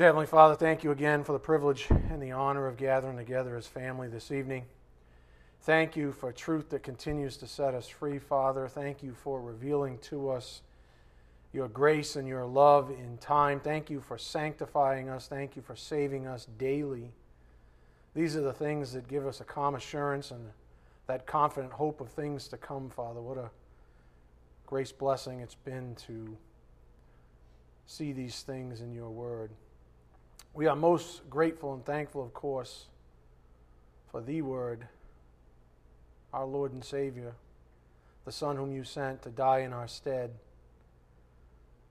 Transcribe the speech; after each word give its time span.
Heavenly 0.00 0.24
Father, 0.24 0.54
thank 0.54 0.82
you 0.82 0.92
again 0.92 1.24
for 1.24 1.32
the 1.32 1.38
privilege 1.38 1.86
and 1.90 2.22
the 2.22 2.32
honor 2.32 2.66
of 2.66 2.78
gathering 2.78 3.18
together 3.18 3.54
as 3.54 3.66
family 3.66 4.08
this 4.08 4.30
evening. 4.30 4.64
Thank 5.60 5.94
you 5.94 6.12
for 6.12 6.32
truth 6.32 6.70
that 6.70 6.82
continues 6.82 7.36
to 7.36 7.46
set 7.46 7.74
us 7.74 7.86
free, 7.86 8.18
Father. 8.18 8.66
Thank 8.66 9.02
you 9.02 9.12
for 9.12 9.42
revealing 9.42 9.98
to 10.04 10.30
us 10.30 10.62
your 11.52 11.68
grace 11.68 12.16
and 12.16 12.26
your 12.26 12.46
love 12.46 12.88
in 12.88 13.18
time. 13.18 13.60
Thank 13.60 13.90
you 13.90 14.00
for 14.00 14.16
sanctifying 14.16 15.10
us. 15.10 15.28
Thank 15.28 15.54
you 15.54 15.60
for 15.60 15.76
saving 15.76 16.26
us 16.26 16.46
daily. 16.56 17.12
These 18.14 18.36
are 18.36 18.40
the 18.40 18.54
things 18.54 18.94
that 18.94 19.06
give 19.06 19.26
us 19.26 19.42
a 19.42 19.44
calm 19.44 19.74
assurance 19.74 20.30
and 20.30 20.46
that 21.08 21.26
confident 21.26 21.74
hope 21.74 22.00
of 22.00 22.08
things 22.08 22.48
to 22.48 22.56
come, 22.56 22.88
Father. 22.88 23.20
What 23.20 23.36
a 23.36 23.50
grace 24.64 24.92
blessing 24.92 25.40
it's 25.40 25.56
been 25.56 25.94
to 26.06 26.38
see 27.84 28.12
these 28.12 28.40
things 28.40 28.80
in 28.80 28.94
your 28.94 29.10
word. 29.10 29.50
We 30.52 30.66
are 30.66 30.76
most 30.76 31.28
grateful 31.30 31.74
and 31.74 31.84
thankful, 31.84 32.22
of 32.22 32.34
course, 32.34 32.86
for 34.10 34.20
the 34.20 34.42
word, 34.42 34.86
our 36.32 36.44
Lord 36.44 36.72
and 36.72 36.84
Savior, 36.84 37.34
the 38.24 38.32
Son 38.32 38.56
whom 38.56 38.72
you 38.72 38.82
sent 38.82 39.22
to 39.22 39.30
die 39.30 39.60
in 39.60 39.72
our 39.72 39.88
stead. 39.88 40.32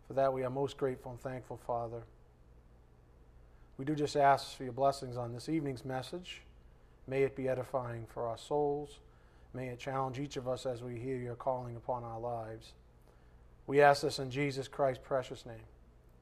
For 0.07 0.13
that 0.13 0.33
we 0.33 0.43
are 0.43 0.49
most 0.49 0.77
grateful 0.77 1.11
and 1.11 1.21
thankful, 1.21 1.59
Father. 1.65 2.01
We 3.77 3.85
do 3.85 3.95
just 3.95 4.17
ask 4.17 4.57
for 4.57 4.63
your 4.63 4.73
blessings 4.73 5.15
on 5.15 5.33
this 5.33 5.47
evening's 5.47 5.85
message. 5.85 6.41
May 7.07 7.23
it 7.23 7.35
be 7.35 7.47
edifying 7.47 8.05
for 8.13 8.27
our 8.27 8.37
souls. 8.37 8.99
May 9.53 9.67
it 9.67 9.79
challenge 9.79 10.19
each 10.19 10.35
of 10.35 10.47
us 10.47 10.65
as 10.65 10.83
we 10.83 10.99
hear 10.99 11.17
your 11.17 11.35
calling 11.35 11.75
upon 11.75 12.03
our 12.03 12.19
lives. 12.19 12.73
We 13.67 13.81
ask 13.81 14.01
this 14.01 14.19
in 14.19 14.29
Jesus 14.29 14.67
Christ's 14.67 15.03
precious 15.03 15.45
name. 15.45 15.55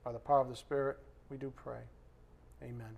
By 0.04 0.12
the 0.12 0.20
power 0.20 0.42
of 0.42 0.50
the 0.50 0.56
Spirit, 0.56 0.98
we 1.30 1.38
do 1.38 1.52
pray. 1.56 1.80
Amen. 2.64 2.98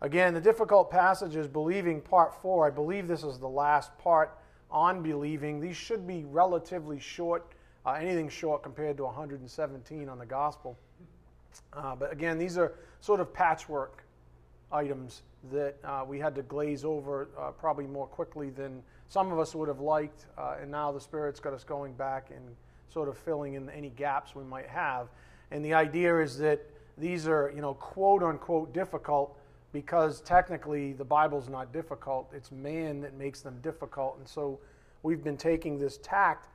Again, 0.00 0.34
the 0.34 0.40
difficult 0.40 0.90
passage 0.90 1.36
is 1.36 1.46
believing 1.46 2.00
part 2.00 2.34
four. 2.42 2.66
I 2.66 2.70
believe 2.70 3.06
this 3.06 3.22
is 3.22 3.38
the 3.38 3.48
last 3.48 3.96
part 3.98 4.36
on 4.70 5.02
believing. 5.02 5.60
These 5.60 5.76
should 5.76 6.06
be 6.06 6.24
relatively 6.24 6.98
short, 6.98 7.52
uh, 7.86 7.92
anything 7.92 8.28
short 8.28 8.62
compared 8.62 8.96
to 8.96 9.04
117 9.04 10.08
on 10.08 10.18
the 10.18 10.26
gospel. 10.26 10.76
Uh, 11.72 11.94
but 11.94 12.12
again, 12.12 12.38
these 12.38 12.58
are 12.58 12.72
sort 13.00 13.20
of 13.20 13.32
patchwork 13.32 14.04
items 14.72 15.22
that 15.52 15.76
uh, 15.84 16.04
we 16.06 16.18
had 16.18 16.34
to 16.34 16.42
glaze 16.42 16.84
over 16.84 17.28
uh, 17.38 17.50
probably 17.50 17.86
more 17.86 18.06
quickly 18.06 18.50
than 18.50 18.82
some 19.08 19.30
of 19.30 19.38
us 19.38 19.54
would 19.54 19.68
have 19.68 19.80
liked. 19.80 20.26
Uh, 20.36 20.56
and 20.60 20.70
now 20.70 20.90
the 20.90 21.00
Spirit's 21.00 21.40
got 21.40 21.52
us 21.52 21.64
going 21.64 21.92
back 21.92 22.30
and 22.34 22.56
sort 22.88 23.08
of 23.08 23.16
filling 23.16 23.54
in 23.54 23.68
any 23.70 23.90
gaps 23.90 24.34
we 24.34 24.44
might 24.44 24.68
have. 24.68 25.08
And 25.50 25.64
the 25.64 25.74
idea 25.74 26.18
is 26.20 26.38
that 26.38 26.60
these 26.98 27.26
are, 27.26 27.52
you 27.54 27.62
know, 27.62 27.74
quote 27.74 28.22
unquote 28.22 28.72
difficult 28.72 29.36
because 29.72 30.20
technically 30.20 30.92
the 30.92 31.04
Bible's 31.04 31.48
not 31.48 31.72
difficult. 31.72 32.30
It's 32.34 32.52
man 32.52 33.00
that 33.00 33.14
makes 33.14 33.40
them 33.40 33.58
difficult. 33.62 34.18
And 34.18 34.28
so 34.28 34.60
we've 35.02 35.24
been 35.24 35.36
taking 35.36 35.78
this 35.78 35.98
tact 35.98 36.48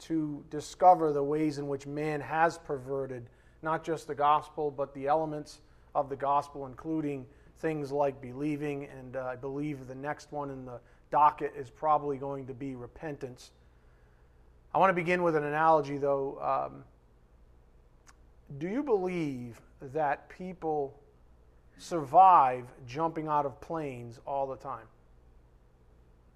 to 0.00 0.44
discover 0.50 1.12
the 1.12 1.22
ways 1.22 1.58
in 1.58 1.68
which 1.68 1.86
man 1.86 2.20
has 2.20 2.58
perverted 2.58 3.28
not 3.62 3.84
just 3.84 4.06
the 4.06 4.14
gospel, 4.14 4.70
but 4.70 4.92
the 4.94 5.06
elements 5.06 5.60
of 5.94 6.08
the 6.08 6.16
gospel, 6.16 6.66
including 6.66 7.24
things 7.58 7.92
like 7.92 8.20
believing. 8.20 8.88
And 8.98 9.16
uh, 9.16 9.26
I 9.26 9.36
believe 9.36 9.86
the 9.86 9.94
next 9.94 10.32
one 10.32 10.50
in 10.50 10.64
the 10.64 10.80
docket 11.10 11.52
is 11.56 11.70
probably 11.70 12.16
going 12.16 12.46
to 12.46 12.54
be 12.54 12.74
repentance. 12.74 13.52
I 14.74 14.78
want 14.78 14.90
to 14.90 14.94
begin 14.94 15.22
with 15.22 15.36
an 15.36 15.44
analogy, 15.44 15.98
though. 15.98 16.38
Um, 16.40 16.84
do 18.58 18.68
you 18.68 18.82
believe 18.82 19.60
that 19.80 20.28
people 20.28 20.98
survive 21.78 22.64
jumping 22.86 23.28
out 23.28 23.46
of 23.46 23.60
planes 23.60 24.20
all 24.26 24.46
the 24.46 24.56
time? 24.56 24.86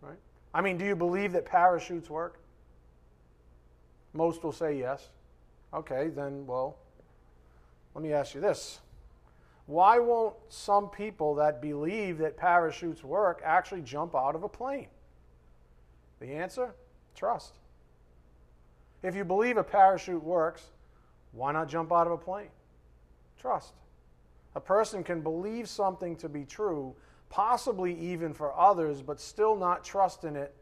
Right? 0.00 0.19
I 0.55 0.60
mean, 0.60 0.78
do 0.78 0.84
you 0.84 0.97
believe 0.97 1.32
that 1.32 1.44
parachutes 1.44 2.10
work? 2.10 2.41
Most 4.12 4.43
will 4.43 4.53
say 4.53 4.78
yes. 4.78 5.09
Okay, 5.75 6.09
then, 6.09 6.47
well, 6.47 6.76
let 7.94 8.03
me 8.03 8.12
ask 8.12 8.34
you 8.34 8.41
this. 8.41 8.81
Why 9.66 9.99
won't 9.99 10.34
some 10.49 10.88
people 10.88 11.34
that 11.37 11.60
believe 11.60 12.19
that 12.19 12.37
parachutes 12.37 13.03
work 13.03 13.43
actually 13.44 13.82
jump 13.82 14.15
out 14.15 14.34
of 14.34 14.43
a 14.43 14.49
plane? 14.49 14.88
The 16.21 16.32
answer 16.32 16.75
trust. 17.15 17.55
If 19.03 19.15
you 19.15 19.25
believe 19.25 19.56
a 19.56 19.65
parachute 19.65 20.22
works, 20.22 20.71
why 21.36 21.52
not 21.52 21.69
jump 21.69 21.92
out 21.92 22.06
of 22.06 22.12
a 22.14 22.16
plane? 22.16 22.48
Trust. 23.38 23.74
A 24.54 24.60
person 24.60 25.04
can 25.04 25.20
believe 25.20 25.69
something 25.69 26.16
to 26.16 26.28
be 26.28 26.44
true, 26.44 26.94
possibly 27.28 27.94
even 27.98 28.32
for 28.32 28.58
others, 28.58 29.02
but 29.02 29.20
still 29.20 29.54
not 29.54 29.84
trust 29.84 30.25
in 30.25 30.34
it 30.34 30.54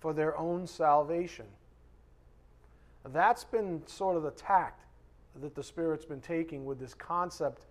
for 0.00 0.12
their 0.12 0.36
own 0.36 0.66
salvation. 0.66 1.46
That's 3.04 3.44
been 3.44 3.82
sort 3.86 4.16
of 4.16 4.24
the 4.24 4.32
tact 4.32 4.84
that 5.40 5.54
the 5.54 5.62
Spirit's 5.62 6.04
been 6.04 6.20
taking 6.20 6.64
with 6.64 6.80
this 6.80 6.92
concept 6.92 7.66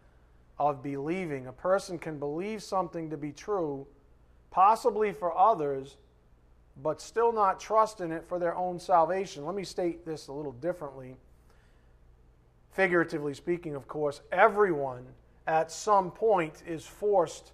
of 0.58 0.82
believing. 0.82 1.48
A 1.48 1.52
person 1.52 2.00
can 2.00 2.18
believe 2.20 2.64
something 2.64 3.10
to 3.10 3.18
be 3.18 3.34
true, 3.34 3.86
possibly 4.50 5.12
for 5.12 5.38
others, 5.38 5.98
but 6.82 7.02
still 7.02 7.34
not 7.34 7.60
trust 7.60 8.00
in 8.00 8.14
it 8.14 8.26
for 8.26 8.40
their 8.40 8.56
own 8.56 8.80
salvation. 8.80 9.46
Let 9.46 9.56
me 9.56 9.66
state 9.66 10.06
this 10.06 10.28
a 10.28 10.34
little 10.34 10.54
differently. 10.54 11.18
Figuratively 12.76 13.34
speaking, 13.34 13.74
of 13.74 13.88
course, 13.88 14.20
everyone 14.34 15.06
at 15.48 15.72
some 15.72 16.12
point 16.12 16.62
is 16.68 16.86
forced 16.86 17.54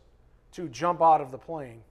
to 0.51 0.67
jump 0.67 0.99
out 0.99 1.21
of 1.21 1.29
the 1.29 1.37
plane. 1.37 1.83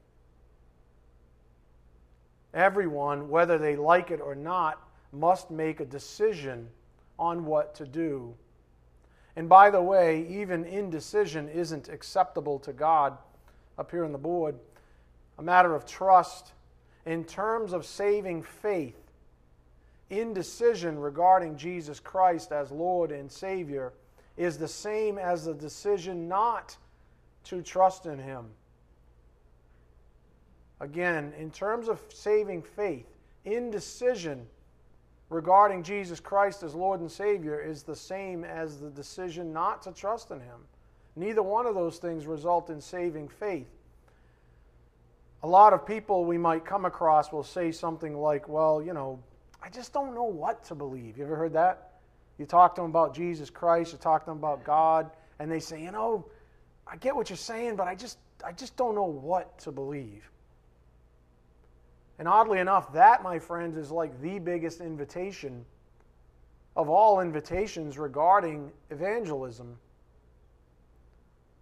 Everyone, 2.53 3.29
whether 3.29 3.57
they 3.57 3.77
like 3.77 4.11
it 4.11 4.21
or 4.21 4.35
not, 4.35 4.83
must 5.13 5.49
make 5.49 5.79
a 5.79 5.85
decision 5.85 6.69
on 7.21 7.45
what 7.45 7.73
to 7.77 7.87
do. 7.87 8.35
And 9.37 9.49
by 9.49 9.71
the 9.71 9.81
way, 9.81 10.27
even 10.29 10.65
indecision 10.65 11.49
isn't 11.49 11.89
acceptable 11.89 12.59
to 12.59 12.73
God 12.73 13.17
up 13.79 13.93
here 13.93 14.05
on 14.05 14.11
the 14.11 14.19
board. 14.19 14.57
A 15.39 15.43
matter 15.43 15.77
of 15.77 15.87
trust. 15.87 16.51
In 17.07 17.23
terms 17.25 17.73
of 17.73 17.87
saving 17.87 18.43
faith, 18.43 19.00
indecision 20.10 20.98
regarding 20.98 21.56
Jesus 21.56 22.00
Christ 22.00 22.53
as 22.53 22.71
Lord 22.71 23.12
and 23.12 23.31
Savior 23.31 23.93
is 24.37 24.59
the 24.59 24.69
same 24.69 25.19
as 25.19 25.44
the 25.44 25.54
decision 25.54 26.28
not 26.28 26.76
to 27.44 27.62
trust 27.62 28.06
in 28.06 28.19
Him. 28.19 28.47
Again, 30.81 31.32
in 31.38 31.50
terms 31.50 31.88
of 31.88 32.00
saving 32.12 32.62
faith, 32.62 33.06
indecision 33.44 34.47
regarding 35.28 35.82
Jesus 35.82 36.20
Christ 36.20 36.62
as 36.62 36.75
Lord 36.75 37.00
and 37.00 37.10
Savior 37.10 37.60
is 37.60 37.82
the 37.82 37.94
same 37.94 38.44
as 38.44 38.81
the 38.81 38.91
decision 38.91 39.53
not 39.53 39.82
to 39.82 39.93
trust 39.93 40.31
in 40.31 40.41
Him. 40.41 40.60
Neither 41.16 41.43
one 41.43 41.66
of 41.66 41.75
those 41.75 41.99
things 41.99 42.26
result 42.26 42.70
in 42.70 42.81
saving 42.81 43.28
faith. 43.28 43.69
A 45.43 45.47
lot 45.47 45.72
of 45.72 45.87
people 45.87 46.25
we 46.25 46.38
might 46.38 46.65
come 46.65 46.84
across 46.84 47.32
will 47.32 47.44
say 47.44 47.72
something 47.72 48.16
like, 48.16 48.49
Well, 48.49 48.82
you 48.82 48.93
know, 48.93 49.20
just 49.72 49.92
don't 49.92 50.14
know 50.14 50.25
what 50.25 50.64
to 50.64 50.75
believe. 50.75 51.16
You 51.16 51.25
ever 51.25 51.36
heard 51.36 51.53
that? 51.54 51.92
You 52.38 52.47
talk 52.47 52.75
to 52.76 52.81
them 52.81 52.91
about 52.91 53.14
Jesus 53.14 53.50
Christ, 53.50 53.92
you 53.92 53.98
talk 53.98 54.25
to 54.25 54.31
them 54.31 54.38
about 54.38 54.64
God, 54.64 55.10
and 55.38 55.50
they 55.50 55.60
say, 55.60 55.82
you 55.82 55.91
know, 55.91 56.26
I 56.86 56.97
get 56.97 57.14
what 57.14 57.31
you're 57.31 57.36
saying, 57.36 57.76
but 57.76 57.86
I 57.86 57.94
just, 57.94 58.19
I 58.44 58.53
just 58.53 58.76
don't 58.76 58.94
know 58.94 59.04
what 59.04 59.58
to 59.60 59.72
believe. 59.72 60.31
And 62.19 62.26
oddly 62.26 62.58
enough, 62.58 62.92
that, 62.92 63.22
my 63.22 63.38
friends, 63.38 63.76
is 63.76 63.91
like 63.91 64.20
the 64.20 64.38
biggest 64.38 64.81
invitation 64.81 65.64
of 66.76 66.88
all 66.88 67.20
invitations 67.20 67.98
regarding 67.98 68.70
evangelism. 68.91 69.76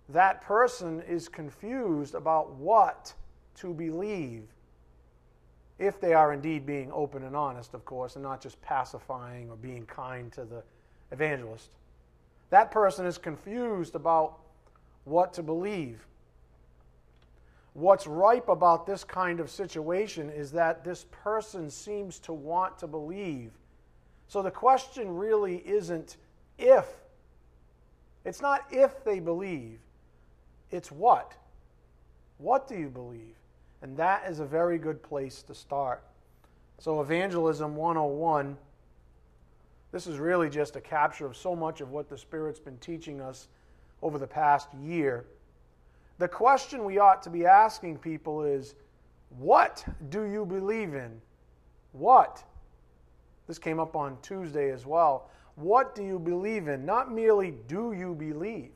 That 0.09 0.43
person 0.43 1.03
is 1.03 1.29
confused 1.29 2.15
about 2.15 2.55
what 2.55 3.13
to 3.57 3.75
believe 3.75 4.45
if 5.79 6.01
they 6.01 6.13
are 6.13 6.33
indeed 6.33 6.67
being 6.67 6.91
open 6.93 7.23
and 7.23 7.37
honest, 7.37 7.75
of 7.75 7.85
course, 7.85 8.17
and 8.17 8.23
not 8.23 8.41
just 8.41 8.61
pacifying 8.63 9.49
or 9.49 9.57
being 9.57 9.87
kind 9.87 10.33
to 10.33 10.45
the 10.45 10.63
evangelist. 11.13 11.71
That 12.51 12.71
person 12.71 13.07
is 13.07 13.19
confused 13.19 13.95
about 13.95 14.39
what 15.05 15.33
to 15.35 15.43
believe. 15.43 16.05
What's 17.75 18.07
ripe 18.07 18.49
about 18.49 18.87
this 18.87 19.05
kind 19.05 19.39
of 19.39 19.51
situation 19.51 20.31
is 20.31 20.51
that 20.53 20.85
this 20.85 21.07
person 21.11 21.71
seems 21.71 22.19
to 22.21 22.33
want 22.33 22.79
to 22.79 22.87
believe. 22.87 23.53
So 24.27 24.43
the 24.43 24.51
question 24.51 25.15
really 25.15 25.59
isn't 25.59 26.17
if. 26.59 26.87
It's 28.25 28.43
not 28.43 28.67
if 28.71 29.05
they 29.05 29.21
believe, 29.21 29.79
it's 30.71 30.91
what. 30.91 31.35
What 32.39 32.69
do 32.69 32.77
you 32.77 32.89
believe? 32.89 33.37
And 33.83 33.97
that 33.97 34.25
is 34.29 34.41
a 34.41 34.45
very 34.45 34.79
good 34.79 35.03
place 35.03 35.43
to 35.45 35.55
start. 35.55 36.03
So, 36.79 37.01
Evangelism 37.01 37.75
101, 37.77 38.57
this 39.91 40.07
is 40.07 40.19
really 40.19 40.51
just 40.51 40.77
a 40.77 40.81
capture 40.81 41.27
of 41.27 41.37
so 41.37 41.57
much 41.57 41.81
of 41.81 41.91
what 41.91 42.09
the 42.09 42.19
Spirit's 42.19 42.61
been 42.61 42.79
teaching 42.79 43.21
us 43.21 43.49
over 44.03 44.19
the 44.19 44.27
past 44.27 44.69
year. 44.75 45.25
The 46.19 46.29
question 46.29 46.85
we 46.85 46.99
ought 46.99 47.23
to 47.23 47.31
be 47.31 47.47
asking 47.47 47.99
people 47.99 48.43
is 48.43 48.75
what 49.39 49.85
do 50.09 50.25
you 50.25 50.45
believe 50.45 50.95
in? 50.95 51.21
What? 51.93 52.43
This 53.47 53.59
came 53.59 53.81
up 53.81 53.97
on 53.97 54.19
Tuesday 54.23 54.71
as 54.71 54.87
well. 54.87 55.31
What 55.57 55.95
do 55.95 56.05
you 56.05 56.19
believe 56.19 56.69
in? 56.69 56.85
Not 56.85 57.13
merely 57.13 57.55
do 57.67 57.93
you 57.93 58.15
believe. 58.15 58.71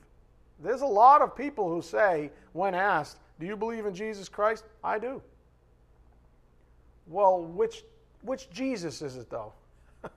There's 0.63 0.83
a 0.83 0.87
lot 0.87 1.23
of 1.23 1.37
people 1.37 1.69
who 1.69 1.83
say, 1.83 2.31
when 2.53 2.75
asked, 2.75 3.19
Do 3.43 3.49
you 3.49 3.57
believe 3.57 3.87
in 3.87 3.93
Jesus 3.93 4.29
Christ? 4.29 4.65
I 4.85 5.01
do. 5.01 5.21
Well, 7.09 7.43
which, 7.43 7.83
which 8.21 8.49
Jesus 8.51 9.03
is 9.03 9.17
it, 9.17 9.31
though? 9.31 9.53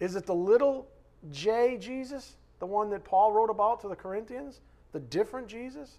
is 0.00 0.16
it 0.16 0.24
the 0.24 0.34
little 0.34 0.88
J 1.30 1.76
Jesus, 1.78 2.38
the 2.58 2.64
one 2.64 2.88
that 2.88 3.04
Paul 3.04 3.32
wrote 3.32 3.50
about 3.50 3.82
to 3.82 3.88
the 3.88 3.96
Corinthians? 3.96 4.62
The 4.92 5.00
different 5.00 5.46
Jesus? 5.46 5.98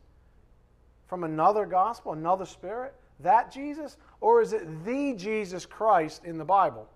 From 1.05 1.23
another 1.23 1.67
gospel, 1.67 2.13
another 2.13 2.47
spirit? 2.47 2.95
That 3.19 3.51
Jesus? 3.51 3.97
Or 4.21 4.41
is 4.41 4.53
it 4.53 4.85
the 4.85 5.13
Jesus 5.13 5.67
Christ 5.67 6.25
in 6.25 6.39
the 6.39 6.45
Bible? 6.45 6.89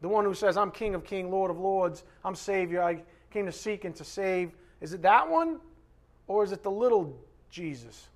The 0.00 0.06
one 0.06 0.24
who 0.24 0.34
says, 0.34 0.56
I'm 0.56 0.70
King 0.70 0.94
of 0.94 1.02
Kings, 1.02 1.28
Lord 1.28 1.50
of 1.50 1.58
Lords, 1.58 2.04
I'm 2.24 2.36
Savior, 2.36 2.84
I 2.84 3.02
came 3.32 3.46
to 3.46 3.52
seek 3.52 3.84
and 3.84 3.96
to 3.96 4.04
save. 4.04 4.52
Is 4.80 4.92
it 4.92 5.02
that 5.02 5.28
one? 5.28 5.58
Or 6.28 6.44
is 6.44 6.52
it 6.52 6.62
the 6.62 6.70
little 6.70 7.18
Jesus? 7.50 8.10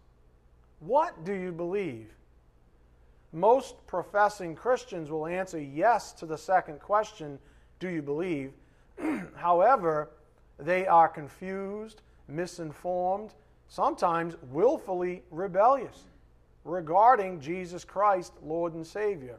What 0.80 1.24
do 1.24 1.32
you 1.32 1.52
believe? 1.52 2.08
Most 3.32 3.74
professing 3.86 4.54
Christians 4.54 5.10
will 5.10 5.26
answer 5.26 5.60
yes 5.60 6.12
to 6.14 6.26
the 6.26 6.38
second 6.38 6.80
question 6.80 7.38
Do 7.80 7.88
you 7.88 8.02
believe? 8.02 8.52
However, 9.34 10.10
they 10.58 10.86
are 10.86 11.08
confused, 11.08 12.02
misinformed, 12.28 13.34
sometimes 13.68 14.36
willfully 14.50 15.22
rebellious 15.30 16.04
regarding 16.64 17.40
Jesus 17.40 17.84
Christ, 17.84 18.32
Lord 18.42 18.74
and 18.74 18.86
Savior. 18.86 19.38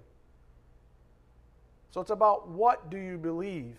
So 1.92 2.01
it's 2.01 2.12
about 2.12 2.48
what 2.48 2.89
do 2.89 2.98
you 2.98 3.18
believe? 3.18 3.75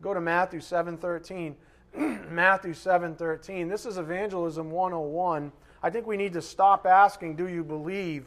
Go 0.00 0.14
to 0.14 0.20
Matthew 0.20 0.60
7:13. 0.60 1.54
Matthew 2.30 2.72
7:13. 2.72 3.68
This 3.68 3.86
is 3.86 3.98
evangelism 3.98 4.70
101. 4.70 5.52
I 5.82 5.90
think 5.90 6.06
we 6.06 6.16
need 6.16 6.32
to 6.34 6.42
stop 6.42 6.86
asking 6.86 7.36
do 7.36 7.48
you 7.48 7.64
believe 7.64 8.26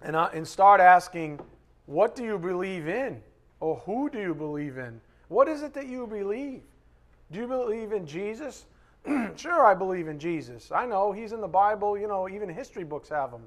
and, 0.00 0.16
uh, 0.16 0.30
and 0.32 0.46
start 0.46 0.80
asking 0.80 1.40
what 1.86 2.14
do 2.14 2.24
you 2.24 2.38
believe 2.38 2.88
in 2.88 3.22
or 3.60 3.76
who 3.76 4.10
do 4.10 4.20
you 4.20 4.34
believe 4.34 4.78
in? 4.78 5.00
What 5.28 5.48
is 5.48 5.62
it 5.62 5.72
that 5.74 5.86
you 5.86 6.06
believe? 6.06 6.62
Do 7.30 7.38
you 7.38 7.46
believe 7.46 7.92
in 7.92 8.06
Jesus? 8.06 8.66
sure, 9.36 9.64
I 9.64 9.74
believe 9.74 10.08
in 10.08 10.18
Jesus. 10.18 10.70
I 10.70 10.86
know 10.86 11.12
he's 11.12 11.32
in 11.32 11.40
the 11.40 11.48
Bible, 11.48 11.98
you 11.98 12.06
know, 12.06 12.28
even 12.28 12.48
history 12.48 12.84
books 12.84 13.08
have 13.08 13.30
him. 13.30 13.42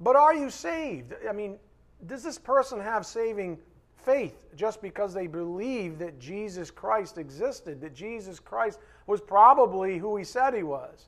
But 0.00 0.16
are 0.16 0.34
you 0.34 0.50
saved? 0.50 1.14
I 1.28 1.32
mean, 1.32 1.58
does 2.06 2.22
this 2.22 2.38
person 2.38 2.80
have 2.80 3.06
saving 3.06 3.58
faith 4.04 4.36
just 4.56 4.82
because 4.82 5.14
they 5.14 5.26
believe 5.26 5.98
that 5.98 6.18
Jesus 6.18 6.70
Christ 6.70 7.18
existed, 7.18 7.80
that 7.80 7.94
Jesus 7.94 8.38
Christ 8.38 8.78
was 9.06 9.20
probably 9.20 9.98
who 9.98 10.16
he 10.16 10.24
said 10.24 10.54
he 10.54 10.62
was? 10.62 11.06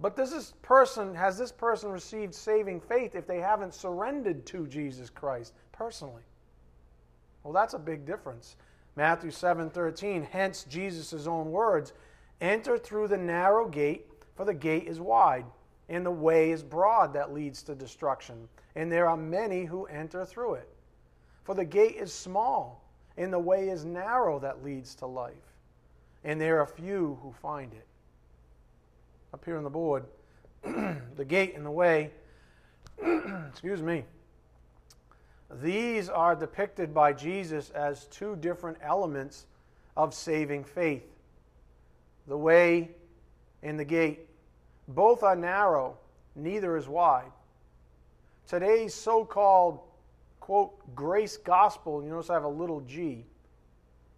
But 0.00 0.16
does 0.16 0.30
this 0.30 0.52
person 0.62 1.14
has 1.14 1.38
this 1.38 1.52
person 1.52 1.90
received 1.90 2.34
saving 2.34 2.80
faith 2.80 3.14
if 3.14 3.26
they 3.26 3.40
haven't 3.40 3.74
surrendered 3.74 4.44
to 4.46 4.66
Jesus 4.66 5.08
Christ 5.08 5.54
personally? 5.72 6.22
Well, 7.42 7.52
that's 7.52 7.74
a 7.74 7.78
big 7.78 8.04
difference. 8.04 8.56
Matthew 8.94 9.30
7:13, 9.30 10.24
hence 10.24 10.64
Jesus' 10.64 11.26
own 11.26 11.50
words, 11.50 11.92
enter 12.40 12.76
through 12.76 13.08
the 13.08 13.16
narrow 13.16 13.68
gate, 13.68 14.06
for 14.34 14.44
the 14.44 14.54
gate 14.54 14.86
is 14.86 15.00
wide, 15.00 15.46
and 15.88 16.04
the 16.04 16.10
way 16.10 16.50
is 16.50 16.62
broad 16.62 17.12
that 17.14 17.32
leads 17.32 17.62
to 17.62 17.74
destruction, 17.74 18.48
and 18.74 18.90
there 18.90 19.08
are 19.08 19.16
many 19.16 19.64
who 19.64 19.86
enter 19.86 20.24
through 20.24 20.54
it. 20.54 20.68
For 21.46 21.54
the 21.54 21.64
gate 21.64 21.94
is 21.94 22.12
small, 22.12 22.82
and 23.16 23.32
the 23.32 23.38
way 23.38 23.68
is 23.68 23.84
narrow 23.84 24.40
that 24.40 24.64
leads 24.64 24.96
to 24.96 25.06
life, 25.06 25.32
and 26.24 26.40
there 26.40 26.60
are 26.60 26.66
few 26.66 27.20
who 27.22 27.32
find 27.40 27.72
it. 27.72 27.86
Up 29.32 29.44
here 29.44 29.56
on 29.56 29.62
the 29.62 29.70
board, 29.70 30.04
the 30.64 31.24
gate 31.24 31.54
and 31.54 31.64
the 31.64 31.70
way, 31.70 32.10
excuse 33.48 33.80
me, 33.80 34.02
these 35.62 36.08
are 36.08 36.34
depicted 36.34 36.92
by 36.92 37.12
Jesus 37.12 37.70
as 37.70 38.06
two 38.06 38.34
different 38.34 38.78
elements 38.82 39.46
of 39.96 40.12
saving 40.14 40.64
faith 40.64 41.04
the 42.26 42.36
way 42.36 42.90
and 43.62 43.78
the 43.78 43.84
gate. 43.84 44.28
Both 44.88 45.22
are 45.22 45.36
narrow, 45.36 45.96
neither 46.34 46.76
is 46.76 46.88
wide. 46.88 47.30
Today's 48.48 48.94
so 48.94 49.24
called, 49.24 49.78
quote, 50.46 50.94
grace 50.94 51.36
gospel, 51.36 52.04
you 52.04 52.08
notice 52.08 52.30
I 52.30 52.34
have 52.34 52.44
a 52.44 52.48
little 52.48 52.80
g. 52.82 53.26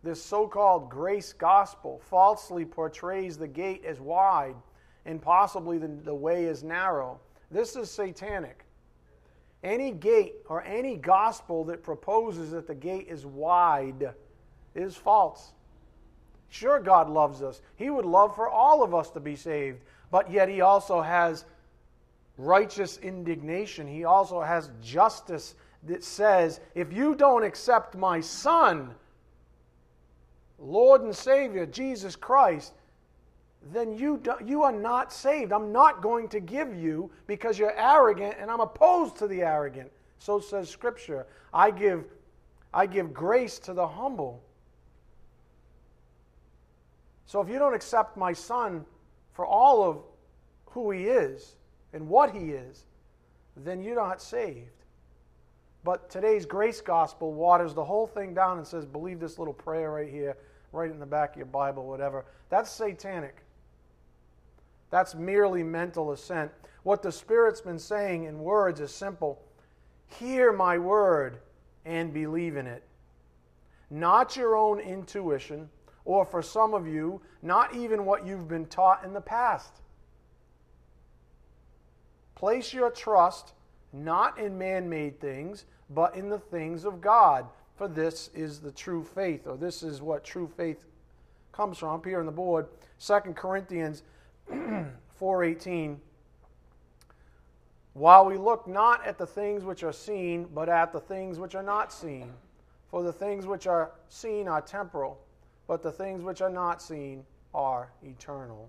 This 0.03 0.23
so 0.23 0.47
called 0.47 0.91
grace 0.91 1.33
gospel 1.33 2.03
falsely 2.05 2.67
portrays 2.67 3.39
the 3.39 3.49
gate 3.49 3.83
as 3.87 3.99
wide 3.99 4.55
and 5.07 5.23
possibly 5.23 5.79
the, 5.79 5.89
the 5.89 6.15
way 6.15 6.45
is 6.45 6.63
narrow. 6.63 7.19
This 7.51 7.77
is 7.77 7.91
satanic. 7.91 8.67
Any 9.65 9.91
gate 9.91 10.35
or 10.51 10.63
any 10.65 10.97
gospel 10.97 11.65
that 11.65 11.83
proposes 11.83 12.51
that 12.51 12.67
the 12.67 12.75
gate 12.75 13.07
is 13.09 13.25
wide 13.25 14.13
is 14.75 14.97
false. 14.97 15.53
Sure, 16.51 16.79
God 16.79 17.09
loves 17.09 17.41
us. 17.41 17.63
He 17.77 17.89
would 17.89 18.05
love 18.05 18.35
for 18.35 18.51
all 18.51 18.85
of 18.85 18.95
us 18.95 19.09
to 19.13 19.21
be 19.21 19.35
saved, 19.35 19.81
but 20.11 20.31
yet 20.31 20.51
He 20.51 20.61
also 20.61 21.01
has 21.01 21.47
righteous 22.37 22.99
indignation. 22.99 23.87
He 23.87 24.05
also 24.05 24.43
has 24.43 24.71
justice 24.83 25.55
that 25.85 26.03
says, 26.03 26.61
if 26.75 26.93
you 26.93 27.15
don't 27.15 27.45
accept 27.45 27.97
my 27.97 28.21
Son, 28.21 28.95
Lord 30.59 31.03
and 31.03 31.15
Savior, 31.15 31.67
Jesus 31.67 32.17
Christ, 32.17 32.75
then 33.73 33.97
you, 33.97 34.19
do, 34.19 34.35
you 34.45 34.63
are 34.63 34.73
not 34.73 35.13
saved. 35.13 35.53
I'm 35.53 35.73
not 35.73 36.03
going 36.03 36.29
to 36.29 36.41
give 36.41 36.75
you 36.75 37.11
because 37.27 37.59
you're 37.59 37.77
arrogant, 37.77 38.37
and 38.39 38.51
I'm 38.51 38.61
opposed 38.61 39.17
to 39.17 39.27
the 39.27 39.43
arrogant. 39.43 39.91
So 40.19 40.41
says 40.41 40.69
Scripture. 40.69 41.27
I 41.53 41.71
give, 41.71 42.05
I 42.73 42.87
give 42.87 43.13
grace 43.15 43.59
to 43.61 43.73
the 43.73 43.87
humble. 43.87 44.43
So 47.27 47.41
if 47.41 47.49
you 47.49 47.59
don't 47.59 47.75
accept 47.75 48.17
my 48.17 48.33
son 48.33 48.85
for 49.33 49.45
all 49.47 49.83
of 49.89 49.99
who 50.67 50.91
he 50.91 51.05
is 51.05 51.57
and 51.93 52.09
what 52.09 52.35
he 52.35 52.51
is, 52.51 52.85
then 53.57 53.83
you're 53.83 53.97
not 53.97 54.23
saved. 54.23 54.71
But 55.85 56.11
today's 56.11 56.45
grace 56.45 56.81
gospel 56.81 57.33
waters 57.33 57.75
the 57.75 57.85
whole 57.85 58.07
thing 58.07 58.35
down 58.35 58.59
and 58.59 58.67
says, 58.67 58.85
believe 58.85 59.21
this 59.21 59.39
little 59.39 59.55
prayer 59.55 59.93
right 59.93 60.11
here, 60.11 60.37
right 60.73 60.91
in 60.91 60.99
the 60.99 61.07
back 61.07 61.31
of 61.31 61.37
your 61.37 61.47
Bible, 61.47 61.87
whatever. 61.87 62.25
That's 62.51 62.71
satanic. 62.71 63.43
That's 64.91 65.15
merely 65.15 65.63
mental 65.63 66.13
assent. 66.13 66.51
What 66.83 67.03
the 67.03 67.13
Spirit's 67.13 67.61
been 67.61 67.79
saying 67.79 68.25
in 68.25 68.39
words 68.39 68.81
is 68.81 68.93
simple 68.93 69.43
Hear 70.07 70.53
my 70.53 70.79
word 70.79 71.39
and 71.85 72.13
believe 72.13 72.57
in 72.57 72.67
it. 72.67 72.83
Not 73.91 74.37
your 74.37 74.57
own 74.57 74.81
intuition, 74.81 75.69
or 76.05 76.25
for 76.25 76.43
some 76.43 76.75
of 76.75 76.87
you, 76.87 77.21
not 77.43 77.75
even 77.75 78.05
what 78.05 78.27
you've 78.27 78.49
been 78.49 78.67
taught 78.67 79.05
in 79.05 79.13
the 79.13 79.21
past. 79.21 79.81
Place 82.35 82.73
your 82.73 82.91
trust 82.91 83.53
not 83.93 84.39
in 84.39 84.59
man 84.59 84.89
made 84.89 85.21
things, 85.21 85.65
but 85.91 86.15
in 86.15 86.29
the 86.29 86.39
things 86.39 86.85
of 86.85 87.01
God. 87.01 87.47
For 87.77 87.89
this 87.89 88.31
is 88.35 88.61
the 88.61 88.73
true 88.73 89.05
faith, 89.05 89.47
or 89.47 89.57
this 89.57 89.83
is 89.83 90.03
what 90.03 90.25
true 90.25 90.51
faith 90.57 90.79
comes 91.53 91.79
from. 91.79 91.95
Up 91.95 92.05
here 92.05 92.21
on 92.21 92.27
the 92.27 92.33
board, 92.33 92.67
2 93.01 93.19
Corinthians 93.35 94.03
4:18. 94.51 95.99
While 97.95 98.27
we 98.27 98.37
look 98.37 98.67
not 98.67 99.05
at 99.07 99.19
the 99.19 99.27
things 99.27 99.65
which 99.65 99.83
are 99.83 99.93
seen, 99.93 100.49
but 100.55 100.69
at 100.69 100.93
the 100.93 101.01
things 101.01 101.39
which 101.39 101.55
are 101.55 101.63
not 101.63 101.93
seen. 101.93 102.33
For 102.91 103.03
the 103.03 103.13
things 103.13 103.47
which 103.47 103.67
are 103.67 103.93
seen 104.09 104.49
are 104.49 104.61
temporal 104.61 105.21
but 105.69 105.83
the 105.83 105.93
things 105.93 106.23
which 106.25 106.41
are 106.41 106.51
not 106.51 106.83
seen 106.83 107.25
are 107.55 107.93
eternal. 108.03 108.69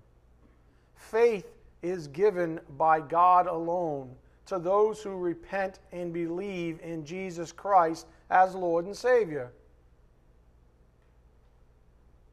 Faith 0.94 1.46
is 1.82 2.06
given 2.06 2.60
by 2.76 3.00
God 3.00 3.46
alone 3.46 4.14
to 4.46 4.58
those 4.58 5.02
who 5.02 5.16
repent 5.16 5.78
and 5.92 6.12
believe 6.12 6.80
in 6.82 7.04
Jesus 7.04 7.52
Christ 7.52 8.06
as 8.30 8.54
Lord 8.54 8.86
and 8.86 8.96
Savior. 8.96 9.52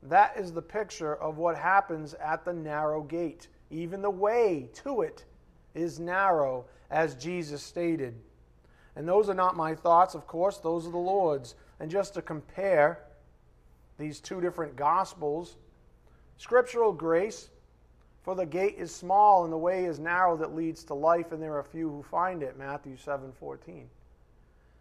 That 0.04 0.38
is 0.38 0.54
the 0.54 0.62
picture 0.62 1.16
of 1.16 1.38
what 1.38 1.58
happens 1.58 2.14
at 2.16 2.46
the 2.46 2.54
narrow 2.54 3.02
gate. 3.02 3.48
Even 3.70 4.02
the 4.02 4.10
way 4.10 4.70
to 4.76 5.02
it 5.02 5.26
is 5.76 6.00
narrow, 6.00 6.66
as 6.90 7.16
Jesus 7.16 7.62
stated. 7.62 8.16
And 8.96 9.08
those 9.08 9.30
are 9.30 9.34
not 9.34 9.56
my 9.56 9.76
thoughts, 9.76 10.16
of 10.16 10.26
course, 10.26 10.58
those 10.58 10.88
are 10.88 10.92
the 10.92 10.98
Lord's. 10.98 11.56
And 11.80 11.92
just 11.92 12.14
to 12.14 12.22
compare, 12.22 13.04
these 13.98 14.20
two 14.20 14.42
different 14.42 14.76
gospels. 14.76 15.58
Scriptural 16.38 16.94
grace, 16.94 17.50
for 18.28 18.36
the 18.36 18.46
gate 18.46 18.76
is 18.78 18.94
small 18.94 19.46
and 19.46 19.54
the 19.54 19.58
way 19.58 19.86
is 19.86 20.00
narrow 20.00 20.36
that 20.36 20.54
leads 20.54 20.84
to 20.84 20.94
life, 20.94 21.32
and 21.32 21.42
there 21.42 21.56
are 21.56 21.64
few 21.64 21.90
who 21.90 22.04
find 22.04 22.44
it. 22.44 22.58
Matthew 22.60 22.98
7 22.98 23.32
14. 23.32 23.90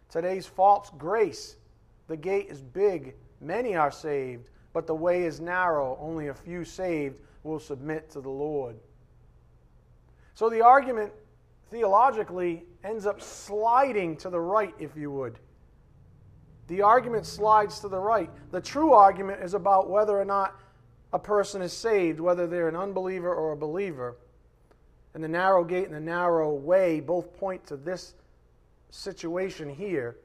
Today's 0.09 0.45
false 0.45 0.91
grace, 0.97 1.55
the 2.09 2.17
gate 2.17 2.47
is 2.49 2.61
big, 2.61 3.15
many 3.39 3.73
are 3.73 3.89
saved, 3.89 4.49
but 4.73 4.85
the 4.85 4.93
way 4.93 5.23
is 5.23 5.39
narrow, 5.39 5.97
only 6.01 6.27
a 6.27 6.33
few 6.33 6.65
saved 6.65 7.21
will 7.43 7.57
submit 7.57 8.09
to 8.09 8.19
the 8.19 8.29
Lord. 8.29 8.75
So 10.33 10.49
the 10.49 10.59
argument 10.59 11.13
theologically 11.71 12.65
ends 12.83 13.05
up 13.05 13.21
sliding 13.21 14.17
to 14.17 14.29
the 14.29 14.41
right, 14.41 14.75
if 14.77 14.97
you 14.97 15.09
would. 15.11 15.39
The 16.67 16.81
argument 16.81 17.25
slides 17.25 17.79
to 17.79 17.87
the 17.87 17.99
right. 17.99 18.29
The 18.51 18.59
true 18.59 18.91
argument 18.91 19.41
is 19.41 19.53
about 19.53 19.89
whether 19.89 20.19
or 20.19 20.25
not 20.25 20.59
a 21.13 21.19
person 21.19 21.61
is 21.61 21.73
saved, 21.73 22.19
whether 22.19 22.47
they're 22.47 22.67
an 22.67 22.75
unbeliever 22.75 23.33
or 23.33 23.53
a 23.53 23.57
believer. 23.57 24.15
And 25.13 25.23
the 25.23 25.27
narrow 25.27 25.63
gate 25.63 25.85
and 25.85 25.95
the 25.95 25.99
narrow 25.99 26.53
way 26.53 26.99
both 26.99 27.35
point 27.37 27.65
to 27.67 27.77
this 27.77 28.13
situation 28.91 29.69
here. 29.69 30.17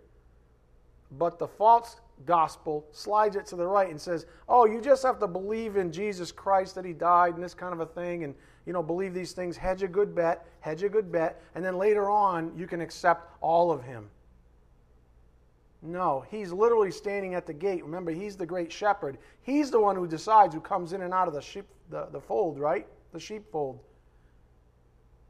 But 1.13 1.39
the 1.39 1.47
false 1.47 1.97
gospel 2.27 2.87
slides 2.93 3.37
it 3.37 3.47
to 3.47 3.57
the 3.57 3.67
right 3.67 3.91
and 3.91 4.01
says, 4.01 4.27
oh, 4.49 4.67
you 4.67 4.81
just 4.81 5.03
have 5.03 5.19
to 5.21 5.27
believe 5.27 5.77
in 5.77 5.93
Jesus 5.93 6.33
Christ 6.33 6.75
that 6.75 6.85
he 6.85 6.93
died 6.93 7.35
and 7.35 7.43
this 7.43 7.55
kind 7.55 7.73
of 7.73 7.81
a 7.81 7.87
thing, 7.87 8.25
and 8.25 8.35
you 8.67 8.73
know, 8.73 8.83
believe 8.83 9.13
these 9.13 9.33
things, 9.33 9.57
hedge 9.57 9.83
a 9.83 9.89
good 9.89 10.15
bet, 10.15 10.47
hedge 10.61 10.83
a 10.83 10.89
good 10.89 11.11
bet, 11.11 11.43
and 11.55 11.65
then 11.65 11.77
later 11.79 12.09
on 12.09 12.53
you 12.57 12.67
can 12.67 12.81
accept 12.81 13.31
all 13.41 13.71
of 13.71 13.83
him. 13.83 14.09
No, 15.83 16.25
he's 16.31 16.53
literally 16.53 16.93
standing 16.93 17.35
at 17.35 17.45
the 17.45 17.53
gate. 17.53 17.85
Remember, 17.85 18.13
he's 18.13 18.37
the 18.37 18.47
great 18.47 18.73
shepherd. 18.73 19.19
He's 19.43 19.71
the 19.71 19.81
one 19.81 19.97
who 19.97 20.07
decides 20.07 20.55
who 20.55 20.61
comes 20.61 20.93
in 20.93 21.03
and 21.03 21.13
out 21.13 21.27
of 21.27 21.35
the 21.35 21.43
sheep, 21.43 21.67
the, 21.91 22.07
the 22.13 22.21
fold, 22.21 22.61
right? 22.61 22.87
The 23.13 23.19
sheepfold. 23.19 23.81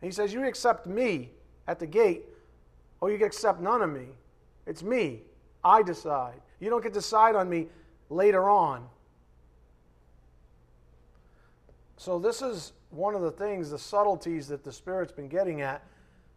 He 0.02 0.10
says, 0.10 0.32
You 0.34 0.46
accept 0.46 0.86
me 0.86 1.30
at 1.66 1.78
the 1.78 1.86
gate, 1.86 2.26
or 3.00 3.10
you 3.10 3.24
accept 3.24 3.60
none 3.60 3.80
of 3.80 3.90
me. 3.90 4.08
It's 4.66 4.82
me. 4.82 5.22
I 5.64 5.82
decide. 5.82 6.40
You 6.60 6.68
don't 6.68 6.82
get 6.82 6.92
to 6.92 6.98
decide 6.98 7.34
on 7.34 7.48
me 7.48 7.68
later 8.10 8.50
on. 8.50 8.86
So, 11.96 12.18
this 12.18 12.42
is 12.42 12.72
one 12.90 13.14
of 13.14 13.22
the 13.22 13.30
things, 13.30 13.70
the 13.70 13.78
subtleties 13.78 14.48
that 14.48 14.64
the 14.64 14.72
Spirit's 14.72 15.12
been 15.12 15.28
getting 15.28 15.62
at 15.62 15.82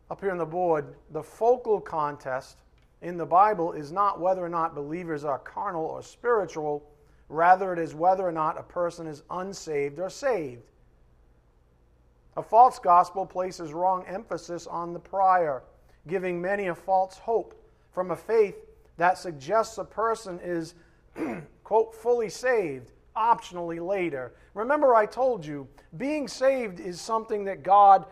up 0.09 0.21
here 0.21 0.31
on 0.31 0.37
the 0.37 0.45
board. 0.45 0.95
The 1.11 1.23
focal 1.23 1.81
contest 1.81 2.57
in 3.05 3.17
the 3.17 3.25
Bible 3.25 3.71
is 3.73 3.91
not 3.91 4.19
whether 4.19 4.43
or 4.43 4.49
not 4.49 4.73
believers 4.73 5.23
are 5.23 5.37
carnal 5.37 5.85
or 5.85 6.01
spiritual, 6.01 6.83
rather, 7.29 7.71
it 7.71 7.77
is 7.77 7.93
whether 7.93 8.27
or 8.27 8.31
not 8.31 8.59
a 8.59 8.63
person 8.63 9.05
is 9.05 9.21
unsaved 9.29 9.99
or 9.99 10.09
saved. 10.09 10.63
A 12.35 12.41
false 12.41 12.79
gospel 12.79 13.23
places 13.23 13.73
wrong 13.73 14.03
emphasis 14.07 14.65
on 14.65 14.91
the 14.91 14.99
prior, 14.99 15.61
giving 16.07 16.41
many 16.41 16.65
a 16.65 16.73
false 16.73 17.19
hope 17.19 17.53
from 17.93 18.09
a 18.09 18.15
faith 18.15 18.55
that 18.97 19.19
suggests 19.19 19.77
a 19.77 19.85
person 19.85 20.39
is, 20.43 20.73
quote, 21.63 21.93
fully 21.93 22.27
saved, 22.27 22.91
optionally 23.15 23.85
later. 23.85 24.33
Remember, 24.55 24.95
I 24.95 25.05
told 25.05 25.45
you, 25.45 25.67
being 25.97 26.27
saved 26.27 26.79
is 26.79 26.99
something 26.99 27.43
that 27.43 27.61
God 27.61 28.07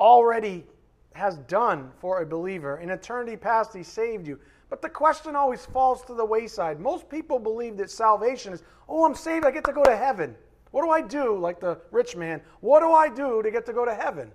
already 0.00 0.64
has 1.14 1.38
done 1.38 1.90
for 1.98 2.20
a 2.20 2.26
believer. 2.26 2.78
In 2.78 2.90
eternity 2.90 3.36
past, 3.36 3.74
He 3.74 3.82
saved 3.82 4.26
you. 4.26 4.38
But 4.70 4.80
the 4.80 4.88
question 4.88 5.36
always 5.36 5.66
falls 5.66 6.02
to 6.06 6.14
the 6.14 6.24
wayside. 6.24 6.80
Most 6.80 7.08
people 7.08 7.38
believe 7.38 7.76
that 7.76 7.90
salvation 7.90 8.52
is, 8.52 8.62
oh, 8.88 9.04
I'm 9.04 9.14
saved, 9.14 9.44
I 9.44 9.50
get 9.50 9.64
to 9.64 9.72
go 9.72 9.84
to 9.84 9.96
heaven. 9.96 10.34
What 10.70 10.82
do 10.82 10.90
I 10.90 11.02
do, 11.02 11.38
like 11.38 11.60
the 11.60 11.78
rich 11.90 12.16
man? 12.16 12.40
What 12.60 12.80
do 12.80 12.92
I 12.92 13.08
do 13.08 13.42
to 13.42 13.50
get 13.50 13.66
to 13.66 13.72
go 13.72 13.84
to 13.84 13.94
heaven? 13.94 14.30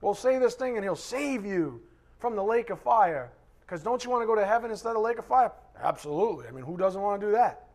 Well, 0.00 0.14
say 0.14 0.38
this 0.38 0.54
thing 0.54 0.76
and 0.76 0.84
He'll 0.84 0.94
save 0.94 1.44
you 1.44 1.82
from 2.18 2.36
the 2.36 2.44
lake 2.44 2.70
of 2.70 2.80
fire. 2.80 3.32
Because 3.60 3.82
don't 3.82 4.04
you 4.04 4.10
want 4.10 4.22
to 4.22 4.26
go 4.26 4.34
to 4.34 4.46
heaven 4.46 4.70
instead 4.70 4.94
of 4.94 5.02
lake 5.02 5.18
of 5.18 5.24
fire? 5.24 5.52
Absolutely. 5.82 6.46
I 6.46 6.50
mean, 6.50 6.64
who 6.64 6.76
doesn't 6.76 7.00
want 7.00 7.20
to 7.20 7.26
do 7.26 7.32
that? 7.32 7.68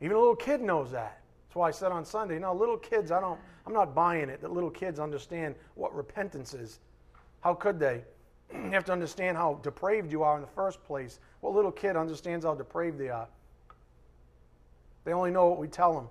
Even 0.00 0.16
a 0.16 0.20
little 0.20 0.36
kid 0.36 0.60
knows 0.60 0.90
that. 0.92 1.21
That's 1.52 1.58
why 1.58 1.68
I 1.68 1.70
said 1.70 1.92
on 1.92 2.02
Sunday, 2.06 2.38
no, 2.38 2.54
little 2.54 2.78
kids, 2.78 3.12
I 3.12 3.20
don't, 3.20 3.38
I'm 3.66 3.74
not 3.74 3.94
buying 3.94 4.30
it 4.30 4.40
that 4.40 4.52
little 4.52 4.70
kids 4.70 4.98
understand 4.98 5.54
what 5.74 5.94
repentance 5.94 6.54
is. 6.54 6.80
How 7.42 7.52
could 7.52 7.78
they? 7.78 8.04
you 8.54 8.70
have 8.70 8.86
to 8.86 8.92
understand 8.92 9.36
how 9.36 9.60
depraved 9.62 10.10
you 10.10 10.22
are 10.22 10.36
in 10.36 10.40
the 10.40 10.48
first 10.48 10.82
place. 10.82 11.20
What 11.42 11.54
little 11.54 11.70
kid 11.70 11.94
understands 11.94 12.46
how 12.46 12.54
depraved 12.54 12.96
they 12.96 13.10
are? 13.10 13.28
They 15.04 15.12
only 15.12 15.30
know 15.30 15.48
what 15.48 15.58
we 15.58 15.68
tell 15.68 15.92
them. 15.92 16.08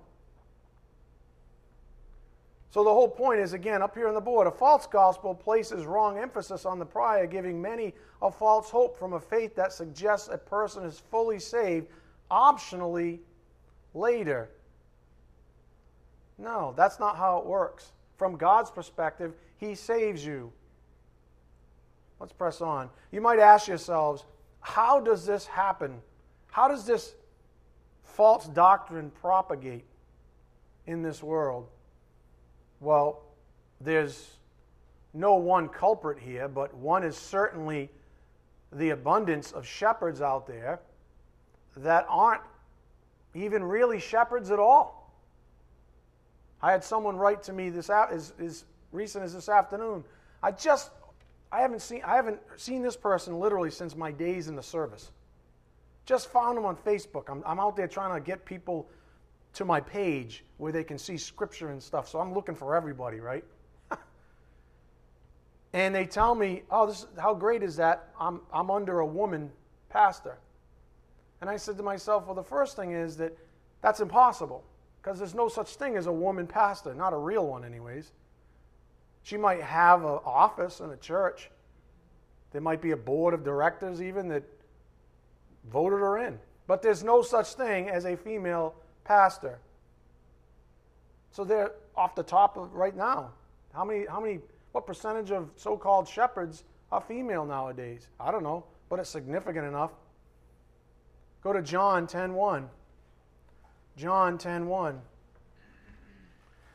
So 2.70 2.84
the 2.84 2.90
whole 2.90 3.08
point 3.08 3.40
is 3.40 3.52
again 3.52 3.82
up 3.82 3.96
here 3.96 4.06
on 4.06 4.14
the 4.14 4.20
board 4.20 4.46
a 4.46 4.50
false 4.52 4.86
gospel 4.86 5.34
places 5.34 5.86
wrong 5.86 6.18
emphasis 6.18 6.64
on 6.64 6.78
the 6.78 6.86
prior, 6.86 7.26
giving 7.26 7.60
many 7.60 7.94
a 8.22 8.30
false 8.30 8.70
hope 8.70 8.96
from 8.96 9.14
a 9.14 9.20
faith 9.20 9.56
that 9.56 9.72
suggests 9.72 10.28
a 10.30 10.38
person 10.38 10.84
is 10.84 11.02
fully 11.10 11.40
saved 11.40 11.88
optionally 12.30 13.18
later. 13.92 14.48
No, 16.38 16.74
that's 16.76 16.98
not 16.98 17.16
how 17.16 17.38
it 17.38 17.46
works. 17.46 17.92
From 18.16 18.36
God's 18.36 18.70
perspective, 18.70 19.34
He 19.58 19.74
saves 19.74 20.24
you. 20.24 20.52
Let's 22.20 22.32
press 22.32 22.60
on. 22.60 22.88
You 23.10 23.20
might 23.20 23.38
ask 23.38 23.66
yourselves, 23.66 24.24
how 24.60 25.00
does 25.00 25.26
this 25.26 25.46
happen? 25.46 26.00
How 26.46 26.68
does 26.68 26.84
this 26.84 27.14
false 28.04 28.46
doctrine 28.46 29.10
propagate 29.20 29.84
in 30.86 31.02
this 31.02 31.22
world? 31.22 31.68
Well, 32.80 33.22
there's 33.80 34.30
no 35.14 35.34
one 35.34 35.68
culprit 35.68 36.18
here, 36.18 36.48
but 36.48 36.72
one 36.74 37.02
is 37.02 37.16
certainly 37.16 37.90
the 38.72 38.90
abundance 38.90 39.52
of 39.52 39.66
shepherds 39.66 40.20
out 40.20 40.46
there 40.46 40.80
that 41.76 42.06
aren't 42.08 42.42
even 43.34 43.64
really 43.64 43.98
shepherds 43.98 44.50
at 44.50 44.58
all. 44.58 45.01
I 46.62 46.70
had 46.70 46.84
someone 46.84 47.16
write 47.16 47.42
to 47.44 47.52
me 47.52 47.70
this 47.70 47.90
as, 47.90 48.32
as 48.38 48.64
recent 48.92 49.24
as 49.24 49.34
this 49.34 49.48
afternoon. 49.48 50.04
I 50.42 50.52
just 50.52 50.90
I 51.50 51.60
haven't 51.60 51.82
seen 51.82 52.02
I 52.04 52.14
haven't 52.14 52.40
seen 52.56 52.82
this 52.82 52.96
person 52.96 53.38
literally 53.40 53.70
since 53.70 53.96
my 53.96 54.12
days 54.12 54.48
in 54.48 54.54
the 54.54 54.62
service. 54.62 55.10
Just 56.04 56.30
found 56.30 56.58
him 56.58 56.64
on 56.64 56.76
Facebook. 56.76 57.28
I'm, 57.28 57.42
I'm 57.46 57.60
out 57.60 57.76
there 57.76 57.88
trying 57.88 58.14
to 58.14 58.24
get 58.24 58.44
people 58.44 58.88
to 59.54 59.64
my 59.64 59.80
page 59.80 60.44
where 60.56 60.72
they 60.72 60.82
can 60.82 60.98
see 60.98 61.16
scripture 61.16 61.68
and 61.70 61.82
stuff. 61.82 62.08
So 62.08 62.18
I'm 62.18 62.32
looking 62.32 62.54
for 62.54 62.74
everybody, 62.74 63.20
right? 63.20 63.44
and 65.72 65.94
they 65.94 66.06
tell 66.06 66.34
me, 66.34 66.62
"Oh, 66.70 66.86
this 66.86 67.06
how 67.18 67.34
great 67.34 67.62
is 67.62 67.76
that? 67.76 68.08
I'm 68.18 68.40
I'm 68.52 68.70
under 68.70 69.00
a 69.00 69.06
woman 69.06 69.50
pastor." 69.88 70.38
And 71.40 71.50
I 71.50 71.56
said 71.56 71.76
to 71.76 71.82
myself, 71.82 72.26
"Well, 72.26 72.36
the 72.36 72.42
first 72.42 72.76
thing 72.76 72.92
is 72.92 73.16
that 73.16 73.36
that's 73.80 74.00
impossible 74.00 74.64
because 75.02 75.18
there's 75.18 75.34
no 75.34 75.48
such 75.48 75.74
thing 75.74 75.96
as 75.96 76.06
a 76.06 76.12
woman 76.12 76.46
pastor, 76.46 76.94
not 76.94 77.12
a 77.12 77.16
real 77.16 77.46
one, 77.46 77.64
anyways. 77.64 78.12
She 79.24 79.36
might 79.36 79.60
have 79.60 80.04
an 80.04 80.20
office 80.24 80.80
in 80.80 80.90
a 80.90 80.96
church. 80.96 81.50
There 82.52 82.60
might 82.60 82.80
be 82.80 82.92
a 82.92 82.96
board 82.96 83.34
of 83.34 83.44
directors, 83.44 84.00
even 84.00 84.28
that 84.28 84.44
voted 85.70 86.00
her 86.00 86.18
in. 86.18 86.38
But 86.68 86.82
there's 86.82 87.02
no 87.02 87.22
such 87.22 87.54
thing 87.54 87.88
as 87.88 88.04
a 88.04 88.16
female 88.16 88.74
pastor. 89.04 89.58
So 91.32 91.44
they're 91.44 91.72
off 91.96 92.14
the 92.14 92.22
top 92.22 92.56
of 92.56 92.72
right 92.72 92.96
now. 92.96 93.30
How 93.74 93.84
many, 93.84 94.06
how 94.06 94.20
many, 94.20 94.40
what 94.70 94.86
percentage 94.86 95.32
of 95.32 95.50
so 95.56 95.76
called 95.76 96.06
shepherds 96.06 96.62
are 96.92 97.00
female 97.00 97.44
nowadays? 97.44 98.08
I 98.20 98.30
don't 98.30 98.42
know, 98.42 98.64
but 98.88 99.00
it's 99.00 99.10
significant 99.10 99.66
enough. 99.66 99.90
Go 101.42 101.52
to 101.52 101.62
John 101.62 102.06
10 102.06 102.34
1. 102.34 102.68
John 103.96 104.38
10 104.38 104.66
1. 104.66 105.00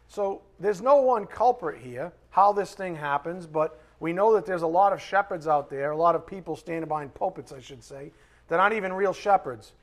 So 0.07 0.41
there's 0.59 0.81
no 0.81 1.01
one 1.01 1.25
culprit 1.25 1.81
here, 1.81 2.13
how 2.29 2.53
this 2.53 2.74
thing 2.74 2.95
happens, 2.95 3.45
but 3.45 3.81
we 4.00 4.13
know 4.13 4.33
that 4.33 4.45
there's 4.45 4.62
a 4.62 4.67
lot 4.67 4.93
of 4.93 5.01
shepherds 5.01 5.47
out 5.47 5.69
there, 5.69 5.91
a 5.91 5.97
lot 5.97 6.15
of 6.15 6.25
people 6.25 6.55
standing 6.55 6.88
behind 6.88 7.13
pulpits, 7.13 7.51
I 7.51 7.59
should 7.59 7.83
say, 7.83 8.12
that 8.47 8.59
aren't 8.59 8.75
even 8.75 8.93
real 8.93 9.13
shepherds. 9.13 9.74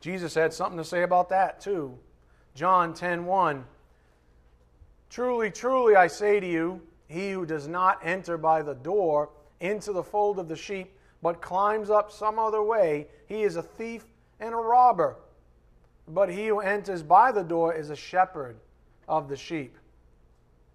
Jesus 0.00 0.34
had 0.34 0.52
something 0.52 0.78
to 0.78 0.84
say 0.84 1.02
about 1.02 1.28
that 1.28 1.60
too. 1.60 1.96
John 2.54 2.94
10 2.94 3.24
1. 3.24 3.64
Truly, 5.08 5.50
truly, 5.50 5.96
I 5.96 6.06
say 6.06 6.40
to 6.40 6.46
you, 6.46 6.80
he 7.08 7.32
who 7.32 7.44
does 7.44 7.66
not 7.66 7.98
enter 8.04 8.38
by 8.38 8.62
the 8.62 8.74
door 8.74 9.30
into 9.60 9.92
the 9.92 10.02
fold 10.02 10.38
of 10.38 10.48
the 10.48 10.56
sheep, 10.56 10.96
but 11.22 11.42
climbs 11.42 11.90
up 11.90 12.10
some 12.10 12.38
other 12.38 12.62
way, 12.62 13.08
he 13.26 13.42
is 13.42 13.56
a 13.56 13.62
thief 13.62 14.04
and 14.40 14.54
a 14.54 14.58
robber. 14.58 15.16
But 16.08 16.30
he 16.30 16.48
who 16.48 16.60
enters 16.60 17.02
by 17.02 17.30
the 17.30 17.44
door 17.44 17.74
is 17.74 17.90
a 17.90 17.96
shepherd 17.96 18.56
of 19.06 19.28
the 19.28 19.36
sheep. 19.36 19.76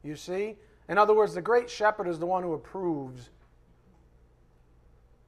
You 0.04 0.16
see? 0.16 0.56
In 0.88 0.98
other 0.98 1.14
words, 1.14 1.34
the 1.34 1.42
great 1.42 1.70
shepherd 1.70 2.08
is 2.08 2.20
the 2.20 2.26
one 2.26 2.44
who 2.44 2.54
approves. 2.54 3.30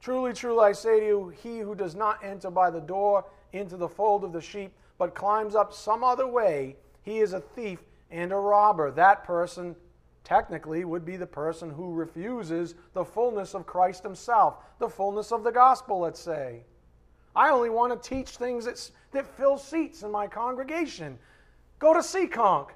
Truly, 0.00 0.32
truly, 0.32 0.64
I 0.64 0.72
say 0.72 1.00
to 1.00 1.06
you, 1.06 1.28
he 1.42 1.58
who 1.58 1.74
does 1.74 1.94
not 1.94 2.24
enter 2.24 2.50
by 2.50 2.70
the 2.70 2.80
door 2.80 3.24
into 3.52 3.76
the 3.76 3.88
fold 3.88 4.24
of 4.24 4.32
the 4.32 4.40
sheep, 4.40 4.72
but 4.96 5.14
climbs 5.14 5.54
up 5.54 5.72
some 5.72 6.04
other 6.04 6.26
way, 6.26 6.76
he 7.02 7.18
is 7.18 7.32
a 7.32 7.40
thief 7.40 7.80
and 8.10 8.32
a 8.32 8.36
robber. 8.36 8.90
That 8.90 9.24
person, 9.24 9.74
technically, 10.24 10.84
would 10.84 11.04
be 11.04 11.16
the 11.16 11.26
person 11.26 11.70
who 11.70 11.92
refuses 11.92 12.74
the 12.94 13.04
fullness 13.04 13.54
of 13.54 13.66
Christ 13.66 14.02
himself, 14.02 14.56
the 14.78 14.88
fullness 14.88 15.32
of 15.32 15.42
the 15.42 15.52
gospel, 15.52 16.00
let's 16.00 16.20
say. 16.20 16.62
I 17.34 17.50
only 17.50 17.70
want 17.70 18.02
to 18.02 18.08
teach 18.08 18.30
things 18.30 18.64
that, 18.64 18.90
that 19.12 19.26
fill 19.36 19.58
seats 19.58 20.02
in 20.02 20.10
my 20.10 20.26
congregation. 20.26 21.18
Go 21.78 21.94
to 21.94 22.00
Seekonk. 22.00 22.70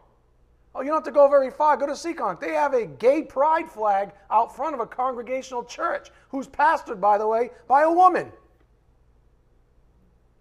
Oh, 0.74 0.80
you 0.80 0.86
don't 0.86 0.96
have 0.96 1.04
to 1.04 1.10
go 1.10 1.28
very 1.28 1.50
far. 1.50 1.76
Go 1.76 1.86
to 1.86 1.92
Seekonk. 1.92 2.40
They 2.40 2.52
have 2.52 2.72
a 2.72 2.86
gay 2.86 3.22
pride 3.22 3.68
flag 3.68 4.12
out 4.30 4.54
front 4.54 4.74
of 4.74 4.80
a 4.80 4.86
congregational 4.86 5.64
church, 5.64 6.10
who's 6.30 6.48
pastored, 6.48 7.00
by 7.00 7.18
the 7.18 7.26
way, 7.26 7.50
by 7.68 7.82
a 7.82 7.92
woman. 7.92 8.32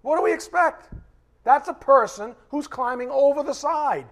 What 0.04 0.18
do 0.18 0.24
we 0.24 0.34
expect? 0.34 0.90
That's 1.44 1.68
a 1.68 1.74
person 1.74 2.36
who's 2.50 2.68
climbing 2.68 3.10
over 3.10 3.44
the 3.44 3.54
side. 3.54 4.08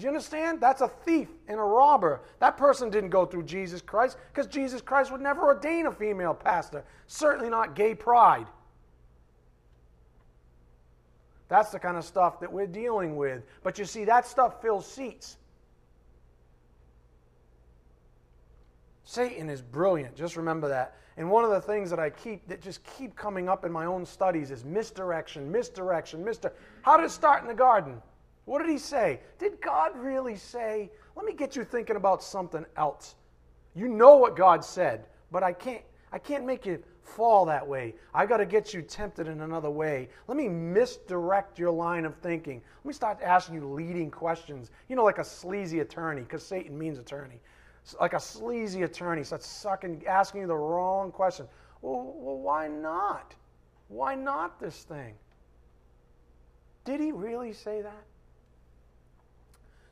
Do 0.00 0.04
you 0.04 0.08
understand? 0.08 0.62
That's 0.62 0.80
a 0.80 0.88
thief 0.88 1.28
and 1.46 1.60
a 1.60 1.62
robber. 1.62 2.22
That 2.38 2.56
person 2.56 2.88
didn't 2.88 3.10
go 3.10 3.26
through 3.26 3.42
Jesus 3.42 3.82
Christ 3.82 4.16
because 4.32 4.46
Jesus 4.46 4.80
Christ 4.80 5.12
would 5.12 5.20
never 5.20 5.42
ordain 5.42 5.86
a 5.86 5.92
female 5.92 6.32
pastor. 6.32 6.84
Certainly 7.06 7.50
not 7.50 7.76
gay 7.76 7.94
pride. 7.94 8.46
That's 11.48 11.70
the 11.70 11.78
kind 11.78 11.98
of 11.98 12.04
stuff 12.06 12.40
that 12.40 12.50
we're 12.50 12.66
dealing 12.66 13.14
with. 13.16 13.42
But 13.62 13.78
you 13.78 13.84
see, 13.84 14.04
that 14.06 14.26
stuff 14.26 14.62
fills 14.62 14.90
seats. 14.90 15.36
Satan 19.04 19.50
is 19.50 19.60
brilliant. 19.60 20.16
Just 20.16 20.34
remember 20.34 20.68
that. 20.68 20.96
And 21.18 21.30
one 21.30 21.44
of 21.44 21.50
the 21.50 21.60
things 21.60 21.90
that 21.90 21.98
I 21.98 22.08
keep 22.08 22.48
that 22.48 22.62
just 22.62 22.82
keep 22.96 23.16
coming 23.16 23.50
up 23.50 23.66
in 23.66 23.72
my 23.72 23.84
own 23.84 24.06
studies 24.06 24.50
is 24.50 24.64
misdirection, 24.64 25.52
misdirection, 25.52 26.24
misdirection. 26.24 26.64
How 26.80 26.96
did 26.96 27.04
it 27.04 27.10
start 27.10 27.42
in 27.42 27.48
the 27.48 27.54
garden? 27.54 28.00
What 28.44 28.60
did 28.60 28.70
he 28.70 28.78
say? 28.78 29.20
Did 29.38 29.60
God 29.60 29.96
really 29.96 30.36
say? 30.36 30.90
Let 31.16 31.24
me 31.24 31.32
get 31.32 31.56
you 31.56 31.64
thinking 31.64 31.96
about 31.96 32.22
something 32.22 32.64
else. 32.76 33.14
You 33.74 33.88
know 33.88 34.16
what 34.16 34.36
God 34.36 34.64
said, 34.64 35.06
but 35.30 35.42
I 35.42 35.52
can't 35.52 35.82
I 36.12 36.18
can't 36.18 36.44
make 36.44 36.66
you 36.66 36.82
fall 37.02 37.44
that 37.46 37.66
way. 37.66 37.94
I 38.14 38.26
got 38.26 38.38
to 38.38 38.46
get 38.46 38.74
you 38.74 38.82
tempted 38.82 39.28
in 39.28 39.40
another 39.42 39.70
way. 39.70 40.08
Let 40.26 40.36
me 40.36 40.48
misdirect 40.48 41.58
your 41.58 41.70
line 41.70 42.04
of 42.04 42.16
thinking. 42.16 42.62
Let 42.78 42.86
me 42.86 42.92
start 42.92 43.18
asking 43.22 43.56
you 43.56 43.68
leading 43.68 44.10
questions. 44.10 44.70
You 44.88 44.96
know, 44.96 45.04
like 45.04 45.18
a 45.18 45.24
sleazy 45.24 45.80
attorney, 45.80 46.22
because 46.22 46.44
Satan 46.44 46.76
means 46.78 46.98
attorney. 46.98 47.40
Like 48.00 48.14
a 48.14 48.20
sleazy 48.20 48.82
attorney 48.82 49.24
starts 49.24 49.46
sucking, 49.46 50.06
asking 50.06 50.42
you 50.42 50.46
the 50.46 50.56
wrong 50.56 51.10
question. 51.10 51.46
Well, 51.82 52.14
well, 52.16 52.38
why 52.38 52.68
not? 52.68 53.34
Why 53.88 54.14
not 54.14 54.60
this 54.60 54.82
thing? 54.84 55.14
Did 56.84 57.00
he 57.00 57.12
really 57.12 57.52
say 57.52 57.82
that? 57.82 58.04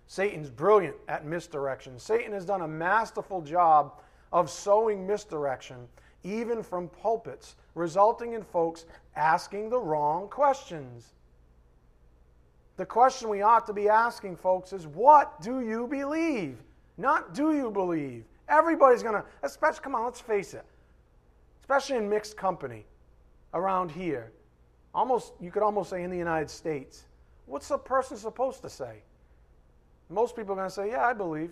Satan's 0.09 0.49
brilliant 0.49 0.97
at 1.07 1.27
misdirection. 1.27 1.99
Satan 1.99 2.33
has 2.33 2.47
done 2.47 2.63
a 2.63 2.69
masterful 2.69 3.43
job 3.43 4.01
of 4.33 4.51
sowing 4.51 5.07
misdirection 5.07 5.87
even 6.25 6.63
from 6.63 6.89
pulpits, 6.89 7.57
resulting 7.75 8.33
in 8.33 8.43
folks 8.43 8.87
asking 9.15 9.71
the 9.71 9.79
wrong 9.79 10.29
questions. 10.29 11.13
The 12.77 12.87
question 12.87 13.29
we 13.29 13.43
ought 13.43 13.67
to 13.67 13.73
be 13.73 13.89
asking, 13.89 14.37
folks, 14.37 14.73
is 14.73 14.87
what 14.87 15.41
do 15.41 15.61
you 15.61 15.87
believe? 15.87 16.57
Not 16.97 17.35
do 17.35 17.55
you 17.55 17.71
believe. 17.71 18.25
Everybody's 18.49 19.03
going 19.03 19.15
to, 19.15 19.25
especially, 19.43 19.83
come 19.83 19.95
on, 19.95 20.05
let's 20.05 20.21
face 20.21 20.55
it, 20.55 20.65
especially 21.61 21.97
in 21.97 22.09
mixed 22.09 22.37
company 22.37 22.87
around 23.53 23.91
here. 23.91 24.33
Almost, 24.95 25.35
you 25.39 25.51
could 25.51 25.63
almost 25.63 25.91
say 25.91 26.03
in 26.03 26.11
the 26.11 26.17
United 26.17 26.49
States. 26.49 27.05
What's 27.47 27.71
a 27.71 27.79
person 27.79 28.17
supposed 28.17 28.63
to 28.63 28.71
say? 28.71 29.03
Most 30.09 30.37
people 30.37 30.53
are 30.53 30.57
going 30.57 30.69
to 30.69 30.75
say, 30.75 30.91
Yeah, 30.91 31.05
I 31.05 31.13
believe. 31.13 31.51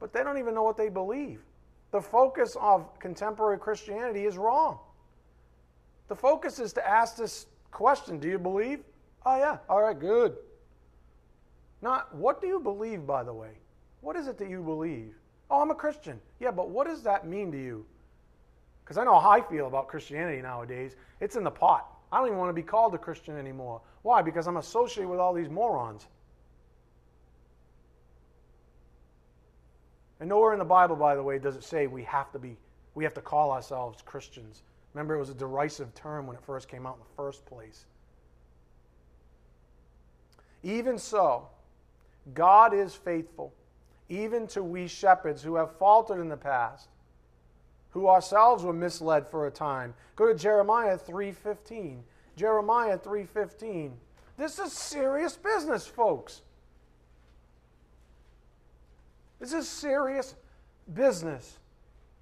But 0.00 0.12
they 0.12 0.22
don't 0.22 0.38
even 0.38 0.54
know 0.54 0.62
what 0.62 0.76
they 0.76 0.88
believe. 0.88 1.40
The 1.92 2.00
focus 2.00 2.56
of 2.60 2.98
contemporary 2.98 3.58
Christianity 3.58 4.24
is 4.24 4.36
wrong. 4.36 4.78
The 6.08 6.16
focus 6.16 6.58
is 6.58 6.72
to 6.74 6.86
ask 6.86 7.16
this 7.16 7.46
question 7.70 8.18
Do 8.18 8.28
you 8.28 8.38
believe? 8.38 8.80
Oh, 9.24 9.36
yeah. 9.36 9.58
All 9.68 9.82
right, 9.82 9.98
good. 9.98 10.36
Not, 11.80 12.14
what 12.14 12.40
do 12.40 12.46
you 12.46 12.60
believe, 12.60 13.06
by 13.06 13.22
the 13.22 13.32
way? 13.32 13.50
What 14.00 14.16
is 14.16 14.26
it 14.26 14.38
that 14.38 14.50
you 14.50 14.62
believe? 14.62 15.14
Oh, 15.50 15.60
I'm 15.62 15.70
a 15.70 15.74
Christian. 15.74 16.20
Yeah, 16.40 16.50
but 16.50 16.70
what 16.70 16.86
does 16.86 17.02
that 17.02 17.26
mean 17.26 17.52
to 17.52 17.58
you? 17.58 17.86
Because 18.84 18.98
I 18.98 19.04
know 19.04 19.18
how 19.18 19.30
I 19.30 19.40
feel 19.40 19.66
about 19.66 19.88
Christianity 19.88 20.42
nowadays. 20.42 20.96
It's 21.20 21.36
in 21.36 21.44
the 21.44 21.50
pot. 21.50 21.88
I 22.12 22.18
don't 22.18 22.26
even 22.26 22.38
want 22.38 22.50
to 22.50 22.54
be 22.54 22.62
called 22.62 22.94
a 22.94 22.98
Christian 22.98 23.36
anymore. 23.36 23.80
Why? 24.02 24.20
Because 24.20 24.46
I'm 24.46 24.58
associated 24.58 25.08
with 25.08 25.20
all 25.20 25.32
these 25.32 25.48
morons. 25.48 26.06
And 30.24 30.30
nowhere 30.30 30.54
in 30.54 30.58
the 30.58 30.64
Bible, 30.64 30.96
by 30.96 31.16
the 31.16 31.22
way, 31.22 31.38
does 31.38 31.54
it 31.54 31.62
say 31.62 31.86
we 31.86 32.02
have 32.04 32.32
to 32.32 32.38
be, 32.38 32.56
we 32.94 33.04
have 33.04 33.12
to 33.12 33.20
call 33.20 33.50
ourselves 33.52 34.00
Christians. 34.00 34.62
Remember, 34.94 35.14
it 35.14 35.18
was 35.18 35.28
a 35.28 35.34
derisive 35.34 35.94
term 35.94 36.26
when 36.26 36.34
it 36.34 36.42
first 36.42 36.66
came 36.66 36.86
out 36.86 36.94
in 36.94 37.00
the 37.00 37.14
first 37.14 37.44
place. 37.44 37.84
Even 40.62 40.96
so, 40.96 41.46
God 42.32 42.72
is 42.72 42.94
faithful, 42.94 43.52
even 44.08 44.46
to 44.46 44.62
we 44.62 44.88
shepherds 44.88 45.42
who 45.42 45.56
have 45.56 45.76
faltered 45.76 46.20
in 46.20 46.30
the 46.30 46.38
past, 46.38 46.88
who 47.90 48.08
ourselves 48.08 48.64
were 48.64 48.72
misled 48.72 49.28
for 49.28 49.46
a 49.46 49.50
time. 49.50 49.92
Go 50.16 50.26
to 50.26 50.34
Jeremiah 50.34 50.96
3:15. 50.96 52.02
Jeremiah 52.34 52.96
3:15. 52.96 54.00
This 54.38 54.58
is 54.58 54.72
serious 54.72 55.36
business, 55.36 55.86
folks. 55.86 56.40
This 59.44 59.52
is 59.52 59.68
serious 59.68 60.36
business. 60.94 61.58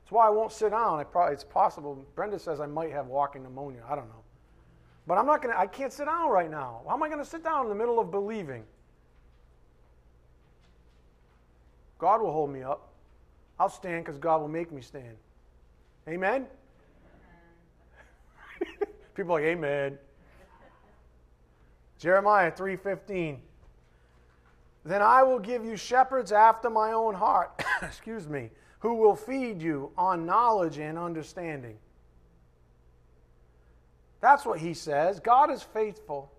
That's 0.03 0.11
why 0.11 0.27
I 0.27 0.31
won't 0.31 0.51
sit 0.51 0.73
down. 0.73 0.99
I 0.99 1.05
probably, 1.05 1.35
it's 1.35 1.45
possible. 1.45 2.05
Brenda 2.17 2.37
says 2.37 2.59
I 2.61 2.67
might 2.67 2.91
have 2.91 3.07
walking 3.07 3.45
pneumonia. 3.45 3.85
I 3.89 3.95
don't 3.95 4.09
know. 4.09 4.25
But 5.07 5.19
I'm 5.19 5.27
not 5.27 5.41
going 5.41 5.55
to, 5.55 5.61
I 5.61 5.69
can't 5.69 5.93
sit 5.93 6.07
down 6.07 6.31
right 6.31 6.51
now. 6.51 6.81
How 6.89 6.95
am 6.95 7.03
I 7.05 7.07
going 7.07 7.21
to 7.21 7.25
sit 7.25 7.45
down 7.45 7.67
in 7.67 7.69
the 7.69 7.77
middle 7.77 8.01
of 8.01 8.11
believing? 8.11 8.65
God 12.01 12.21
will 12.21 12.33
hold 12.33 12.51
me 12.51 12.65
up. 12.65 12.89
I'll 13.57 13.69
stand 13.69 14.05
because 14.05 14.19
God 14.19 14.41
will 14.41 14.49
make 14.49 14.73
me 14.73 14.83
stand. 14.83 15.17
Amen? 16.09 16.49
People 19.15 19.35
like, 19.35 19.45
Amen. 19.45 19.97
Jeremiah 22.01 22.51
3:15. 22.51 23.39
Then 24.85 25.03
I 25.03 25.23
will 25.23 25.39
give 25.39 25.65
you 25.65 25.77
shepherds 25.77 26.33
after 26.33 26.69
my 26.69 26.93
own 26.93 27.15
heart, 27.15 27.63
excuse 27.83 28.29
me, 28.29 28.51
who 28.81 28.95
will 28.95 29.15
feed 29.15 29.63
you 29.63 29.93
on 29.97 30.27
knowledge 30.27 30.79
and 30.79 30.99
understanding. 30.99 31.79
That's 34.21 34.45
what 34.45 34.59
he 34.59 34.75
says. 34.75 35.21
God 35.21 35.51
is 35.51 35.63
faithful. 35.63 36.33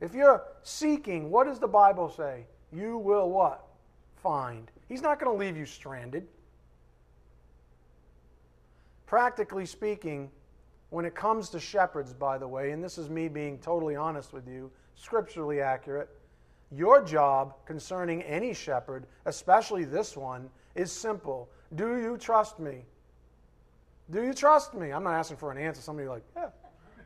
If 0.00 0.14
you're 0.14 0.42
seeking, 0.62 1.30
what 1.30 1.46
does 1.46 1.58
the 1.58 1.68
Bible 1.68 2.08
say? 2.08 2.46
You 2.72 2.98
will 2.98 3.30
what? 3.30 3.64
Find. 4.16 4.70
He's 4.88 5.02
not 5.02 5.18
going 5.18 5.36
to 5.36 5.44
leave 5.44 5.56
you 5.56 5.66
stranded. 5.66 6.26
Practically 9.06 9.66
speaking, 9.66 10.30
when 10.90 11.04
it 11.04 11.14
comes 11.14 11.48
to 11.50 11.60
shepherds, 11.60 12.12
by 12.12 12.38
the 12.38 12.46
way, 12.46 12.70
and 12.70 12.82
this 12.82 12.98
is 12.98 13.08
me 13.08 13.28
being 13.28 13.58
totally 13.58 13.96
honest 13.96 14.32
with 14.32 14.46
you, 14.48 14.70
scripturally 14.94 15.60
accurate, 15.60 16.08
your 16.74 17.02
job 17.02 17.54
concerning 17.66 18.22
any 18.22 18.52
shepherd, 18.54 19.06
especially 19.26 19.84
this 19.84 20.16
one, 20.16 20.48
is 20.74 20.90
simple. 20.90 21.48
Do 21.74 21.96
you 21.98 22.16
trust 22.18 22.58
me? 22.58 22.84
Do 24.10 24.22
you 24.22 24.34
trust 24.34 24.74
me? 24.74 24.90
I'm 24.90 25.04
not 25.04 25.14
asking 25.14 25.36
for 25.38 25.50
an 25.50 25.58
answer. 25.58 25.80
Somebody 25.80 26.08
like, 26.08 26.22
yeah. 26.36 26.48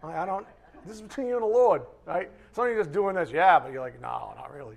I 0.02 0.24
don't. 0.24 0.46
This 0.86 0.96
is 0.96 1.02
between 1.02 1.26
you 1.26 1.34
and 1.34 1.42
the 1.42 1.46
Lord, 1.46 1.82
right? 2.06 2.30
Somebody 2.52 2.76
just 2.76 2.92
doing 2.92 3.16
this, 3.16 3.30
yeah, 3.30 3.58
but 3.58 3.72
you're 3.72 3.80
like, 3.80 4.00
no, 4.00 4.34
not 4.36 4.52
really. 4.54 4.76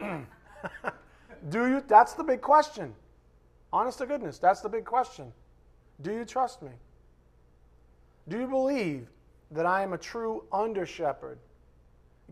Do 1.50 1.68
you? 1.68 1.82
That's 1.86 2.14
the 2.14 2.24
big 2.24 2.40
question. 2.40 2.94
Honest 3.72 3.98
to 3.98 4.06
goodness, 4.06 4.38
that's 4.38 4.60
the 4.60 4.68
big 4.68 4.84
question. 4.84 5.32
Do 6.02 6.12
you 6.12 6.24
trust 6.24 6.62
me? 6.62 6.70
Do 8.28 8.38
you 8.38 8.46
believe 8.46 9.08
that 9.50 9.66
I 9.66 9.82
am 9.82 9.92
a 9.92 9.98
true 9.98 10.44
under 10.52 10.86
shepherd 10.86 11.38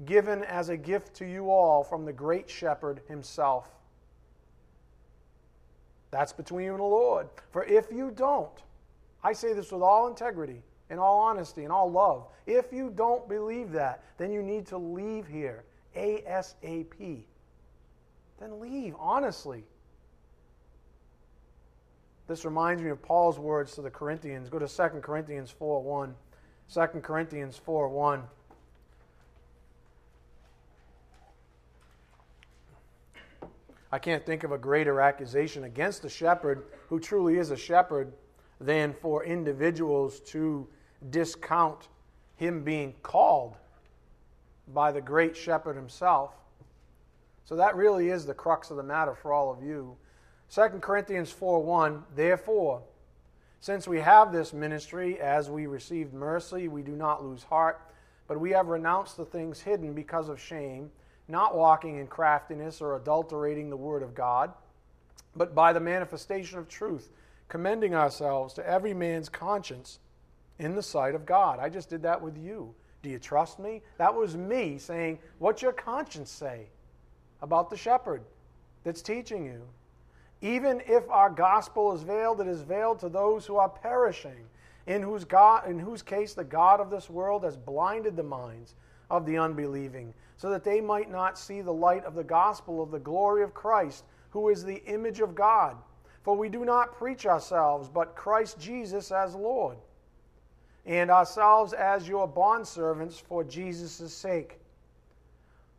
given 0.05 0.43
as 0.45 0.69
a 0.69 0.77
gift 0.77 1.15
to 1.15 1.25
you 1.25 1.51
all 1.51 1.85
from 1.85 2.05
the 2.05 2.13
great 2.13 2.51
shepherd 2.51 3.01
himself. 3.09 3.69
That's 6.11 6.33
between 6.33 6.67
you 6.67 6.73
and 6.73 6.81
the 6.81 6.85
Lord. 6.85 7.29
For 7.51 7.65
if 7.65 7.87
you 7.93 8.11
don't, 8.11 8.63
I 9.23 9.33
say 9.33 9.53
this 9.53 9.73
with 9.73 9.83
all 9.83 10.09
integrity, 10.09 10.63
in 10.91 10.99
all 10.99 11.19
honesty, 11.19 11.65
in 11.65 11.71
all 11.71 11.91
love, 11.91 12.27
if 12.47 12.73
you 12.73 12.93
don't 12.95 13.29
believe 13.29 13.73
that, 13.73 14.03
then 14.19 14.31
you 14.31 14.43
need 14.43 14.67
to 14.67 14.79
leave 14.79 15.27
here 15.27 15.65
ASAP. 15.97 17.25
Then 18.41 18.61
leave, 18.61 18.95
honestly. 18.99 19.65
This 22.27 22.45
reminds 22.45 22.83
me 22.83 22.91
of 22.91 23.03
Paul's 23.03 23.39
words 23.39 23.75
to 23.75 23.83
the 23.83 23.91
Corinthians. 23.91 24.49
Go 24.49 24.59
to 24.59 24.69
2 24.69 25.01
Corinthians 25.01 25.51
4 25.51 25.83
1. 25.83 26.15
2 26.73 26.81
Corinthians 27.01 27.59
4 27.59 27.89
1. 27.89 28.23
I 33.95 34.01
can't 34.01 34.27
think 34.27 34.43
of 34.43 34.51
a 34.51 34.59
greater 34.59 35.01
accusation 35.01 35.63
against 35.63 36.03
the 36.03 36.09
shepherd 36.09 36.65
who 36.89 36.99
truly 36.99 37.39
is 37.39 37.53
a 37.53 37.57
shepherd 37.57 38.13
than 38.61 38.93
for 38.93 39.25
individuals 39.25 40.19
to 40.31 40.67
discount 41.11 41.87
him 42.35 42.65
being 42.65 42.95
called 43.05 43.55
by 44.67 44.91
the 44.91 45.01
great 45.01 45.37
shepherd 45.37 45.77
himself. 45.77 46.33
So 47.45 47.55
that 47.55 47.77
really 47.77 48.09
is 48.09 48.27
the 48.27 48.35
crux 48.35 48.69
of 48.73 48.79
the 48.79 48.83
matter 48.83 49.15
for 49.15 49.33
all 49.33 49.53
of 49.53 49.63
you. 49.63 49.97
2 50.53 50.63
Corinthians 50.81 51.31
4 51.31 51.63
1 51.63 52.03
Therefore, 52.17 52.83
since 53.61 53.87
we 53.87 54.01
have 54.01 54.33
this 54.33 54.53
ministry, 54.53 55.21
as 55.21 55.49
we 55.49 55.69
received 55.69 56.13
mercy, 56.13 56.67
we 56.67 56.83
do 56.83 56.97
not 56.97 57.25
lose 57.25 57.45
heart, 57.45 57.81
but 58.27 58.41
we 58.41 58.51
have 58.51 58.67
renounced 58.67 59.17
the 59.17 59.25
things 59.25 59.61
hidden 59.61 59.93
because 59.93 60.29
of 60.29 60.41
shame, 60.41 60.91
not 61.29 61.57
walking 61.57 61.99
in 61.99 62.07
craftiness 62.07 62.81
or 62.81 62.97
adulterating 62.97 63.71
the 63.71 63.77
word 63.77 64.03
of 64.03 64.15
God, 64.15 64.53
but 65.35 65.55
by 65.55 65.73
the 65.73 65.81
manifestation 65.81 66.59
of 66.59 66.69
truth, 66.69 67.11
commending 67.49 67.95
ourselves 67.95 68.55
to 68.55 68.67
every 68.67 68.95
man's 68.95 69.29
conscience 69.29 69.99
in 70.59 70.75
the 70.75 70.83
sight 70.83 71.15
of 71.15 71.27
God. 71.27 71.59
I 71.59 71.69
just 71.69 71.89
did 71.89 72.03
that 72.03 72.21
with 72.21 72.37
you. 72.37 72.75
Do 73.03 73.11
you 73.11 73.19
trust 73.19 73.59
me? 73.59 73.83
That 73.99 74.15
was 74.15 74.37
me 74.37 74.79
saying, 74.79 75.19
What's 75.39 75.63
your 75.63 75.73
conscience 75.73 76.31
say 76.31 76.67
about 77.43 77.69
the 77.69 77.77
shepherd 77.77 78.23
that's 78.83 79.03
teaching 79.03 79.45
you? 79.45 79.63
Even 80.41 80.83
if 80.87 81.09
our 81.11 81.31
gospel 81.31 81.93
is 81.95 82.03
veiled, 82.03 82.41
it 82.41 82.47
is 82.47 82.63
veiled 82.63 83.01
to 83.01 83.09
those 83.09 83.47
who 83.47 83.57
are 83.57 83.69
perishing, 83.69 84.47
in 84.87 85.03
whose, 85.03 85.25
God, 85.25 85.69
in 85.69 85.79
whose 85.79 86.03
case 86.03 86.35
the 86.35 86.45
God 86.45 86.81
of 86.81 86.91
this 86.91 87.09
world 87.09 87.45
has 87.45 87.57
blinded 87.57 88.17
the 88.17 88.23
minds 88.23 88.75
of 89.11 89.27
the 89.27 89.39
unbelieving, 89.39 90.13
so 90.37 90.51
that 90.51 90.65
they 90.65 90.81
might 90.81 91.11
not 91.11 91.39
see 91.39 91.61
the 91.61 91.73
light 91.73 92.05
of 92.05 92.15
the 92.15 92.25
gospel 92.25 92.83
of 92.83 92.91
the 92.91 92.99
glory 92.99 93.43
of 93.43 93.55
Christ, 93.55 94.05
who 94.31 94.49
is 94.49 94.65
the 94.65 94.83
image 94.85 95.21
of 95.21 95.35
God. 95.35 95.77
For 96.23 96.37
we 96.37 96.49
do 96.49 96.65
not 96.65 96.97
preach 96.97 97.27
ourselves, 97.27 97.89
but 97.89 98.17
Christ 98.17 98.59
Jesus 98.59 99.13
as 99.13 99.35
Lord, 99.35 99.77
and 100.87 101.11
ourselves 101.11 101.73
as 101.73 102.09
your 102.09 102.29
bondservants 102.29 103.21
for 103.21 103.45
Jesus' 103.45 104.13
sake. 104.13 104.59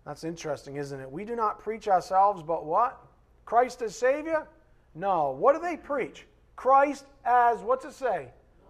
That's 0.05 0.23
interesting, 0.23 0.75
isn't 0.75 0.99
it? 0.99 1.11
We 1.11 1.25
do 1.25 1.35
not 1.35 1.59
preach 1.59 1.87
ourselves, 1.87 2.43
but 2.43 2.63
what? 2.65 3.03
Christ 3.43 3.81
as 3.81 3.95
Savior? 3.95 4.47
No. 4.93 5.31
What 5.31 5.55
do 5.55 5.61
they 5.61 5.77
preach? 5.77 6.25
Christ 6.55 7.05
as, 7.25 7.59
what's 7.59 7.85
it 7.85 7.93
say? 7.93 8.29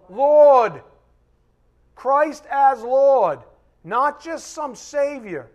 Lord. 0.09 0.81
Christ 1.93 2.45
as 2.49 2.81
Lord. 2.81 3.39
Not 3.83 4.23
just 4.23 4.53
some 4.53 4.75
Savior. 4.75 5.49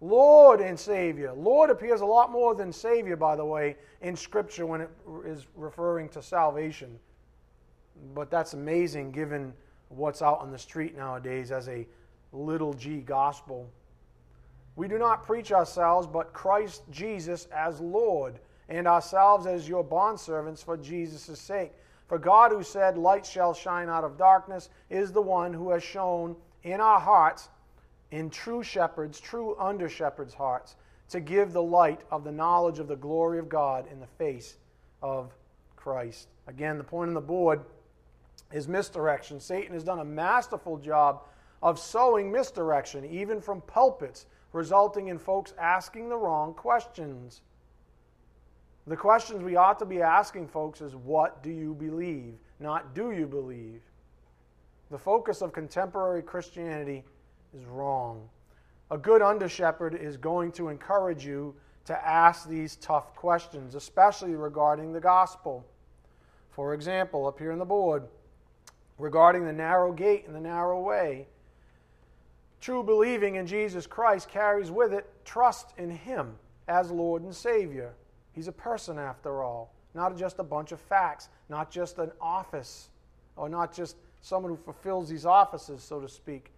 Lord 0.00 0.60
and 0.60 0.78
Savior. 0.78 1.32
Lord 1.32 1.70
appears 1.70 2.02
a 2.02 2.06
lot 2.06 2.30
more 2.30 2.54
than 2.54 2.72
Savior, 2.72 3.16
by 3.16 3.36
the 3.36 3.44
way, 3.44 3.76
in 4.02 4.14
Scripture 4.14 4.66
when 4.66 4.82
it 4.82 4.90
is 5.24 5.46
referring 5.56 6.08
to 6.10 6.22
salvation. 6.22 6.98
But 8.14 8.30
that's 8.30 8.52
amazing 8.52 9.12
given 9.12 9.54
what's 9.88 10.20
out 10.20 10.40
on 10.40 10.50
the 10.50 10.58
street 10.58 10.96
nowadays 10.96 11.50
as 11.50 11.68
a 11.68 11.86
little 12.32 12.74
g 12.74 13.00
gospel. 13.00 13.70
We 14.74 14.88
do 14.88 14.98
not 14.98 15.24
preach 15.24 15.52
ourselves, 15.52 16.06
but 16.06 16.34
Christ 16.34 16.82
Jesus 16.90 17.46
as 17.46 17.80
Lord, 17.80 18.38
and 18.68 18.86
ourselves 18.86 19.46
as 19.46 19.68
your 19.68 19.82
bondservants 19.82 20.62
for 20.62 20.76
Jesus' 20.76 21.40
sake. 21.40 21.72
For 22.08 22.18
God, 22.18 22.52
who 22.52 22.62
said, 22.62 22.98
Light 22.98 23.24
shall 23.24 23.54
shine 23.54 23.88
out 23.88 24.04
of 24.04 24.18
darkness, 24.18 24.68
is 24.90 25.12
the 25.12 25.22
one 25.22 25.52
who 25.52 25.70
has 25.70 25.82
shown 25.82 26.36
in 26.62 26.80
our 26.80 27.00
hearts, 27.00 27.48
in 28.10 28.30
true 28.30 28.62
shepherds, 28.62 29.20
true 29.20 29.56
under 29.58 29.88
shepherds' 29.88 30.34
hearts, 30.34 30.76
to 31.08 31.20
give 31.20 31.52
the 31.52 31.62
light 31.62 32.00
of 32.10 32.24
the 32.24 32.32
knowledge 32.32 32.78
of 32.78 32.88
the 32.88 32.96
glory 32.96 33.38
of 33.38 33.48
God 33.48 33.86
in 33.90 34.00
the 34.00 34.06
face 34.06 34.56
of 35.02 35.32
Christ. 35.76 36.28
Again, 36.46 36.78
the 36.78 36.84
point 36.84 37.08
on 37.08 37.14
the 37.14 37.20
board 37.20 37.60
is 38.52 38.68
misdirection. 38.68 39.40
Satan 39.40 39.72
has 39.74 39.84
done 39.84 40.00
a 40.00 40.04
masterful 40.04 40.78
job 40.78 41.22
of 41.62 41.78
sowing 41.78 42.30
misdirection, 42.30 43.04
even 43.04 43.40
from 43.40 43.60
pulpits 43.62 44.26
resulting 44.52 45.08
in 45.08 45.18
folks 45.18 45.52
asking 45.58 46.08
the 46.08 46.16
wrong 46.16 46.54
questions. 46.54 47.42
The 48.86 48.96
questions 48.96 49.42
we 49.42 49.56
ought 49.56 49.78
to 49.80 49.84
be 49.84 50.00
asking 50.00 50.48
folks 50.48 50.80
is 50.80 50.94
what 50.94 51.42
do 51.42 51.50
you 51.50 51.74
believe, 51.74 52.34
not 52.60 52.94
do 52.94 53.10
you 53.10 53.26
believe. 53.26 53.82
The 54.90 54.98
focus 54.98 55.42
of 55.42 55.52
contemporary 55.52 56.22
Christianity 56.22 57.04
is 57.56 57.64
wrong. 57.66 58.28
A 58.90 58.98
good 58.98 59.22
under 59.22 59.48
shepherd 59.48 59.94
is 59.94 60.16
going 60.16 60.52
to 60.52 60.68
encourage 60.68 61.24
you 61.24 61.54
to 61.86 62.06
ask 62.06 62.48
these 62.48 62.76
tough 62.76 63.14
questions, 63.14 63.74
especially 63.74 64.34
regarding 64.34 64.92
the 64.92 65.00
gospel. 65.00 65.64
For 66.50 66.74
example, 66.74 67.26
up 67.26 67.38
here 67.38 67.52
on 67.52 67.58
the 67.58 67.64
board, 67.64 68.04
regarding 68.98 69.44
the 69.44 69.52
narrow 69.52 69.92
gate 69.92 70.24
and 70.26 70.34
the 70.34 70.40
narrow 70.40 70.80
way, 70.80 71.26
True 72.60 72.82
believing 72.82 73.36
in 73.36 73.46
Jesus 73.46 73.86
Christ 73.86 74.28
carries 74.28 74.70
with 74.70 74.92
it 74.92 75.06
trust 75.24 75.72
in 75.78 75.90
Him 75.90 76.34
as 76.68 76.90
Lord 76.90 77.22
and 77.22 77.34
Savior. 77.34 77.94
He's 78.32 78.48
a 78.48 78.52
person, 78.52 78.98
after 78.98 79.42
all, 79.42 79.72
not 79.94 80.16
just 80.16 80.38
a 80.38 80.42
bunch 80.42 80.72
of 80.72 80.80
facts, 80.80 81.28
not 81.48 81.70
just 81.70 81.98
an 81.98 82.10
office, 82.20 82.88
or 83.36 83.48
not 83.48 83.72
just 83.72 83.96
someone 84.20 84.50
who 84.50 84.56
fulfills 84.56 85.08
these 85.08 85.24
offices, 85.24 85.82
so 85.82 86.00
to 86.00 86.08
speak. 86.08 86.50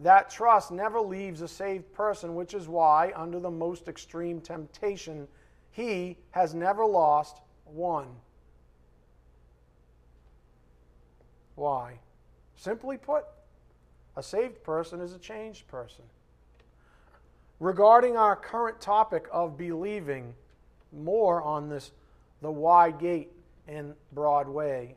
That 0.00 0.30
trust 0.30 0.72
never 0.72 1.00
leaves 1.00 1.42
a 1.42 1.48
saved 1.48 1.92
person, 1.92 2.34
which 2.34 2.54
is 2.54 2.68
why, 2.68 3.12
under 3.14 3.38
the 3.38 3.50
most 3.50 3.86
extreme 3.86 4.40
temptation, 4.40 5.28
he 5.70 6.16
has 6.30 6.54
never 6.54 6.86
lost 6.86 7.42
one. 7.66 8.08
Why? 11.54 11.98
Simply 12.56 12.96
put, 12.96 13.24
a 14.16 14.22
saved 14.22 14.64
person 14.64 15.00
is 15.00 15.12
a 15.12 15.18
changed 15.18 15.68
person. 15.68 16.04
Regarding 17.58 18.16
our 18.16 18.34
current 18.34 18.80
topic 18.80 19.26
of 19.30 19.58
believing, 19.58 20.32
more 20.92 21.42
on 21.42 21.68
this 21.68 21.92
the 22.40 22.50
wide 22.50 22.98
gate 22.98 23.30
and 23.68 23.92
broad 24.12 24.48
way. 24.48 24.94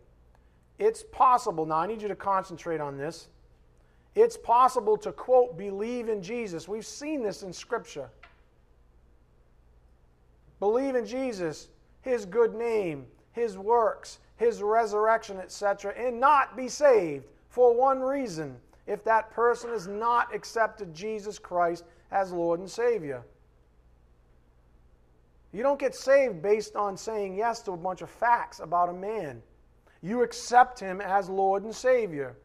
It's 0.80 1.04
possible, 1.04 1.66
now 1.66 1.80
I 1.80 1.88
need 1.88 2.02
you 2.02 2.08
to 2.08 2.16
concentrate 2.16 2.80
on 2.80 2.98
this. 2.98 3.28
It's 4.16 4.38
possible 4.38 4.98
to 4.98 5.12
quote, 5.12 5.58
believe 5.58 6.10
in 6.10 6.22
Jesus. 6.22 6.68
We've 6.68 6.86
seen 6.86 7.24
this 7.24 7.44
in 7.44 7.52
Scripture. 7.52 8.10
Believe 10.60 10.96
in 10.96 11.06
Jesus, 11.06 11.70
His 12.02 12.26
good 12.26 12.54
name, 12.54 13.06
His 13.32 13.58
works, 13.58 14.20
His 14.38 14.62
resurrection, 14.62 15.38
etc., 15.38 15.94
and 15.98 16.20
not 16.20 16.56
be 16.56 16.68
saved 16.68 17.26
for 17.50 17.76
one 17.76 18.02
reason 18.02 18.56
if 18.86 19.04
that 19.04 19.32
person 19.32 19.72
has 19.72 19.88
not 19.88 20.34
accepted 20.34 20.94
Jesus 20.94 21.40
Christ 21.40 21.84
as 22.12 22.32
Lord 22.32 22.60
and 22.60 22.70
Savior. 22.70 23.24
You 25.52 25.64
don't 25.64 25.80
get 25.80 25.96
saved 25.96 26.42
based 26.42 26.76
on 26.76 26.98
saying 26.98 27.36
yes 27.36 27.62
to 27.64 27.72
a 27.74 27.78
bunch 27.78 28.02
of 28.02 28.10
facts 28.10 28.60
about 28.60 28.90
a 28.90 28.94
man. 28.94 29.42
You 30.02 30.24
accept 30.24 30.80
him 30.80 31.00
as 31.00 31.30
Lord 31.30 31.64
and 31.64 31.74
Savior. 31.74 32.36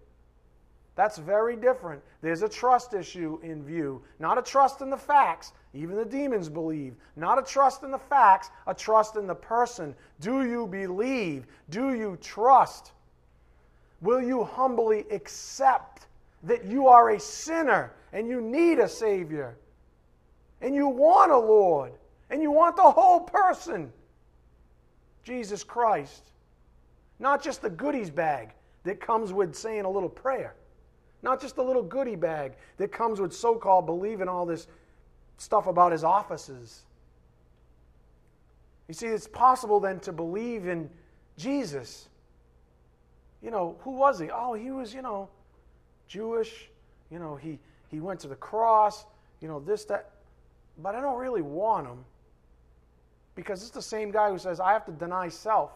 That's 0.99 1.17
very 1.17 1.55
different. 1.55 2.03
There's 2.23 2.43
a 2.43 2.49
trust 2.49 2.93
issue 2.93 3.39
in 3.45 3.63
view, 3.63 4.03
not 4.19 4.37
a 4.37 4.43
trust 4.43 4.81
in 4.81 4.91
the 4.91 4.97
facts. 4.97 5.53
Even 5.73 5.95
the 5.95 6.05
demons 6.05 6.49
believe. 6.49 6.97
Not 7.15 7.39
a 7.39 7.43
trust 7.43 7.85
in 7.85 7.93
the 7.93 7.99
facts, 7.99 8.51
a 8.67 8.75
trust 8.75 9.15
in 9.15 9.29
the 9.29 9.35
person. 9.35 9.95
Do 10.19 10.43
you 10.43 10.67
believe? 10.67 11.47
Do 11.71 11.95
you 11.95 12.19
trust? 12.21 12.91
Will 14.01 14.21
you 14.21 14.43
humbly 14.43 15.05
accept 15.13 16.09
that 16.43 16.65
you 16.65 16.89
are 16.89 17.11
a 17.11 17.21
sinner 17.21 17.93
and 18.13 18.27
you 18.27 18.41
need 18.41 18.81
a 18.81 18.89
Savior. 18.89 19.57
And 20.61 20.75
you 20.75 20.89
want 20.89 21.31
a 21.31 21.39
Lord. 21.39 21.93
And 22.31 22.43
you 22.43 22.51
want 22.51 22.75
the 22.75 22.91
whole 22.91 23.21
person 23.21 23.93
Jesus 25.23 25.63
Christ. 25.63 26.33
Not 27.21 27.41
just 27.41 27.63
the 27.63 27.71
goodies 27.71 28.11
bag 28.11 28.51
that 28.83 29.01
comes 29.01 29.33
with 29.33 29.55
saying 29.55 29.85
a 29.85 29.91
little 29.91 30.09
prayer. 30.09 30.55
Not 31.23 31.41
just 31.41 31.59
a 31.59 31.63
little 31.63 31.83
goodie 31.83 32.17
bag 32.17 32.53
that 32.77 32.93
comes 32.93 33.21
with 33.21 33.33
so 33.33 33.57
called 33.57 33.87
believing 33.87 34.29
all 34.29 34.47
this 34.47 34.69
stuff 35.39 35.67
about 35.67 35.93
his 35.93 36.05
offices. 36.05 36.83
You 38.89 38.95
see, 38.95 39.07
it's 39.07 39.29
possible 39.29 39.81
then 39.81 40.01
to 40.01 40.13
believe 40.13 40.67
in 40.69 40.91
Jesus. 41.37 42.09
You 43.43 43.51
know, 43.51 43.77
who 43.81 43.93
was 43.93 44.19
he? 44.19 44.31
Oh, 44.33 44.55
he 44.55 44.71
was, 44.71 44.95
you 44.95 45.03
know, 45.03 45.29
Jewish. 46.09 46.71
You 47.11 47.19
know, 47.19 47.37
he, 47.37 47.59
he 47.89 48.01
went 48.01 48.21
to 48.21 48.29
the 48.29 48.37
cross, 48.37 49.07
you 49.41 49.49
know, 49.49 49.61
this, 49.61 49.85
that. 49.87 50.11
But 50.79 50.95
I 50.95 51.01
don't 51.01 51.19
really 51.19 51.43
want 51.43 51.87
him 51.87 52.05
Because 53.35 53.63
it's 53.63 53.71
the 53.71 53.83
same 53.83 54.11
guy 54.11 54.31
who 54.31 54.39
says, 54.39 54.61
I 54.61 54.73
have 54.73 54.85
to 54.87 54.93
deny 54.93 55.29
self. 55.29 55.73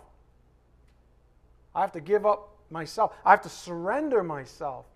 I 1.75 1.81
have 1.81 1.93
to 1.93 2.01
give 2.01 2.27
up 2.27 2.57
myself. 2.71 3.13
I 3.25 3.31
have 3.31 3.43
to 3.43 3.49
surrender 3.49 4.23
myself. 4.23 4.87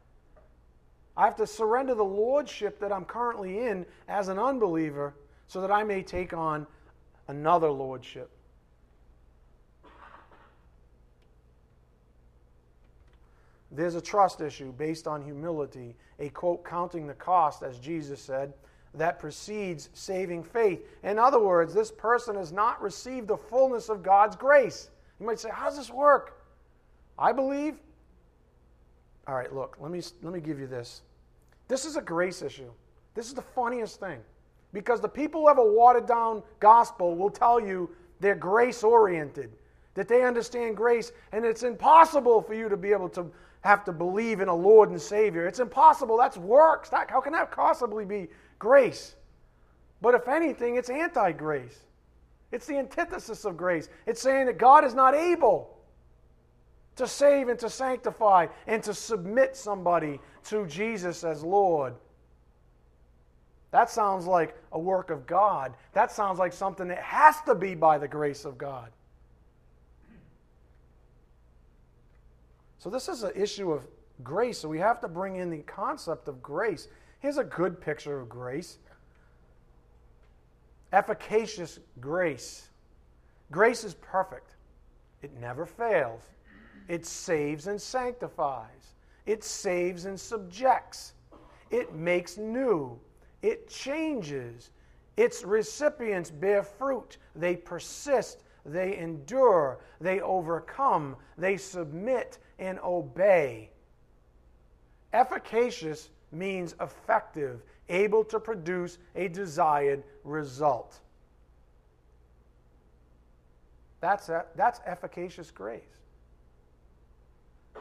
I 1.17 1.25
have 1.25 1.37
to 1.37 1.47
surrender 1.47 1.95
the 1.95 2.05
lordship 2.05 2.79
that 2.81 2.93
I'm 2.93 3.05
currently 3.05 3.61
in 3.67 3.87
as 4.09 4.29
an 4.29 4.39
unbeliever 4.39 5.15
so 5.49 5.61
that 5.61 5.71
I 5.71 5.83
may 5.83 6.03
take 6.03 6.33
on 6.33 6.67
another 7.29 7.71
lordship. 7.71 8.31
There's 13.71 13.95
a 13.95 14.01
trust 14.01 14.41
issue 14.41 14.73
based 14.73 15.07
on 15.07 15.23
humility, 15.23 15.97
a 16.19 16.29
quote, 16.31 16.65
counting 16.65 17.07
the 17.07 17.15
cost, 17.15 17.63
as 17.63 17.79
Jesus 17.79 18.23
said, 18.23 18.55
that 18.95 19.19
precedes 19.19 19.91
saving 19.93 20.43
faith. 20.43 20.81
In 21.03 21.19
other 21.19 21.39
words, 21.39 21.75
this 21.75 21.91
person 21.91 22.37
has 22.37 22.53
not 22.53 22.81
received 22.81 23.29
the 23.29 23.37
fullness 23.37 23.89
of 23.89 24.03
God's 24.03 24.37
grace. 24.37 24.91
You 25.21 25.27
might 25.27 25.39
say, 25.39 25.51
How 25.53 25.67
does 25.67 25.77
this 25.77 25.91
work? 25.91 26.41
I 27.19 27.33
believe. 27.33 27.77
All 29.27 29.35
right, 29.35 29.53
look, 29.53 29.77
let 29.81 29.91
me, 29.91 30.01
let 30.23 30.33
me 30.33 30.41
give 30.41 30.59
you 30.59 30.67
this. 30.67 31.03
This 31.69 31.85
is 31.85 31.97
a 31.97 32.03
grace 32.03 32.43
issue. 32.43 32.71
This 33.15 33.27
is 33.27 33.35
the 33.35 33.43
funniest 33.43 34.01
thing. 34.01 34.21
Because 34.73 35.01
the 35.01 35.09
people 35.09 35.43
who 35.43 35.49
have 35.49 35.59
a 35.59 35.65
watered 35.65 36.07
down 36.07 36.43
gospel 36.61 37.17
will 37.17 37.31
tell 37.31 37.59
you 37.59 37.91
they're 38.21 38.35
grace 38.35 38.83
oriented, 38.83 39.51
that 39.95 40.09
they 40.09 40.23
understand 40.23 40.77
grace, 40.77 41.13
and 41.33 41.45
it's 41.45 41.63
impossible 41.63 42.43
for 42.43 42.55
you 42.55 42.69
to 42.69 42.77
be 42.77 42.93
able 42.93 43.09
to 43.11 43.31
have 43.63 43.85
to 43.85 43.93
believe 43.93 44.41
in 44.41 44.49
a 44.49 44.55
Lord 44.55 44.91
and 44.91 45.01
Savior. 45.01 45.47
It's 45.47 45.61
impossible. 45.61 46.17
That's 46.17 46.37
works. 46.37 46.91
How 46.91 47.21
can 47.21 47.33
that 47.33 47.51
possibly 47.51 48.05
be 48.05 48.29
grace? 48.59 49.17
But 50.01 50.15
if 50.15 50.29
anything, 50.29 50.77
it's 50.77 50.91
anti 50.91 51.33
grace. 51.33 51.81
It's 52.53 52.67
the 52.67 52.79
antithesis 52.79 53.45
of 53.45 53.57
grace. 53.57 53.89
It's 54.07 54.21
saying 54.21 54.47
that 54.47 54.59
God 54.59 54.85
is 54.85 54.95
not 54.95 55.15
able 55.15 55.76
to 56.97 57.07
save 57.07 57.49
and 57.49 57.59
to 57.61 57.71
sanctify 57.71 58.47
and 58.67 58.83
to 58.83 58.95
submit 58.95 59.55
somebody 59.55 60.19
to 60.45 60.67
Jesus 60.67 61.25
as 61.25 61.43
Lord. 61.43 61.95
That 63.71 63.91
sounds 63.91 64.27
like 64.27 64.57
a 64.73 64.79
work 64.79 65.11
of 65.11 65.27
God. 65.27 65.75
That 65.93 66.11
sounds 66.11 66.39
like 66.39 66.53
something 66.53 66.89
that 66.89 66.99
has 66.99 67.41
to 67.43 67.55
be 67.55 67.75
by 67.75 67.99
the 67.99 68.09
grace 68.09 68.45
of 68.45 68.57
God. 68.57 68.91
So, 72.79 72.91
this 72.91 73.09
is 73.09 73.23
an 73.23 73.33
issue 73.35 73.73
of 73.73 73.87
grace. 74.23 74.59
So, 74.59 74.69
we 74.69 74.79
have 74.79 75.01
to 75.01 75.09
bring 75.09 75.37
in 75.37 75.51
the 75.51 75.59
concept 75.59 76.29
of 76.29 76.43
grace. 76.43 76.89
Here's 77.19 77.39
a 77.39 77.45
good 77.45 77.81
picture 77.81 78.19
of 78.19 78.29
grace 78.29 78.79
efficacious 80.93 81.81
grace. 82.01 82.69
Grace 83.51 83.85
is 83.85 83.95
perfect, 83.95 84.55
it 85.21 85.33
never 85.39 85.67
fails. 85.67 86.23
It 86.89 87.05
saves 87.05 87.67
and 87.67 87.81
sanctifies, 87.81 88.95
it 89.25 89.43
saves 89.43 90.05
and 90.05 90.19
subjects, 90.19 91.15
it 91.71 91.95
makes 91.95 92.37
new, 92.37 92.99
it 93.43 93.69
changes. 93.69 94.71
Its 95.17 95.43
recipients 95.45 96.31
bear 96.31 96.63
fruit, 96.63 97.17
they 97.35 97.57
persist, 97.57 98.45
they 98.65 98.99
endure, 98.99 99.81
they 100.01 100.21
overcome, 100.21 101.17
they 101.39 101.57
submit 101.57 102.39
and 102.59 102.79
obey. 102.85 103.71
Efficacious 105.13 106.11
means 106.33 106.75
effective, 106.81 107.63
able 107.89 108.25
to 108.25 108.39
produce 108.39 108.99
a 109.15 109.29
desired 109.29 110.03
result. 110.25 111.01
That's, 114.01 114.29
a, 114.29 114.45
that's 114.55 114.81
efficacious 114.85 115.51
grace. 115.51 115.83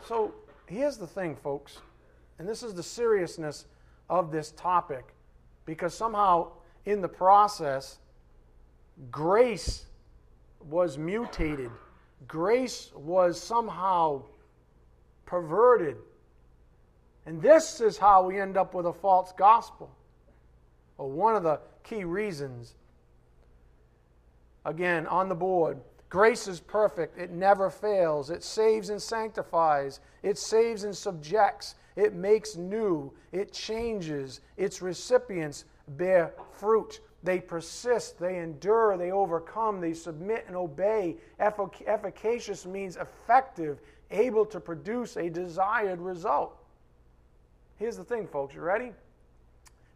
So 0.04 0.34
here's 0.68 0.98
the 0.98 1.08
thing, 1.08 1.36
folks, 1.36 1.80
and 2.40 2.48
this 2.48 2.64
is 2.64 2.74
the 2.74 2.84
seriousness 2.84 3.66
of 4.10 4.32
this 4.32 4.52
topic, 4.52 5.06
because 5.66 5.94
somehow 5.94 6.52
in 6.86 7.02
the 7.02 7.08
process, 7.08 8.00
grace 9.10 9.86
was 10.70 10.98
mutated, 10.98 11.72
grace 12.28 12.92
was 12.96 13.42
somehow 13.42 14.24
perverted. 15.26 15.98
And 17.26 17.42
this 17.42 17.82
is 17.82 17.98
how 17.98 18.24
we 18.24 18.40
end 18.40 18.56
up 18.58 18.76
with 18.76 18.86
a 18.86 18.94
false 18.94 19.32
gospel. 19.32 19.90
Well, 20.98 21.10
one 21.10 21.36
of 21.36 21.44
the 21.44 21.60
key 21.84 22.04
reasons. 22.04 22.76
Again, 24.64 25.08
on 25.08 25.30
the 25.30 25.36
board 25.36 25.80
Grace 26.10 26.48
is 26.48 26.60
perfect. 26.60 27.18
It 27.18 27.32
never 27.32 27.70
fails. 27.70 28.30
It 28.30 28.44
saves 28.44 28.89
and 28.89 29.02
sanctifies. 29.02 30.00
It 30.24 30.38
saves 30.38 30.84
and 30.84 30.96
subjects. 30.96 31.76
It 31.96 32.13
makes 32.13 32.56
new. 32.56 33.12
It 33.32 33.52
changes. 33.52 34.41
Its 34.58 34.82
recipients 34.82 35.65
bear 35.89 36.34
fruit. 36.54 37.02
They 37.24 37.39
persist. 37.39 38.20
They 38.20 38.38
endure. 38.38 38.98
They 38.98 39.12
overcome. 39.12 39.82
They 39.82 39.94
submit 39.94 40.46
and 40.48 40.56
obey. 40.56 41.18
Efficacious 41.39 42.65
means 42.65 42.98
effective, 42.98 43.80
able 44.12 44.46
to 44.46 44.60
produce 44.60 45.18
a 45.18 45.30
desired 45.30 46.00
result. 46.00 46.56
Here's 47.78 47.98
the 47.98 48.04
thing, 48.04 48.28
folks. 48.28 48.54
You 48.54 48.62
ready? 48.62 48.91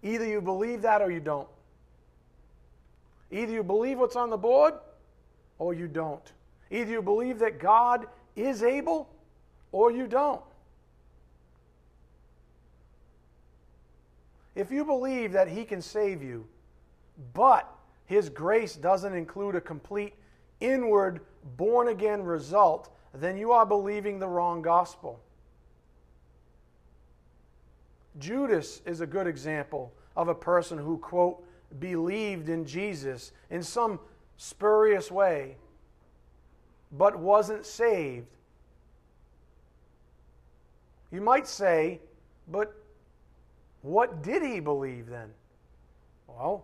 Either 0.01 0.25
you 0.25 0.41
believe 0.41 0.81
that 0.81 1.01
or 1.01 1.11
you 1.11 1.19
don't. 1.19 1.47
Either 3.31 3.53
you 3.53 3.63
believe 3.63 3.99
what's 3.99 4.15
on 4.15 4.29
the 4.29 4.37
board 4.37 4.73
or 5.59 5.73
you 5.73 5.87
don't. 5.87 6.33
Either 6.71 6.91
you 6.91 7.01
believe 7.01 7.39
that 7.39 7.59
God 7.59 8.07
is 8.35 8.63
able 8.63 9.09
or 9.71 9.91
you 9.91 10.07
don't. 10.07 10.41
If 14.55 14.71
you 14.71 14.83
believe 14.83 15.31
that 15.33 15.47
He 15.47 15.63
can 15.63 15.81
save 15.81 16.23
you, 16.23 16.45
but 17.33 17.69
His 18.05 18.29
grace 18.29 18.75
doesn't 18.75 19.13
include 19.13 19.55
a 19.55 19.61
complete 19.61 20.13
inward 20.59 21.21
born 21.55 21.89
again 21.89 22.23
result, 22.23 22.89
then 23.13 23.37
you 23.37 23.51
are 23.51 23.65
believing 23.65 24.19
the 24.19 24.27
wrong 24.27 24.61
gospel. 24.61 25.19
Judas 28.17 28.81
is 28.85 29.01
a 29.01 29.07
good 29.07 29.27
example 29.27 29.93
of 30.15 30.27
a 30.27 30.35
person 30.35 30.77
who, 30.77 30.97
quote, 30.97 31.43
believed 31.79 32.49
in 32.49 32.65
Jesus 32.65 33.31
in 33.49 33.63
some 33.63 33.99
spurious 34.39 35.11
way, 35.11 35.57
but 36.93 37.19
wasn't 37.19 37.65
saved. 37.65 38.25
You 41.11 41.19
might 41.19 41.45
say, 41.45 41.99
but 42.47 42.73
what 43.81 44.23
did 44.23 44.41
he 44.41 44.61
believe 44.61 45.07
then? 45.09 45.29
Well, 46.27 46.63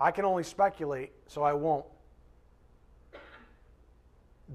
I 0.00 0.10
can 0.10 0.24
only 0.24 0.42
speculate, 0.42 1.12
so 1.26 1.42
I 1.42 1.52
won't. 1.52 1.84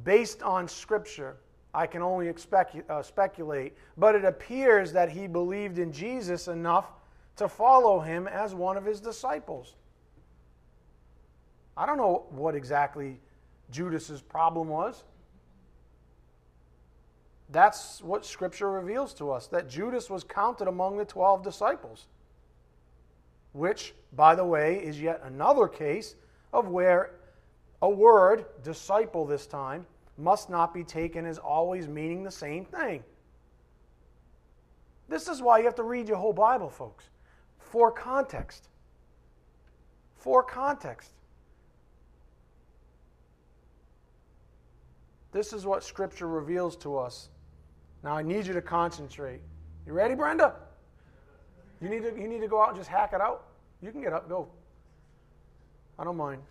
Based 0.03 0.41
on 0.41 0.67
Scripture, 0.67 1.37
I 1.75 1.85
can 1.85 2.01
only 2.01 2.27
expect, 2.27 2.89
uh, 2.89 3.03
speculate, 3.03 3.77
but 3.97 4.15
it 4.15 4.25
appears 4.25 4.91
that 4.93 5.11
he 5.11 5.27
believed 5.27 5.77
in 5.77 5.91
Jesus 5.91 6.47
enough 6.47 6.87
to 7.35 7.47
follow 7.47 7.99
him 7.99 8.27
as 8.27 8.55
one 8.55 8.77
of 8.77 8.85
his 8.85 8.99
disciples. 8.99 9.75
I 11.81 11.87
don't 11.87 11.97
know 11.97 12.25
what 12.29 12.53
exactly 12.53 13.19
Judas's 13.71 14.21
problem 14.21 14.67
was. 14.67 15.03
That's 17.49 18.03
what 18.03 18.23
Scripture 18.23 18.69
reveals 18.69 19.15
to 19.15 19.31
us 19.31 19.47
that 19.47 19.67
Judas 19.67 20.07
was 20.07 20.23
counted 20.23 20.67
among 20.67 20.97
the 20.97 21.05
12 21.05 21.43
disciples, 21.43 22.05
which, 23.53 23.95
by 24.13 24.35
the 24.35 24.45
way, 24.45 24.75
is 24.75 25.01
yet 25.01 25.21
another 25.23 25.67
case 25.67 26.13
of 26.53 26.67
where 26.67 27.15
a 27.81 27.89
word, 27.89 28.45
disciple 28.61 29.25
this 29.25 29.47
time, 29.47 29.87
must 30.19 30.51
not 30.51 30.75
be 30.75 30.83
taken 30.83 31.25
as 31.25 31.39
always 31.39 31.87
meaning 31.87 32.21
the 32.21 32.29
same 32.29 32.63
thing. 32.63 33.03
This 35.09 35.27
is 35.27 35.41
why 35.41 35.57
you 35.57 35.65
have 35.65 35.73
to 35.75 35.83
read 35.83 36.07
your 36.07 36.17
whole 36.17 36.31
Bible, 36.31 36.69
folks, 36.69 37.05
for 37.57 37.91
context. 37.91 38.69
For 40.15 40.43
context. 40.43 41.13
This 45.31 45.53
is 45.53 45.65
what 45.65 45.83
Scripture 45.83 46.27
reveals 46.27 46.75
to 46.77 46.97
us. 46.97 47.29
Now, 48.03 48.15
I 48.15 48.23
need 48.23 48.45
you 48.45 48.53
to 48.53 48.61
concentrate. 48.61 49.41
You 49.85 49.93
ready, 49.93 50.15
Brenda? 50.15 50.55
You 51.81 51.89
need 51.89 52.03
to, 52.03 52.19
you 52.19 52.27
need 52.27 52.41
to 52.41 52.47
go 52.47 52.61
out 52.61 52.69
and 52.69 52.77
just 52.77 52.89
hack 52.89 53.11
it 53.13 53.21
out? 53.21 53.45
You 53.81 53.91
can 53.91 54.01
get 54.01 54.13
up, 54.13 54.29
go. 54.29 54.47
I 55.97 56.03
don't 56.03 56.17
mind. 56.17 56.41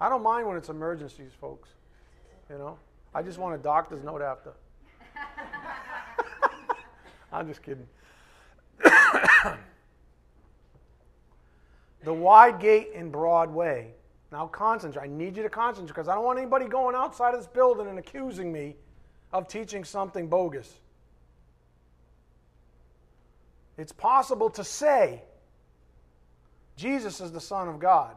I 0.00 0.08
don't 0.08 0.22
mind 0.22 0.46
when 0.46 0.56
it's 0.56 0.68
emergencies, 0.68 1.32
folks. 1.40 1.70
You 2.50 2.58
know? 2.58 2.78
I 3.14 3.22
just 3.22 3.38
want 3.38 3.54
a 3.54 3.58
doctor's 3.58 4.02
note 4.02 4.22
after. 4.22 4.52
I'm 7.32 7.46
just 7.46 7.62
kidding. 7.62 7.86
the 12.02 12.12
wide 12.12 12.60
gate 12.60 12.90
and 12.94 13.10
broad 13.10 13.50
way. 13.50 13.92
Now 14.34 14.48
concentrate. 14.48 15.04
I 15.04 15.06
need 15.06 15.36
you 15.36 15.44
to 15.44 15.48
concentrate 15.48 15.94
because 15.94 16.08
I 16.08 16.16
don't 16.16 16.24
want 16.24 16.40
anybody 16.40 16.66
going 16.66 16.96
outside 16.96 17.34
of 17.34 17.40
this 17.40 17.46
building 17.46 17.86
and 17.86 18.00
accusing 18.00 18.52
me 18.52 18.74
of 19.32 19.46
teaching 19.46 19.84
something 19.84 20.26
bogus. 20.26 20.80
It's 23.78 23.92
possible 23.92 24.50
to 24.50 24.64
say 24.64 25.22
Jesus 26.76 27.20
is 27.20 27.30
the 27.30 27.40
Son 27.40 27.68
of 27.68 27.78
God, 27.78 28.16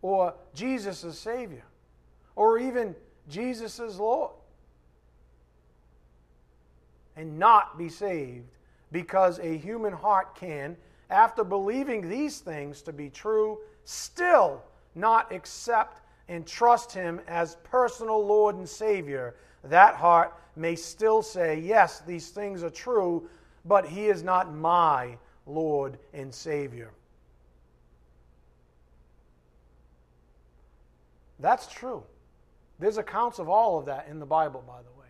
or 0.00 0.32
Jesus 0.54 1.04
is 1.04 1.18
Savior, 1.18 1.64
or 2.34 2.58
even 2.58 2.96
Jesus 3.28 3.78
is 3.80 3.98
Lord, 3.98 4.30
and 7.16 7.38
not 7.38 7.76
be 7.76 7.90
saved 7.90 8.48
because 8.92 9.40
a 9.40 9.58
human 9.58 9.92
heart 9.92 10.34
can, 10.34 10.74
after 11.10 11.44
believing 11.44 12.08
these 12.08 12.38
things 12.38 12.80
to 12.80 12.94
be 12.94 13.10
true, 13.10 13.58
still 13.84 14.62
not 14.94 15.32
accept 15.32 16.00
and 16.28 16.46
trust 16.46 16.92
Him 16.92 17.20
as 17.26 17.56
personal 17.64 18.24
Lord 18.24 18.56
and 18.56 18.68
Savior. 18.68 19.34
That 19.64 19.94
heart 19.94 20.34
may 20.56 20.76
still 20.76 21.22
say, 21.22 21.58
Yes, 21.60 22.00
these 22.00 22.30
things 22.30 22.62
are 22.62 22.70
true, 22.70 23.28
but 23.64 23.86
He 23.86 24.06
is 24.06 24.22
not 24.22 24.54
my 24.54 25.16
Lord 25.46 25.98
and 26.12 26.32
Savior. 26.32 26.92
That's 31.40 31.66
true. 31.66 32.02
There's 32.78 32.98
accounts 32.98 33.38
of 33.38 33.48
all 33.48 33.78
of 33.78 33.86
that 33.86 34.06
in 34.08 34.18
the 34.18 34.26
Bible, 34.26 34.62
by 34.66 34.82
the 34.82 35.00
way. 35.00 35.06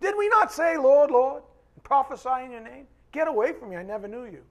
Did 0.00 0.16
we 0.16 0.28
not 0.28 0.52
say, 0.52 0.76
Lord, 0.76 1.10
Lord, 1.10 1.42
and 1.74 1.84
prophesy 1.84 2.44
in 2.44 2.50
your 2.50 2.60
name? 2.60 2.86
Get 3.12 3.28
away 3.28 3.52
from 3.52 3.70
me, 3.70 3.76
I 3.76 3.82
never 3.82 4.08
knew 4.08 4.24
you. 4.24 4.42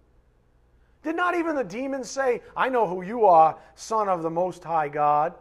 Did 1.04 1.16
not 1.16 1.36
even 1.36 1.56
the 1.56 1.64
demons 1.64 2.10
say, 2.10 2.42
I 2.56 2.70
know 2.70 2.88
who 2.88 3.02
you 3.02 3.26
are, 3.26 3.58
Son 3.76 4.08
of 4.08 4.22
the 4.22 4.30
Most 4.30 4.64
High 4.64 4.88
God? 4.88 5.34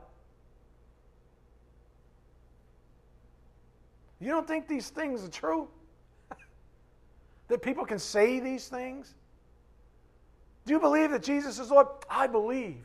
You 4.20 4.28
don't 4.28 4.46
think 4.46 4.68
these 4.68 4.88
things 4.90 5.24
are 5.24 5.28
true? 5.28 5.68
that 7.48 7.62
people 7.62 7.84
can 7.84 7.98
say 7.98 8.40
these 8.40 8.68
things? 8.68 9.14
Do 10.66 10.72
you 10.72 10.80
believe 10.80 11.10
that 11.10 11.22
Jesus 11.22 11.58
is 11.58 11.70
Lord? 11.70 11.88
I 12.08 12.26
believe. 12.26 12.84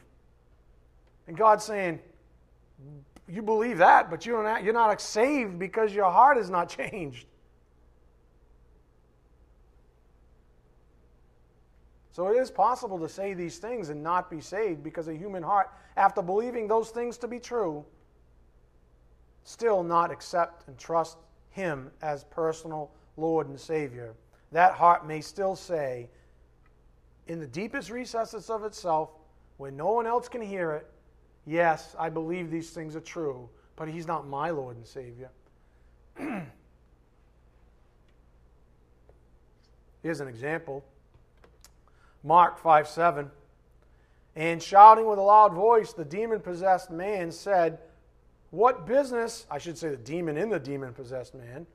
And 1.28 1.38
God's 1.38 1.64
saying, 1.64 2.00
You 3.28 3.42
believe 3.42 3.78
that, 3.80 4.10
but 4.10 4.26
you're 4.26 4.44
not, 4.44 4.64
you're 4.64 4.74
not 4.74 5.00
saved 5.02 5.60
because 5.60 5.94
your 5.94 6.10
heart 6.10 6.38
is 6.38 6.50
not 6.50 6.70
changed. 6.78 7.28
So 12.16 12.28
it 12.30 12.38
is 12.38 12.50
possible 12.50 12.98
to 13.00 13.10
say 13.10 13.34
these 13.34 13.58
things 13.58 13.90
and 13.90 14.02
not 14.02 14.30
be 14.32 14.40
saved 14.40 14.82
because 14.82 15.10
a 15.10 15.14
human 15.14 15.44
heart, 15.44 15.70
after 15.98 16.22
believing 16.22 16.66
those 16.66 16.90
things 16.90 17.18
to 17.18 17.28
be 17.28 17.40
true, 17.42 17.84
still 19.44 19.84
not 19.84 20.12
accept 20.12 20.66
and 20.70 20.78
trust 20.78 21.18
Him 21.50 21.92
as 22.02 22.24
personal 22.24 22.90
Lord 23.18 23.50
and 23.50 23.60
Savior. 23.60 24.14
That 24.54 24.76
heart 24.76 25.06
may 25.06 25.20
still 25.20 25.58
say, 25.58 26.08
in 27.28 27.42
the 27.42 27.48
deepest 27.48 27.90
recesses 27.90 28.50
of 28.50 28.64
itself, 28.64 29.10
when 29.58 29.76
no 29.76 29.92
one 29.92 30.08
else 30.08 30.30
can 30.30 30.42
hear 30.42 30.72
it, 30.72 30.90
yes, 31.46 31.98
I 32.00 32.08
believe 32.08 32.50
these 32.50 32.70
things 32.70 32.96
are 32.96 33.02
true, 33.02 33.50
but 33.76 33.90
He's 33.90 34.08
not 34.08 34.26
my 34.26 34.52
Lord 34.52 34.78
and 34.78 34.88
Savior. 34.88 35.32
Here's 40.02 40.22
an 40.22 40.30
example. 40.30 40.82
Mark 42.26 42.58
5 42.58 42.88
7. 42.88 43.32
And 44.36 44.62
shouting 44.62 45.06
with 45.06 45.20
a 45.20 45.22
loud 45.22 45.54
voice, 45.54 45.94
the 45.94 46.04
demon 46.04 46.42
possessed 46.42 46.92
man 46.92 47.32
said, 47.32 47.78
What 48.50 48.86
business, 48.86 49.46
I 49.50 49.60
should 49.60 49.78
say 49.78 49.90
the 49.90 49.96
demon 49.96 50.36
in 50.36 50.50
the 50.50 50.60
demon 50.60 50.94
possessed 50.94 51.36
man, 51.36 51.66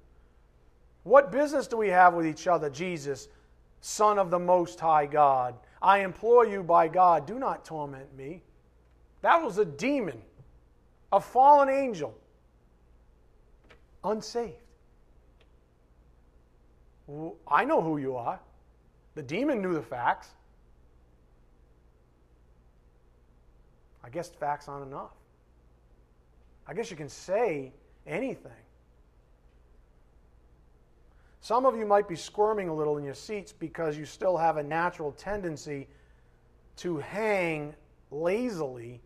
what 1.05 1.33
business 1.33 1.67
do 1.67 1.79
we 1.79 1.89
have 1.89 2.13
with 2.13 2.27
each 2.27 2.47
other, 2.47 2.69
Jesus, 2.69 3.29
Son 3.81 4.19
of 4.19 4.31
the 4.31 4.39
Most 4.39 4.79
High 4.79 5.07
God? 5.07 5.55
I 5.81 6.01
implore 6.01 6.45
you 6.45 6.63
by 6.63 6.89
God, 6.89 7.27
do 7.27 7.39
not 7.39 7.65
torment 7.65 8.15
me. 8.15 8.43
That 9.23 9.43
was 9.43 9.57
a 9.57 9.65
demon, 9.65 10.21
a 11.13 11.21
fallen 11.21 11.71
angel, 11.71 12.15
unsaved. 14.05 14.55
I 17.49 17.65
know 17.65 17.81
who 17.81 17.97
you 17.97 18.17
are. 18.17 18.39
The 19.15 19.23
demon 19.23 19.63
knew 19.63 19.75
the 19.75 19.83
facts. 19.83 20.29
I 24.05 24.09
guess 24.09 24.29
facts 24.29 24.69
aren't 24.69 24.87
enough. 24.87 25.13
I 26.67 26.75
guess 26.75 26.91
you 26.91 26.97
can 26.97 27.09
say 27.09 27.73
anything. 28.07 28.53
Some 31.41 31.65
of 31.65 31.77
you 31.77 31.87
might 31.87 32.07
be 32.07 32.17
squirming 32.17 32.69
a 32.69 32.75
little 32.75 32.99
in 32.99 33.05
your 33.05 33.15
seats 33.15 33.53
because 33.53 33.97
you 33.97 34.05
still 34.05 34.37
have 34.37 34.57
a 34.59 34.63
natural 34.63 35.13
tendency 35.13 35.89
to 36.77 36.99
hang 36.99 37.75
lazily 38.11 39.01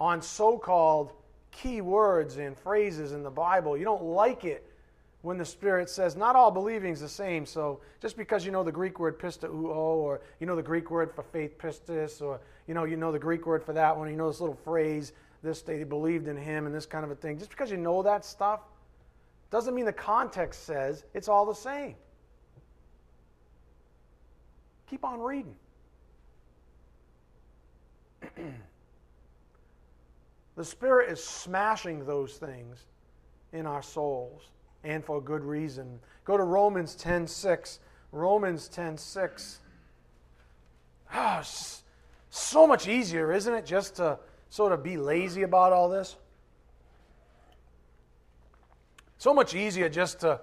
on 0.00 0.20
so 0.20 0.58
called 0.58 1.12
key 1.52 1.80
words 1.80 2.38
and 2.38 2.58
phrases 2.58 3.12
in 3.12 3.22
the 3.22 3.30
Bible. 3.30 3.76
You 3.76 3.84
don't 3.84 4.02
like 4.02 4.44
it 4.44 4.66
when 5.22 5.38
the 5.38 5.44
Spirit 5.44 5.88
says, 5.88 6.16
not 6.16 6.34
all 6.34 6.50
believing 6.50 6.92
is 6.92 7.00
the 7.00 7.08
same. 7.08 7.46
So 7.46 7.80
just 8.00 8.16
because 8.16 8.44
you 8.44 8.50
know 8.50 8.64
the 8.64 8.72
Greek 8.72 8.98
word 8.98 9.18
pisteuo, 9.18 9.74
or 9.74 10.20
you 10.40 10.46
know 10.46 10.56
the 10.56 10.62
Greek 10.62 10.90
word 10.90 11.14
for 11.14 11.22
faith 11.22 11.56
pistis, 11.58 12.20
or 12.20 12.40
you 12.66 12.74
know 12.74 12.84
you 12.84 12.96
know 12.96 13.12
the 13.12 13.18
Greek 13.18 13.46
word 13.46 13.64
for 13.64 13.72
that 13.72 13.96
one, 13.96 14.08
you 14.10 14.16
know 14.16 14.28
this 14.28 14.40
little 14.40 14.58
phrase, 14.64 15.12
this 15.42 15.62
they 15.62 15.84
believed 15.84 16.28
in 16.28 16.36
him, 16.36 16.66
and 16.66 16.74
this 16.74 16.86
kind 16.86 17.04
of 17.04 17.10
a 17.10 17.14
thing. 17.14 17.38
Just 17.38 17.50
because 17.50 17.70
you 17.70 17.76
know 17.76 18.02
that 18.02 18.24
stuff 18.24 18.60
doesn't 19.50 19.74
mean 19.74 19.84
the 19.84 19.92
context 19.92 20.64
says 20.64 21.04
it's 21.14 21.28
all 21.28 21.44
the 21.44 21.54
same. 21.54 21.94
Keep 24.88 25.04
on 25.04 25.20
reading. 25.20 25.54
the 30.56 30.64
Spirit 30.64 31.10
is 31.10 31.22
smashing 31.22 32.04
those 32.06 32.36
things 32.36 32.86
in 33.52 33.66
our 33.66 33.82
souls 33.82 34.50
and 34.84 35.04
for 35.04 35.18
a 35.18 35.20
good 35.20 35.44
reason. 35.44 36.00
Go 36.24 36.36
to 36.36 36.44
Romans 36.44 36.96
10:6. 36.96 37.78
Romans 38.10 38.68
10:6. 38.68 39.58
Ah, 41.12 41.40
it's 41.40 41.81
so 42.34 42.66
much 42.66 42.88
easier, 42.88 43.30
isn't 43.30 43.52
it, 43.52 43.66
just 43.66 43.96
to 43.96 44.18
sort 44.48 44.72
of 44.72 44.82
be 44.82 44.96
lazy 44.96 45.42
about 45.42 45.74
all 45.74 45.90
this? 45.90 46.16
So 49.18 49.34
much 49.34 49.54
easier 49.54 49.90
just 49.90 50.20
to, 50.20 50.40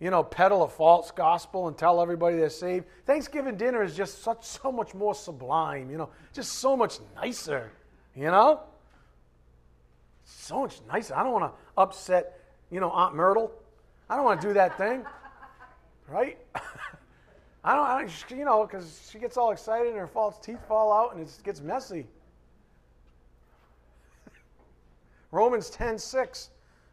you 0.00 0.10
know, 0.10 0.22
peddle 0.22 0.64
a 0.64 0.68
false 0.68 1.10
gospel 1.10 1.66
and 1.66 1.78
tell 1.78 2.02
everybody 2.02 2.36
they're 2.36 2.50
saved. 2.50 2.84
Thanksgiving 3.06 3.56
dinner 3.56 3.82
is 3.82 3.96
just 3.96 4.22
such 4.22 4.44
so 4.44 4.70
much 4.70 4.92
more 4.92 5.14
sublime, 5.14 5.90
you 5.90 5.96
know, 5.96 6.10
just 6.34 6.52
so 6.52 6.76
much 6.76 6.98
nicer, 7.16 7.72
you 8.14 8.26
know? 8.26 8.60
So 10.26 10.60
much 10.60 10.78
nicer. 10.92 11.14
I 11.14 11.22
don't 11.22 11.32
want 11.32 11.50
to 11.50 11.58
upset, 11.80 12.38
you 12.70 12.80
know, 12.80 12.90
Aunt 12.90 13.14
Myrtle. 13.14 13.50
I 14.10 14.16
don't 14.16 14.26
want 14.26 14.42
to 14.42 14.46
do 14.48 14.52
that 14.52 14.76
thing, 14.76 15.06
right? 16.06 16.36
I 17.62 17.74
don't, 17.74 17.86
I 17.86 18.00
don't, 18.00 18.38
you 18.38 18.44
know, 18.44 18.64
because 18.64 19.08
she 19.12 19.18
gets 19.18 19.36
all 19.36 19.50
excited 19.50 19.88
and 19.88 19.96
her 19.96 20.06
false 20.06 20.38
teeth 20.38 20.60
fall 20.66 20.92
out 20.92 21.14
and 21.14 21.20
it 21.22 21.38
gets 21.44 21.60
messy. 21.60 22.06
Romans 25.30 25.68
10 25.70 25.98
6. 25.98 26.50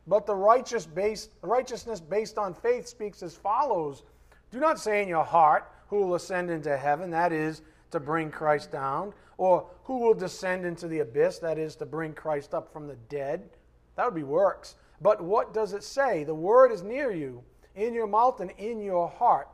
But 0.08 0.26
the 0.26 0.36
righteous 0.36 0.86
based, 0.86 1.32
righteousness 1.42 2.00
based 2.00 2.38
on 2.38 2.54
faith 2.54 2.88
speaks 2.88 3.22
as 3.24 3.36
follows 3.36 4.04
Do 4.52 4.60
not 4.60 4.80
say 4.80 5.02
in 5.02 5.08
your 5.08 5.24
heart, 5.24 5.72
Who 5.90 6.02
will 6.02 6.16
ascend 6.16 6.50
into 6.50 6.76
heaven? 6.78 7.10
That 7.12 7.32
is, 7.32 7.62
to 7.92 8.00
bring 8.00 8.32
Christ 8.32 8.72
down. 8.72 9.14
Or 9.38 9.68
who 9.84 10.00
will 10.00 10.14
descend 10.14 10.66
into 10.66 10.88
the 10.88 11.00
abyss? 11.00 11.40
That 11.40 11.58
is, 11.58 11.76
to 11.78 11.86
bring 11.86 12.14
Christ 12.14 12.54
up 12.54 12.74
from 12.74 12.88
the 12.88 12.96
dead. 13.08 13.50
That 13.96 14.06
would 14.06 14.16
be 14.16 14.24
works. 14.24 14.76
But 15.02 15.22
what 15.22 15.54
does 15.54 15.74
it 15.74 15.84
say? 15.84 16.24
The 16.24 16.34
word 16.34 16.72
is 16.72 16.82
near 16.82 17.12
you, 17.12 17.44
in 17.76 17.94
your 17.94 18.08
mouth 18.08 18.40
and 18.40 18.52
in 18.58 18.82
your 18.82 19.08
heart. 19.08 19.48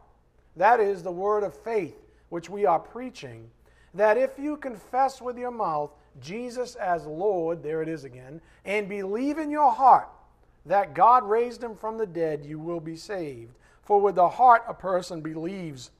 That 0.55 0.79
is 0.79 1.03
the 1.03 1.11
word 1.11 1.43
of 1.43 1.55
faith, 1.55 1.95
which 2.29 2.49
we 2.49 2.65
are 2.65 2.79
preaching. 2.79 3.49
That 3.93 4.17
if 4.17 4.37
you 4.37 4.57
confess 4.57 5.21
with 5.21 5.37
your 5.37 5.51
mouth 5.51 5.91
Jesus 6.19 6.75
as 6.75 7.05
Lord, 7.05 7.63
there 7.63 7.81
it 7.81 7.89
is 7.89 8.03
again, 8.03 8.41
and 8.65 8.87
believe 8.87 9.37
in 9.37 9.49
your 9.49 9.71
heart 9.71 10.09
that 10.65 10.93
God 10.93 11.27
raised 11.27 11.63
him 11.63 11.75
from 11.75 11.97
the 11.97 12.05
dead, 12.05 12.45
you 12.45 12.59
will 12.59 12.79
be 12.79 12.95
saved. 12.95 13.57
For 13.83 13.99
with 13.99 14.15
the 14.15 14.29
heart 14.29 14.63
a 14.67 14.73
person 14.73 15.21
believes, 15.21 15.91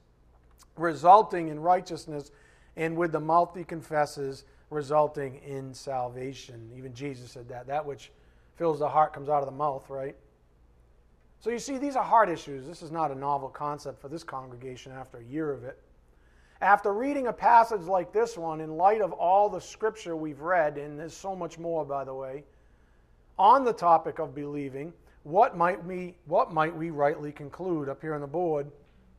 resulting 0.77 1.49
in 1.49 1.59
righteousness, 1.59 2.31
and 2.77 2.95
with 2.95 3.11
the 3.11 3.19
mouth 3.19 3.55
he 3.55 3.63
confesses, 3.63 4.45
resulting 4.69 5.35
in 5.45 5.73
salvation. 5.73 6.71
Even 6.77 6.93
Jesus 6.93 7.31
said 7.31 7.49
that. 7.49 7.67
That 7.67 7.85
which 7.85 8.11
fills 8.55 8.79
the 8.79 8.87
heart 8.87 9.13
comes 9.13 9.29
out 9.29 9.41
of 9.41 9.45
the 9.45 9.51
mouth, 9.51 9.89
right? 9.89 10.15
So 11.43 11.49
you 11.49 11.59
see, 11.59 11.77
these 11.77 11.97
are 11.97 12.03
hard 12.05 12.29
issues. 12.29 12.65
This 12.65 12.81
is 12.81 12.89
not 12.89 13.11
a 13.11 13.15
novel 13.15 13.49
concept 13.49 13.99
for 13.99 14.07
this 14.07 14.23
congregation 14.23 14.93
after 14.93 15.17
a 15.17 15.23
year 15.25 15.51
of 15.51 15.65
it. 15.65 15.77
After 16.61 16.93
reading 16.93 17.27
a 17.27 17.33
passage 17.33 17.81
like 17.81 18.13
this 18.13 18.37
one, 18.37 18.61
in 18.61 18.77
light 18.77 19.01
of 19.01 19.11
all 19.11 19.49
the 19.49 19.59
scripture 19.59 20.15
we've 20.15 20.39
read, 20.39 20.77
and 20.77 20.97
there's 20.97 21.13
so 21.13 21.35
much 21.35 21.59
more, 21.59 21.83
by 21.83 22.05
the 22.05 22.13
way, 22.13 22.45
on 23.37 23.65
the 23.65 23.73
topic 23.73 24.19
of 24.19 24.33
believing, 24.33 24.93
what 25.23 25.57
might 25.57 25.83
we, 25.83 26.15
what 26.27 26.53
might 26.53 26.73
we 26.73 26.91
rightly 26.91 27.33
conclude 27.33 27.89
up 27.89 27.99
here 27.99 28.15
on 28.15 28.21
the 28.21 28.27
board? 28.27 28.71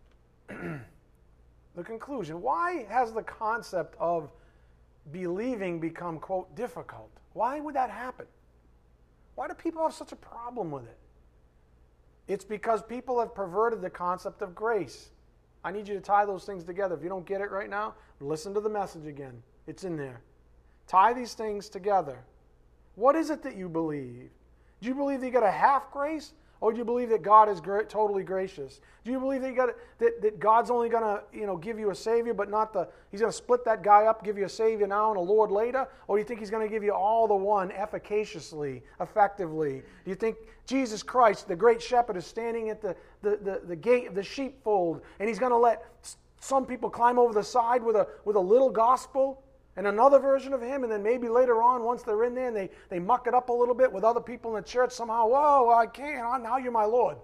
the 0.48 1.84
conclusion. 1.84 2.40
Why 2.40 2.86
has 2.88 3.12
the 3.12 3.22
concept 3.22 3.96
of 4.00 4.30
believing 5.12 5.78
become, 5.78 6.18
quote, 6.18 6.56
difficult? 6.56 7.10
Why 7.34 7.60
would 7.60 7.74
that 7.74 7.90
happen? 7.90 8.24
Why 9.34 9.46
do 9.46 9.52
people 9.52 9.82
have 9.82 9.92
such 9.92 10.12
a 10.12 10.16
problem 10.16 10.70
with 10.70 10.84
it? 10.84 10.96
It's 12.26 12.44
because 12.44 12.82
people 12.82 13.18
have 13.20 13.34
perverted 13.34 13.82
the 13.82 13.90
concept 13.90 14.42
of 14.42 14.54
grace. 14.54 15.10
I 15.62 15.70
need 15.72 15.88
you 15.88 15.94
to 15.94 16.00
tie 16.00 16.26
those 16.26 16.44
things 16.44 16.64
together. 16.64 16.94
If 16.94 17.02
you 17.02 17.08
don't 17.08 17.26
get 17.26 17.40
it 17.40 17.50
right 17.50 17.70
now, 17.70 17.94
listen 18.20 18.54
to 18.54 18.60
the 18.60 18.68
message 18.68 19.06
again. 19.06 19.42
It's 19.66 19.84
in 19.84 19.96
there. 19.96 20.20
Tie 20.86 21.12
these 21.12 21.34
things 21.34 21.68
together. 21.68 22.18
What 22.94 23.16
is 23.16 23.30
it 23.30 23.42
that 23.42 23.56
you 23.56 23.68
believe? 23.68 24.30
Do 24.80 24.88
you 24.88 24.94
believe 24.94 25.20
that 25.20 25.26
you 25.26 25.32
got 25.32 25.42
a 25.42 25.50
half 25.50 25.90
grace? 25.90 26.32
Or 26.64 26.72
do 26.72 26.78
you 26.78 26.84
believe 26.86 27.10
that 27.10 27.20
God 27.20 27.50
is 27.50 27.60
totally 27.90 28.22
gracious? 28.22 28.80
Do 29.04 29.10
you 29.10 29.20
believe 29.20 29.42
that, 29.42 29.50
you 29.50 29.54
got 29.54 29.76
that, 29.98 30.22
that 30.22 30.40
God's 30.40 30.70
only 30.70 30.88
going 30.88 31.02
to 31.02 31.22
you 31.30 31.44
know, 31.44 31.58
give 31.58 31.78
you 31.78 31.90
a 31.90 31.94
Savior, 31.94 32.32
but 32.32 32.48
not 32.48 32.72
the, 32.72 32.88
He's 33.10 33.20
going 33.20 33.30
to 33.30 33.36
split 33.36 33.66
that 33.66 33.82
guy 33.82 34.06
up, 34.06 34.24
give 34.24 34.38
you 34.38 34.46
a 34.46 34.48
Savior 34.48 34.86
now 34.86 35.10
and 35.10 35.18
a 35.18 35.20
Lord 35.20 35.50
later? 35.50 35.86
Or 36.08 36.16
do 36.16 36.22
you 36.22 36.26
think 36.26 36.40
He's 36.40 36.48
going 36.48 36.66
to 36.66 36.72
give 36.72 36.82
you 36.82 36.94
all 36.94 37.28
the 37.28 37.34
one 37.34 37.70
efficaciously, 37.70 38.82
effectively? 38.98 39.82
Do 40.06 40.10
you 40.10 40.14
think 40.14 40.38
Jesus 40.64 41.02
Christ, 41.02 41.48
the 41.48 41.54
great 41.54 41.82
shepherd, 41.82 42.16
is 42.16 42.24
standing 42.24 42.70
at 42.70 42.80
the, 42.80 42.96
the, 43.20 43.36
the, 43.42 43.60
the 43.66 43.76
gate 43.76 44.06
of 44.06 44.14
the 44.14 44.22
sheepfold 44.22 45.02
and 45.20 45.28
He's 45.28 45.38
going 45.38 45.52
to 45.52 45.58
let 45.58 45.84
some 46.40 46.64
people 46.64 46.88
climb 46.88 47.18
over 47.18 47.34
the 47.34 47.44
side 47.44 47.82
with 47.82 47.94
a, 47.94 48.08
with 48.24 48.36
a 48.36 48.40
little 48.40 48.70
gospel? 48.70 49.43
And 49.76 49.86
another 49.86 50.18
version 50.18 50.52
of 50.52 50.60
him, 50.60 50.84
and 50.84 50.92
then 50.92 51.02
maybe 51.02 51.28
later 51.28 51.62
on, 51.62 51.82
once 51.82 52.02
they're 52.02 52.24
in 52.24 52.34
there 52.34 52.48
and 52.48 52.56
they, 52.56 52.70
they 52.88 53.00
muck 53.00 53.26
it 53.26 53.34
up 53.34 53.48
a 53.48 53.52
little 53.52 53.74
bit 53.74 53.92
with 53.92 54.04
other 54.04 54.20
people 54.20 54.56
in 54.56 54.62
the 54.62 54.68
church, 54.68 54.92
somehow, 54.92 55.26
whoa, 55.26 55.74
I 55.74 55.86
can't, 55.86 56.42
now 56.42 56.58
you're 56.58 56.70
my 56.70 56.84
Lord. 56.84 57.16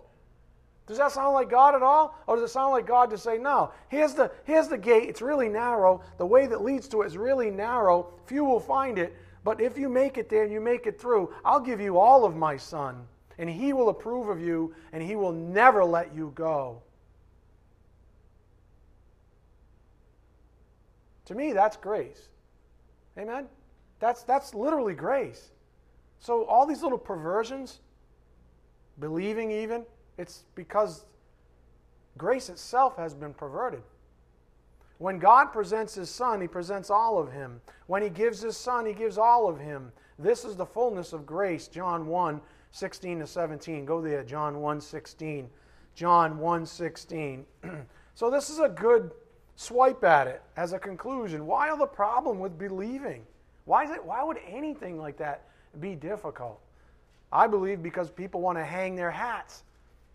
Does 0.87 0.99
that 0.99 1.13
sound 1.13 1.35
like 1.35 1.49
God 1.49 1.77
at 1.77 1.83
all? 1.85 2.19
Or 2.27 2.35
does 2.35 2.51
it 2.51 2.53
sound 2.53 2.73
like 2.73 2.85
God 2.85 3.11
to 3.11 3.19
say, 3.19 3.39
no, 3.39 3.71
here's 3.89 4.15
the, 4.15 4.33
here's 4.43 4.67
the 4.67 4.77
gate, 4.77 5.09
it's 5.09 5.23
really 5.23 5.49
narrow. 5.49 6.03
The 6.19 6.27
way 6.27 6.49
that 6.49 6.65
leads 6.65 6.89
to 6.89 7.03
it 7.03 7.07
is 7.07 7.17
really 7.17 7.51
narrow. 7.51 8.13
Few 8.27 8.45
will 8.45 8.59
find 8.59 8.99
it, 8.99 9.15
but 9.45 9.61
if 9.61 9.79
you 9.79 9.89
make 9.89 10.19
it 10.19 10.29
there 10.29 10.43
and 10.43 10.53
you 10.53 10.61
make 10.61 10.89
it 10.89 11.01
through, 11.01 11.33
I'll 11.45 11.61
give 11.61 11.81
you 11.81 11.99
all 11.99 12.25
of 12.25 12.35
my 12.35 12.57
Son, 12.57 13.07
and 13.39 13.49
He 13.49 13.73
will 13.73 13.91
approve 13.91 14.29
of 14.29 14.41
you, 14.41 14.75
and 14.93 15.01
He 15.01 15.15
will 15.15 15.33
never 15.33 15.85
let 15.85 16.13
you 16.13 16.33
go. 16.35 16.83
To 21.27 21.37
me, 21.37 21.53
that's 21.53 21.77
grace. 21.77 22.30
Amen? 23.19 23.47
That's, 23.99 24.23
that's 24.23 24.55
literally 24.55 24.95
grace. 24.95 25.51
So, 26.19 26.45
all 26.45 26.67
these 26.67 26.83
little 26.83 26.99
perversions, 26.99 27.81
believing 28.99 29.51
even, 29.51 29.85
it's 30.19 30.45
because 30.55 31.05
grace 32.19 32.49
itself 32.49 32.97
has 32.97 33.15
been 33.15 33.33
perverted. 33.33 33.83
When 34.99 35.19
God 35.19 35.47
presents 35.47 35.95
His 35.95 36.11
Son, 36.11 36.43
He 36.43 36.47
presents 36.47 36.91
all 36.91 37.19
of 37.19 37.33
Him. 37.33 37.61
When 37.87 38.03
He 38.03 38.11
gives 38.11 38.43
His 38.43 38.57
Son, 38.57 38.85
He 38.85 38.93
gives 38.93 39.17
all 39.17 39.49
of 39.49 39.59
Him. 39.59 39.93
This 40.19 40.45
is 40.45 40.57
the 40.57 40.67
fullness 40.67 41.15
of 41.15 41.25
grace, 41.25 41.69
John 41.69 42.07
1 42.07 42.41
16 42.73 43.19
to 43.19 43.27
17. 43.27 43.85
Go 43.85 44.01
there, 44.01 44.23
John 44.23 44.61
1 44.61 44.81
16. 44.81 45.49
John 45.95 46.39
1 46.39 46.67
16. 46.67 47.47
so, 48.15 48.31
this 48.31 48.51
is 48.51 48.59
a 48.59 48.69
good 48.69 49.11
swipe 49.61 50.03
at 50.05 50.27
it 50.27 50.41
as 50.57 50.73
a 50.73 50.79
conclusion. 50.79 51.47
Why 51.47 51.69
are 51.69 51.77
the 51.77 51.85
problem 51.85 52.39
with 52.39 52.59
believing? 52.59 53.27
Why, 53.67 53.85
is 53.85 53.91
it, 53.91 54.03
why 54.03 54.25
would 54.25 54.39
anything 54.49 54.99
like 54.99 55.19
that 55.19 55.45
be 55.81 55.95
difficult? 55.95 56.59
I 57.31 57.47
believe 57.47 57.83
because 57.83 58.11
people 58.11 58.41
want 58.41 58.57
to 58.57 58.65
hang 58.65 58.97
their 58.97 59.11
hats 59.11 59.65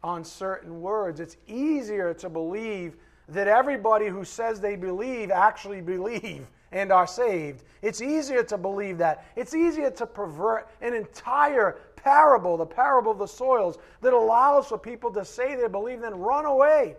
on 0.04 0.24
certain 0.24 0.82
words. 0.82 1.20
It's 1.20 1.38
easier 1.46 2.12
to 2.16 2.28
believe 2.28 2.96
that 3.30 3.48
everybody 3.48 4.08
who 4.08 4.26
says 4.26 4.60
they 4.60 4.76
believe 4.76 5.30
actually 5.30 5.82
believe 5.82 6.48
and 6.72 6.92
are 6.92 7.06
saved. 7.06 7.64
It's 7.84 8.02
easier 8.02 8.44
to 8.46 8.58
believe 8.58 8.98
that. 8.98 9.28
It's 9.36 9.54
easier 9.54 9.92
to 9.92 10.08
pervert 10.08 10.70
an 10.82 10.96
entire 10.96 11.78
parable, 11.96 12.58
the 12.58 12.66
parable 12.66 13.12
of 13.12 13.20
the 13.20 13.28
soils, 13.28 13.78
that 14.02 14.12
allows 14.12 14.68
for 14.68 14.80
people 14.80 15.12
to 15.14 15.24
say 15.24 15.56
they 15.56 15.68
believe, 15.68 16.02
then 16.02 16.16
run 16.16 16.46
away 16.46 16.96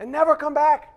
and 0.00 0.10
never 0.10 0.34
come 0.34 0.54
back 0.54 0.96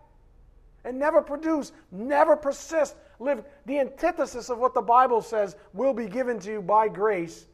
and 0.85 0.97
never 0.97 1.21
produce, 1.21 1.71
never 1.91 2.35
persist, 2.35 2.95
live 3.19 3.43
the 3.65 3.79
antithesis 3.79 4.49
of 4.49 4.57
what 4.57 4.73
the 4.73 4.81
Bible 4.81 5.21
says 5.21 5.55
will 5.73 5.93
be 5.93 6.07
given 6.07 6.39
to 6.39 6.51
you 6.51 6.61
by 6.61 6.87
grace 6.87 7.45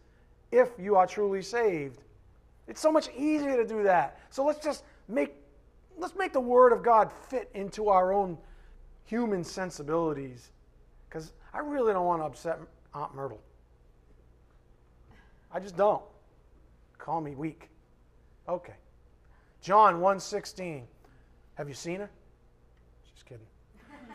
if 0.52 0.70
you 0.80 0.96
are 0.96 1.06
truly 1.06 1.42
saved. 1.42 2.02
It's 2.68 2.80
so 2.80 2.92
much 2.92 3.10
easier 3.18 3.58
to 3.58 3.68
do 3.68 3.84
that. 3.84 4.20
So 4.30 4.46
let's 4.46 4.64
just 4.64 4.84
make 5.08 5.36
let's 5.98 6.16
make 6.16 6.32
the 6.32 6.40
word 6.40 6.72
of 6.72 6.82
God 6.82 7.12
fit 7.28 7.50
into 7.54 7.90
our 7.90 8.14
own 8.14 8.38
human 9.06 9.44
sensibilities 9.44 10.52
cuz 11.10 11.34
I 11.52 11.60
really 11.60 11.94
don't 11.94 12.06
want 12.06 12.22
to 12.22 12.26
upset 12.26 12.60
Aunt 12.94 13.14
Myrtle. 13.16 13.42
I 15.52 15.60
just 15.60 15.76
don't. 15.76 16.04
Call 17.00 17.22
me 17.22 17.34
weak. 17.34 17.70
Okay. 18.48 18.76
John 19.62 20.00
1:16. 20.00 20.88
Have 21.60 21.68
you 21.68 21.76
seen 21.76 22.00
her? 22.00 22.10
Just 23.14 23.26
kidding. 23.26 23.46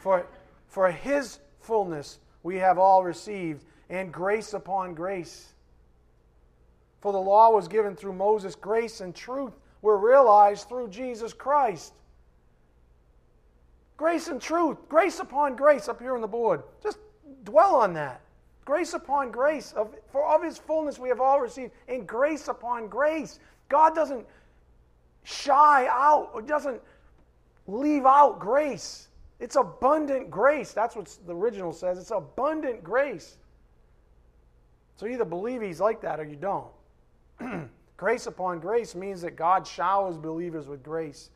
For, 0.01 0.27
for 0.67 0.91
his 0.91 1.41
fullness 1.61 2.19
we 2.43 2.57
have 2.57 2.79
all 2.79 3.05
received, 3.05 3.67
and 3.91 4.11
grace 4.11 4.55
upon 4.55 4.95
grace. 4.95 5.53
For 7.03 7.13
the 7.13 7.21
law 7.21 7.51
was 7.51 7.69
given 7.69 7.97
through 7.97 8.15
Moses, 8.15 8.55
grace 8.55 9.03
and 9.03 9.15
truth 9.15 9.53
were 9.83 9.99
realized 9.99 10.71
through 10.71 10.89
Jesus 10.89 11.35
Christ. 11.35 11.93
Grace 13.99 14.29
and 14.29 14.41
truth, 14.41 14.79
grace 14.89 15.19
upon 15.19 15.55
grace 15.55 15.87
up 15.87 16.01
here 16.01 16.15
on 16.15 16.23
the 16.23 16.27
board. 16.27 16.63
Just 16.83 16.97
dwell 17.45 17.75
on 17.75 17.93
that. 17.93 18.23
Grace 18.65 18.95
upon 18.95 19.31
grace. 19.31 19.73
Of, 19.73 19.95
for 20.11 20.27
of 20.35 20.43
his 20.43 20.57
fullness 20.57 20.99
we 20.99 21.11
have 21.11 21.21
all 21.21 21.41
received, 21.41 21.73
and 21.89 22.07
grace 22.07 22.49
upon 22.49 22.89
grace. 22.89 23.39
God 23.69 23.95
doesn't 23.95 24.25
shy 25.25 25.87
out, 25.91 26.31
or 26.33 26.41
doesn't 26.41 26.81
leave 27.67 28.07
out 28.07 28.39
grace. 28.39 29.09
It's 29.41 29.57
abundant 29.57 30.31
grace. 30.31 30.73
That's 30.73 30.97
what 30.97 31.17
the 31.27 31.35
original 31.35 31.73
says. 31.73 31.99
It's 31.99 32.11
abundant 32.11 32.85
grace. 32.85 33.37
So 34.97 35.07
either 35.07 35.25
believe 35.25 35.61
he's 35.61 35.81
like 35.81 36.01
that 36.03 36.21
or 36.21 36.25
you 36.25 36.37
don't. 36.37 37.69
grace 37.97 38.27
upon 38.27 38.61
grace 38.61 38.95
means 38.95 39.23
that 39.23 39.37
God 39.37 39.67
showers 39.67 40.17
believers 40.17 40.69
with 40.69 40.83
grace. 40.83 41.31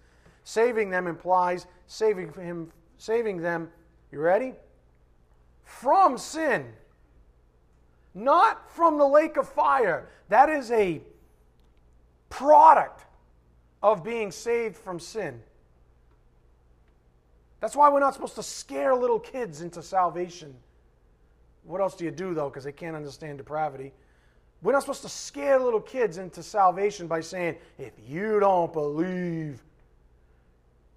Saving 0.45 0.91
them 0.91 1.07
implies 1.07 1.67
saving 1.87 2.33
him 2.33 2.73
saving 2.99 3.39
them, 3.39 3.71
you 4.11 4.21
ready? 4.21 4.55
From 5.65 6.19
sin. 6.19 6.67
Not 8.15 8.71
from 8.71 8.99
the 8.99 9.07
lake 9.07 9.37
of 9.37 9.49
fire. 9.49 10.09
That 10.29 10.49
is 10.49 10.71
a 10.71 11.01
product 12.29 13.05
of 13.83 14.03
being 14.03 14.31
saved 14.31 14.77
from 14.77 14.99
sin. 14.99 15.43
That's 17.61 17.75
why 17.75 17.89
we're 17.91 18.01
not 18.01 18.15
supposed 18.15 18.37
to 18.37 18.43
scare 18.43 18.95
little 18.95 19.19
kids 19.19 19.63
into 19.63 19.83
salvation. 19.83 20.55
What 21.65 21.81
else 21.81 21.95
do 21.97 22.05
you 22.05 22.11
do, 22.11 22.35
though, 22.35 22.49
because 22.49 22.65
they 22.65 22.73
can't 22.73 22.97
understand 22.97 23.39
depravity? 23.39 23.93
We're 24.63 24.73
not 24.73 24.83
supposed 24.83 25.03
to 25.03 25.09
scare 25.09 25.59
little 25.59 25.81
kids 25.81 26.19
into 26.19 26.43
salvation 26.43 27.07
by 27.07 27.21
saying, 27.21 27.57
if 27.79 27.93
you 28.07 28.41
don't 28.41 28.73
believe 28.73 29.63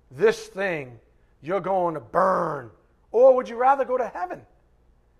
this 0.10 0.48
thing, 0.48 1.00
you're 1.42 1.60
going 1.60 1.94
to 1.96 2.00
burn. 2.00 2.72
Or 3.12 3.36
would 3.36 3.50
you 3.50 3.56
rather 3.56 3.86
go 3.86 3.98
to 3.98 4.08
heaven 4.08 4.42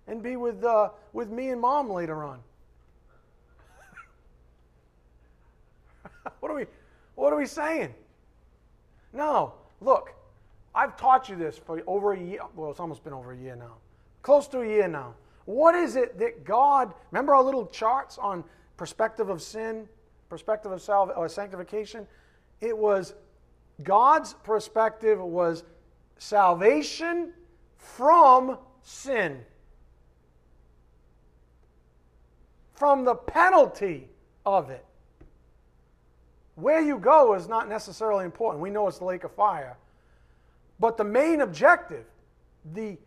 and 0.06 0.22
be 0.22 0.36
with, 0.36 0.64
uh, 0.64 0.90
with 1.12 1.30
me 1.30 1.50
and 1.50 1.60
mom 1.60 1.90
later 1.90 2.24
on? 2.24 2.40
what, 6.40 6.50
are 6.50 6.54
we, 6.54 6.66
what 7.14 7.32
are 7.32 7.38
we 7.38 7.46
saying? 7.46 7.94
No, 9.12 9.52
look, 9.80 10.14
I've 10.74 10.96
taught 10.96 11.28
you 11.28 11.36
this 11.36 11.58
for 11.58 11.82
over 11.86 12.12
a 12.12 12.18
year. 12.20 12.40
Well, 12.54 12.70
it's 12.70 12.80
almost 12.80 13.04
been 13.04 13.12
over 13.12 13.32
a 13.32 13.36
year 13.36 13.56
now. 13.56 13.74
Close 14.22 14.48
to 14.48 14.60
a 14.60 14.66
year 14.66 14.88
now. 14.88 15.14
What 15.44 15.74
is 15.74 15.96
it 15.96 16.18
that 16.18 16.44
God, 16.44 16.94
remember 17.10 17.34
our 17.34 17.42
little 17.42 17.66
charts 17.66 18.16
on 18.18 18.44
perspective 18.76 19.28
of 19.28 19.42
sin, 19.42 19.88
perspective 20.28 20.72
of 20.72 20.80
salve, 20.80 21.10
or 21.16 21.26
uh, 21.26 21.28
sanctification? 21.28 22.06
It 22.60 22.76
was 22.76 23.14
God's 23.82 24.34
perspective 24.44 25.20
was 25.20 25.64
salvation 26.18 27.32
from 27.76 28.58
sin. 28.82 29.40
From 32.74 33.04
the 33.04 33.14
penalty 33.14 34.08
of 34.46 34.70
it. 34.70 34.84
Where 36.54 36.80
you 36.80 36.98
go 36.98 37.34
is 37.34 37.48
not 37.48 37.68
necessarily 37.68 38.24
important. 38.24 38.62
We 38.62 38.70
know 38.70 38.86
it's 38.86 38.98
the 38.98 39.04
lake 39.04 39.24
of 39.24 39.32
fire. 39.32 39.76
But 40.82 40.96
the 40.96 41.04
main 41.04 41.42
objective, 41.42 42.06
the 42.72 42.98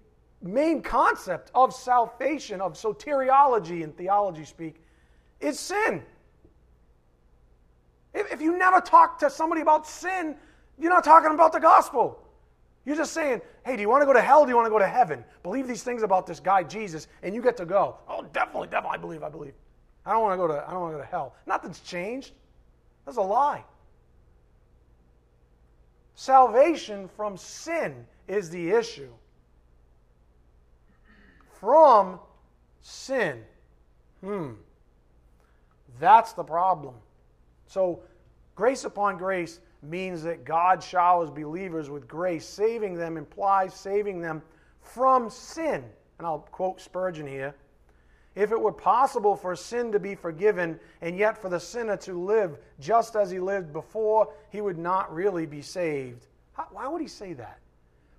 main 0.42 0.82
concept 0.82 1.52
of 1.54 1.74
salvation, 1.74 2.62
of 2.62 2.76
soteriology 2.76 3.84
and 3.84 3.94
theology 3.98 4.46
speak, 4.46 4.76
is 5.42 5.60
sin. 5.60 6.02
If, 8.14 8.32
if 8.32 8.42
you 8.42 8.58
never 8.58 8.80
talk 8.80 9.20
to 9.20 9.30
somebody 9.30 9.60
about 9.60 9.86
sin, 9.86 10.38
you're 10.80 10.90
not 10.90 11.04
talking 11.04 11.34
about 11.34 11.52
the 11.52 11.60
gospel. 11.60 12.18
You're 12.86 12.96
just 12.96 13.12
saying, 13.12 13.42
hey, 13.66 13.76
do 13.76 13.82
you 13.82 13.90
want 13.90 14.04
to 14.04 14.06
go 14.06 14.14
to 14.14 14.22
hell? 14.22 14.46
Do 14.46 14.52
you 14.52 14.56
want 14.56 14.68
to 14.68 14.72
go 14.72 14.80
to 14.80 14.88
heaven? 14.88 15.26
Believe 15.44 15.68
these 15.68 15.84
things 15.84 16.02
about 16.02 16.26
this 16.26 16.40
guy, 16.40 16.64
Jesus, 16.64 17.10
and 17.24 17.36
you 17.36 17.42
get 17.42 17.58
to 17.58 17.66
go. 17.66 17.98
Oh, 18.08 18.24
definitely, 18.32 18.70
definitely, 18.70 19.00
I 19.00 19.02
believe, 19.02 19.22
I 19.22 19.30
believe. 19.30 19.54
I 20.06 20.14
don't 20.14 20.22
want 20.22 20.32
to 20.32 20.38
go 20.38 20.48
to, 20.48 20.66
I 20.66 20.72
don't 20.72 20.80
want 20.80 20.94
to 20.94 20.98
go 21.00 21.04
to 21.04 21.10
hell. 21.10 21.36
Nothing's 21.46 21.82
changed. 21.82 22.32
That's 23.06 23.18
a 23.18 23.22
lie. 23.22 23.66
Salvation 26.16 27.10
from 27.10 27.36
sin 27.38 28.06
is 28.28 28.50
the 28.50 28.72
issue. 28.72 29.12
From 31.60 32.20
sin. 32.82 33.44
Hmm. 34.22 34.52
That's 36.00 36.34
the 36.34 36.44
problem. 36.44 36.96
So, 37.68 38.02
grace 38.56 38.86
upon 38.86 39.18
grace 39.18 39.60
means 39.82 40.24
that 40.24 40.46
God 40.46 40.82
showers 40.82 41.30
believers 41.30 41.90
with 41.90 42.08
grace. 42.08 42.46
Saving 42.46 42.96
them 42.96 43.18
implies 43.18 43.74
saving 43.74 44.22
them 44.22 44.42
from 44.82 45.30
sin. 45.30 45.84
And 46.18 46.26
I'll 46.26 46.40
quote 46.52 46.80
Spurgeon 46.80 47.28
here. 47.28 47.56
If 48.36 48.52
it 48.52 48.60
were 48.60 48.74
possible 48.74 49.36
for 49.36 49.56
sin 49.56 49.94
to 49.94 50.00
be 50.00 50.14
forgiven 50.14 50.80
and 51.02 51.18
yet 51.18 51.42
for 51.42 51.50
the 51.50 51.60
sinner 51.60 51.96
to 51.98 52.14
live 52.14 52.58
just 52.80 53.16
as 53.16 53.32
he 53.32 53.40
lived 53.40 53.72
before, 53.72 54.34
he 54.50 54.60
would 54.60 54.78
not 54.78 55.14
really 55.14 55.46
be 55.46 55.62
saved. 55.62 56.28
Why 56.72 56.88
would 56.88 57.02
he 57.02 57.08
say 57.08 57.34
that? 57.34 57.60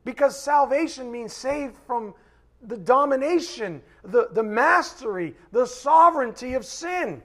Because 0.05 0.41
salvation 0.41 1.11
means 1.13 1.35
saved 1.35 1.77
from 1.87 2.15
the 2.63 2.77
domination, 2.79 3.83
the, 4.05 4.29
the 4.33 4.43
mastery, 4.43 5.35
the 5.53 5.67
sovereignty 5.67 6.55
of 6.55 6.65
sin. 6.65 7.23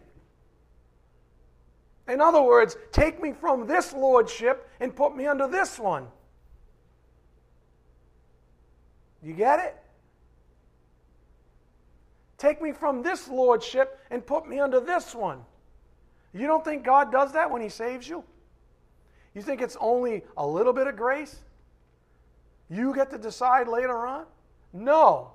In 2.10 2.20
other 2.20 2.42
words, 2.42 2.76
take 2.92 3.22
me 3.22 3.32
from 3.32 3.68
this 3.68 3.94
lordship 3.94 4.70
and 4.82 4.94
put 4.94 5.16
me 5.16 5.28
under 5.28 5.48
this 5.48 5.80
one. 5.80 6.08
You 9.24 9.34
get 9.34 9.60
it? 9.60 9.78
Take 12.42 12.60
me 12.60 12.72
from 12.72 13.04
this 13.04 13.28
lordship 13.28 14.00
and 14.10 14.26
put 14.26 14.50
me 14.50 14.60
under 14.60 14.80
this 14.80 15.14
one. 15.14 15.46
You 16.34 16.48
don't 16.48 16.66
think 16.66 16.84
God 16.84 17.12
does 17.12 17.34
that 17.34 17.52
when 17.52 17.62
He 17.62 17.70
saves 17.70 18.10
you? 18.10 18.24
You 19.36 19.44
think 19.44 19.62
it's 19.62 19.78
only 19.80 20.24
a 20.36 20.48
little 20.48 20.74
bit 20.74 20.88
of 20.88 20.96
grace? 20.96 21.36
You 22.68 22.96
get 22.96 23.12
to 23.12 23.20
decide 23.20 23.68
later 23.68 24.08
on? 24.08 24.26
No. 24.74 25.34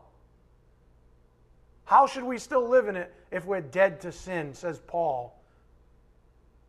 How 1.85 2.09
should 2.09 2.25
we 2.25 2.39
still 2.39 2.69
live 2.69 2.89
in 2.89 2.97
it 2.97 3.15
if 3.31 3.45
we're 3.45 3.61
dead 3.61 4.01
to 4.01 4.11
sin, 4.11 4.53
says 4.53 4.81
Paul 4.89 5.33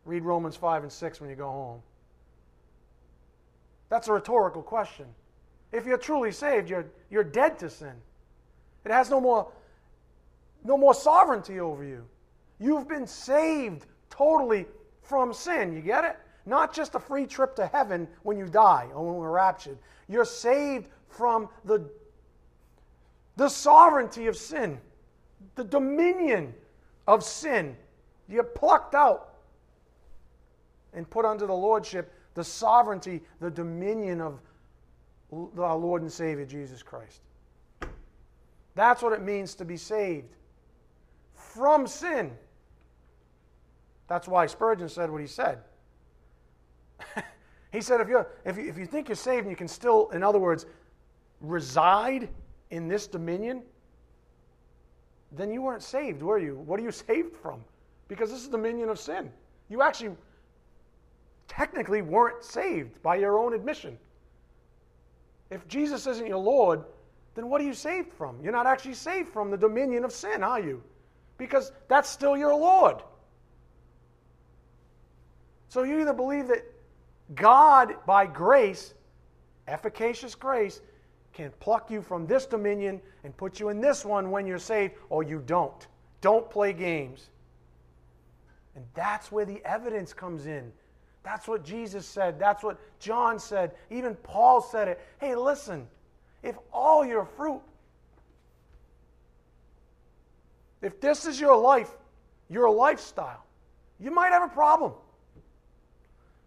Read 0.04 0.22
Romans 0.22 0.54
5 0.54 0.84
and 0.84 0.92
6 0.92 1.20
when 1.20 1.30
you 1.30 1.34
go 1.34 1.50
home. 1.50 1.82
That's 3.88 4.06
a 4.06 4.12
rhetorical 4.12 4.62
question. 4.62 5.06
If 5.72 5.84
you're 5.84 5.98
truly 5.98 6.30
saved, 6.30 6.70
you're, 6.70 6.86
you're 7.10 7.24
dead 7.24 7.58
to 7.58 7.68
sin. 7.68 7.94
It 8.84 8.92
has 8.92 9.10
no 9.10 9.20
more, 9.20 9.50
no 10.64 10.76
more 10.76 10.94
sovereignty 10.94 11.60
over 11.60 11.84
you. 11.84 12.04
You've 12.58 12.88
been 12.88 13.06
saved 13.06 13.86
totally 14.10 14.66
from 15.02 15.32
sin. 15.32 15.72
You 15.72 15.80
get 15.80 16.04
it? 16.04 16.16
Not 16.46 16.74
just 16.74 16.94
a 16.94 17.00
free 17.00 17.26
trip 17.26 17.54
to 17.56 17.66
heaven 17.66 18.08
when 18.22 18.38
you 18.38 18.46
die 18.46 18.88
or 18.94 19.06
when 19.06 19.16
we're 19.16 19.30
raptured. 19.30 19.78
You're 20.08 20.24
saved 20.24 20.88
from 21.08 21.48
the, 21.64 21.88
the 23.36 23.48
sovereignty 23.48 24.26
of 24.26 24.36
sin, 24.36 24.80
the 25.54 25.64
dominion 25.64 26.54
of 27.06 27.22
sin. 27.22 27.76
You're 28.28 28.44
plucked 28.44 28.94
out 28.94 29.34
and 30.92 31.08
put 31.08 31.24
under 31.24 31.46
the 31.46 31.54
lordship 31.54 32.12
the 32.34 32.44
sovereignty, 32.44 33.20
the 33.40 33.50
dominion 33.50 34.20
of 34.20 34.38
our 35.58 35.76
Lord 35.76 36.02
and 36.02 36.12
Savior 36.12 36.46
Jesus 36.46 36.84
Christ. 36.84 37.20
That's 38.76 39.02
what 39.02 39.12
it 39.12 39.22
means 39.22 39.56
to 39.56 39.64
be 39.64 39.76
saved 39.76 40.36
from 41.58 41.86
sin. 41.86 42.30
That's 44.06 44.28
why 44.28 44.46
Spurgeon 44.46 44.88
said 44.88 45.10
what 45.10 45.20
he 45.20 45.26
said. 45.26 45.58
he 47.72 47.80
said, 47.80 48.00
if, 48.00 48.08
you're, 48.08 48.28
if, 48.44 48.56
you, 48.56 48.68
if 48.68 48.78
you 48.78 48.86
think 48.86 49.08
you're 49.08 49.16
saved 49.16 49.42
and 49.42 49.50
you 49.50 49.56
can 49.56 49.68
still, 49.68 50.08
in 50.10 50.22
other 50.22 50.38
words, 50.38 50.64
reside 51.40 52.28
in 52.70 52.88
this 52.88 53.06
dominion, 53.06 53.62
then 55.32 55.52
you 55.52 55.60
weren't 55.60 55.82
saved, 55.82 56.22
were 56.22 56.38
you? 56.38 56.56
What 56.56 56.80
are 56.80 56.82
you 56.82 56.92
saved 57.08 57.36
from? 57.36 57.62
Because 58.06 58.30
this 58.30 58.38
is 58.38 58.46
the 58.46 58.56
dominion 58.56 58.88
of 58.88 58.98
sin. 58.98 59.30
You 59.68 59.82
actually 59.82 60.16
technically 61.48 62.00
weren't 62.00 62.42
saved 62.42 63.02
by 63.02 63.16
your 63.16 63.38
own 63.38 63.52
admission. 63.52 63.98
If 65.50 65.66
Jesus 65.66 66.06
isn't 66.06 66.26
your 66.26 66.38
Lord, 66.38 66.84
then 67.34 67.48
what 67.48 67.60
are 67.60 67.64
you 67.64 67.74
saved 67.74 68.12
from? 68.12 68.38
You're 68.42 68.52
not 68.52 68.66
actually 68.66 68.94
saved 68.94 69.28
from 69.28 69.50
the 69.50 69.56
dominion 69.56 70.04
of 70.04 70.12
sin, 70.12 70.42
are 70.42 70.60
you? 70.60 70.82
Because 71.38 71.72
that's 71.88 72.08
still 72.08 72.36
your 72.36 72.54
Lord. 72.54 72.96
So 75.68 75.82
you 75.82 76.00
either 76.00 76.12
believe 76.12 76.48
that 76.48 76.64
God, 77.34 77.94
by 78.06 78.26
grace, 78.26 78.94
efficacious 79.66 80.34
grace, 80.34 80.80
can 81.32 81.52
pluck 81.60 81.90
you 81.90 82.02
from 82.02 82.26
this 82.26 82.46
dominion 82.46 83.00
and 83.22 83.36
put 83.36 83.60
you 83.60 83.68
in 83.68 83.80
this 83.80 84.04
one 84.04 84.30
when 84.30 84.46
you're 84.46 84.58
saved, 84.58 84.94
or 85.08 85.22
you 85.22 85.42
don't. 85.46 85.86
Don't 86.20 86.50
play 86.50 86.72
games. 86.72 87.30
And 88.74 88.84
that's 88.94 89.30
where 89.30 89.44
the 89.44 89.64
evidence 89.64 90.12
comes 90.12 90.46
in. 90.46 90.72
That's 91.22 91.46
what 91.46 91.64
Jesus 91.64 92.06
said. 92.06 92.38
That's 92.38 92.62
what 92.62 92.80
John 92.98 93.38
said. 93.38 93.72
Even 93.90 94.14
Paul 94.16 94.60
said 94.62 94.88
it. 94.88 95.00
Hey, 95.20 95.34
listen, 95.34 95.86
if 96.42 96.56
all 96.72 97.04
your 97.04 97.24
fruit, 97.24 97.60
if 100.82 101.00
this 101.00 101.26
is 101.26 101.40
your 101.40 101.56
life, 101.56 101.90
your 102.48 102.70
lifestyle, 102.70 103.44
you 103.98 104.10
might 104.10 104.30
have 104.30 104.42
a 104.42 104.52
problem. 104.52 104.92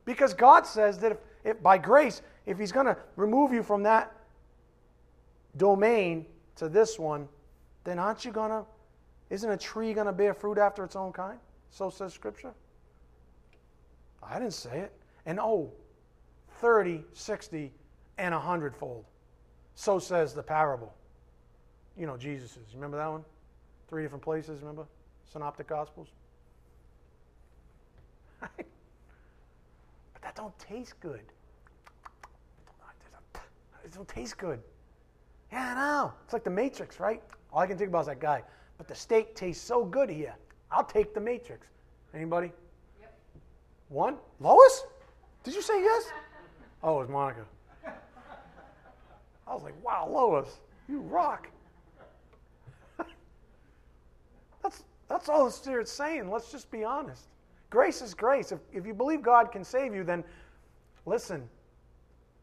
Because 0.05 0.33
God 0.33 0.65
says 0.65 0.97
that 0.99 1.11
if, 1.11 1.17
if 1.43 1.61
by 1.61 1.77
grace, 1.77 2.21
if 2.45 2.57
He's 2.57 2.71
going 2.71 2.85
to 2.85 2.97
remove 3.15 3.53
you 3.53 3.63
from 3.63 3.83
that 3.83 4.11
domain 5.57 6.25
to 6.55 6.69
this 6.69 6.97
one, 6.97 7.27
then 7.83 7.99
aren't 7.99 8.25
you 8.25 8.31
going 8.31 8.51
to, 8.51 8.65
isn't 9.29 9.49
a 9.49 9.57
tree 9.57 9.93
going 9.93 10.07
to 10.07 10.13
bear 10.13 10.33
fruit 10.33 10.57
after 10.57 10.83
its 10.83 10.95
own 10.95 11.11
kind? 11.11 11.39
So 11.69 11.89
says 11.89 12.13
Scripture. 12.13 12.53
I 14.21 14.39
didn't 14.39 14.53
say 14.53 14.79
it. 14.79 14.93
And 15.25 15.39
oh, 15.39 15.71
30, 16.59 17.03
60, 17.13 17.71
and 18.17 18.33
a 18.33 18.39
hundredfold. 18.39 19.05
So 19.75 19.99
says 19.99 20.33
the 20.33 20.43
parable. 20.43 20.93
You 21.97 22.05
know, 22.05 22.17
Jesus's. 22.17 22.73
Remember 22.73 22.97
that 22.97 23.11
one? 23.11 23.23
Three 23.91 24.03
different 24.03 24.23
places, 24.23 24.61
remember? 24.61 24.85
Synoptic 25.33 25.67
Gospels. 25.67 26.07
but 28.39 28.49
that 30.21 30.33
don't 30.33 30.57
taste 30.57 30.97
good. 31.01 31.19
It 33.83 33.93
don't 33.93 34.07
taste 34.07 34.37
good. 34.37 34.61
Yeah, 35.51 35.73
I 35.73 35.75
know. 35.75 36.13
It's 36.23 36.31
like 36.31 36.45
the 36.45 36.49
Matrix, 36.49 37.01
right? 37.01 37.21
All 37.51 37.59
I 37.59 37.67
can 37.67 37.77
think 37.77 37.89
about 37.89 38.01
is 38.01 38.07
that 38.07 38.21
guy. 38.21 38.43
But 38.77 38.87
the 38.87 38.95
steak 38.95 39.35
tastes 39.35 39.61
so 39.61 39.83
good 39.83 40.09
here. 40.09 40.35
I'll 40.71 40.85
take 40.85 41.13
the 41.13 41.19
Matrix. 41.19 41.67
Anybody? 42.13 42.53
Yep. 43.01 43.13
One? 43.89 44.15
Lois? 44.39 44.85
Did 45.43 45.53
you 45.53 45.61
say 45.61 45.81
yes? 45.81 46.05
Oh, 46.83 46.95
it 46.95 47.01
was 47.01 47.09
Monica. 47.09 47.45
I 49.45 49.53
was 49.53 49.61
like, 49.61 49.75
wow, 49.83 50.09
Lois, 50.09 50.61
you 50.89 51.01
rock. 51.01 51.47
That's, 55.11 55.29
all 55.29 55.45
the 55.45 55.51
Spirit's 55.51 55.91
saying. 55.91 56.29
Let's 56.29 56.51
just 56.51 56.71
be 56.71 56.83
honest. 56.83 57.27
Grace 57.69 58.01
is 58.01 58.13
grace. 58.13 58.51
If, 58.51 58.59
if 58.73 58.85
you 58.85 58.93
believe 58.93 59.21
God 59.21 59.51
can 59.51 59.63
save 59.63 59.95
you, 59.95 60.03
then 60.03 60.23
listen, 61.05 61.47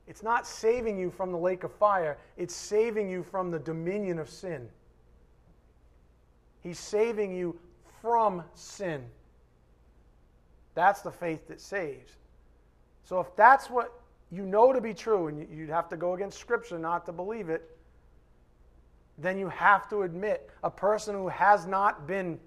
it's 0.07 0.23
not 0.23 0.47
saving 0.47 0.99
you 0.99 1.11
from 1.11 1.33
the 1.33 1.39
lake 1.39 1.65
of 1.65 1.73
fire, 1.73 2.17
it's 2.37 2.55
saving 2.55 3.11
you 3.11 3.23
from 3.23 3.51
the 3.51 3.59
dominion 3.59 4.19
of 4.19 4.29
sin. 4.29 4.69
He's 6.61 6.79
saving 6.79 7.35
you 7.35 7.59
from 8.01 8.43
sin. 8.55 9.05
That's 10.75 11.03
the 11.03 11.11
faith 11.11 11.47
that 11.49 11.61
saves. 11.61 12.13
So 13.05 13.21
if 13.21 13.35
that's 13.37 13.69
what 13.69 14.01
you 14.31 14.45
know 14.45 14.73
to 14.73 14.81
be 14.81 14.95
true, 14.95 15.29
and 15.29 15.47
you'd 15.51 15.71
have 15.71 15.89
to 15.91 15.97
go 15.97 16.15
against 16.15 16.39
Scripture 16.39 16.79
not 16.79 17.07
to 17.07 17.13
believe 17.13 17.49
it, 17.49 17.77
then 19.19 19.39
you 19.39 19.49
have 19.49 19.89
to 19.89 20.03
admit 20.03 20.51
a 20.63 20.71
person 20.71 21.15
who 21.15 21.29
has 21.29 21.67
not 21.67 22.07
been 22.07 22.39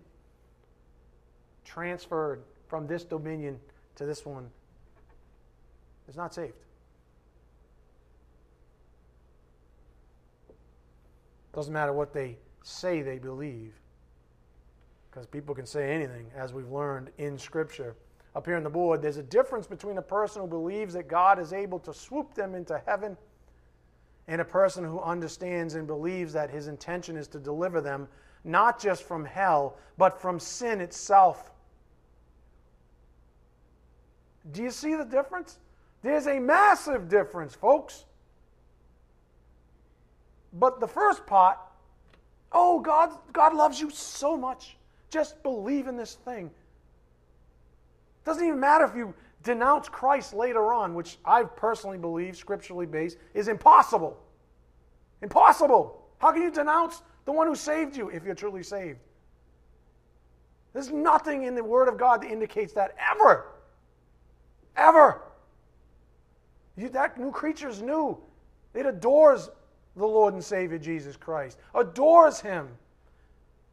transferred 1.65 2.43
from 2.67 2.87
this 2.87 3.03
dominion 3.03 3.59
to 3.95 4.05
this 4.05 4.25
one 4.25 4.49
is 6.07 6.15
not 6.15 6.33
saved. 6.33 6.53
Doesn't 11.53 11.73
matter 11.73 11.93
what 11.93 12.13
they 12.13 12.37
say 12.63 13.01
they 13.01 13.17
believe. 13.17 13.73
Because 15.09 15.27
people 15.27 15.53
can 15.53 15.65
say 15.65 15.93
anything, 15.93 16.27
as 16.35 16.53
we've 16.53 16.71
learned 16.71 17.09
in 17.17 17.37
Scripture. 17.37 17.95
Up 18.33 18.45
here 18.45 18.55
on 18.55 18.63
the 18.63 18.69
board, 18.69 19.01
there's 19.01 19.17
a 19.17 19.23
difference 19.23 19.67
between 19.67 19.97
a 19.97 20.01
person 20.01 20.41
who 20.41 20.47
believes 20.47 20.93
that 20.93 21.09
God 21.09 21.37
is 21.37 21.51
able 21.51 21.79
to 21.79 21.93
swoop 21.93 22.33
them 22.33 22.55
into 22.55 22.81
heaven 22.85 23.17
and 24.29 24.39
a 24.39 24.45
person 24.45 24.85
who 24.85 25.01
understands 25.01 25.75
and 25.75 25.85
believes 25.85 26.31
that 26.31 26.49
his 26.49 26.67
intention 26.67 27.17
is 27.17 27.27
to 27.27 27.39
deliver 27.39 27.81
them 27.81 28.07
not 28.45 28.81
just 28.81 29.03
from 29.03 29.25
hell, 29.25 29.77
but 29.97 30.21
from 30.21 30.39
sin 30.39 30.79
itself. 30.79 31.50
Do 34.51 34.63
you 34.63 34.71
see 34.71 34.95
the 34.95 35.05
difference? 35.05 35.59
There's 36.01 36.27
a 36.27 36.39
massive 36.39 37.07
difference, 37.07 37.53
folks. 37.53 38.05
But 40.53 40.79
the 40.79 40.87
first 40.87 41.25
part, 41.25 41.57
oh, 42.51 42.79
God, 42.79 43.11
God 43.31 43.53
loves 43.53 43.79
you 43.79 43.89
so 43.91 44.35
much. 44.35 44.77
Just 45.09 45.41
believe 45.43 45.87
in 45.87 45.95
this 45.95 46.15
thing. 46.15 46.49
Doesn't 48.25 48.45
even 48.45 48.59
matter 48.59 48.85
if 48.85 48.95
you 48.95 49.13
denounce 49.43 49.89
Christ 49.89 50.33
later 50.33 50.73
on, 50.73 50.93
which 50.93 51.17
I 51.25 51.43
personally 51.43 51.97
believe, 51.97 52.35
scripturally 52.35 52.85
based, 52.85 53.17
is 53.33 53.47
impossible. 53.47 54.17
Impossible. 55.21 56.01
How 56.17 56.31
can 56.31 56.41
you 56.41 56.51
denounce 56.51 57.01
the 57.25 57.31
one 57.31 57.47
who 57.47 57.55
saved 57.55 57.95
you 57.95 58.09
if 58.09 58.23
you're 58.23 58.35
truly 58.35 58.63
saved? 58.63 58.99
There's 60.73 60.91
nothing 60.91 61.43
in 61.43 61.55
the 61.55 61.63
Word 61.63 61.87
of 61.87 61.97
God 61.97 62.21
that 62.21 62.31
indicates 62.31 62.73
that 62.73 62.95
ever. 63.11 63.47
Ever. 64.75 65.21
You, 66.77 66.89
that 66.89 67.19
new 67.19 67.31
creature 67.31 67.69
is 67.69 67.81
new. 67.81 68.17
It 68.73 68.85
adores 68.85 69.49
the 69.95 70.05
Lord 70.05 70.33
and 70.33 70.43
Savior 70.43 70.77
Jesus 70.77 71.17
Christ, 71.17 71.57
adores 71.75 72.39
Him. 72.39 72.69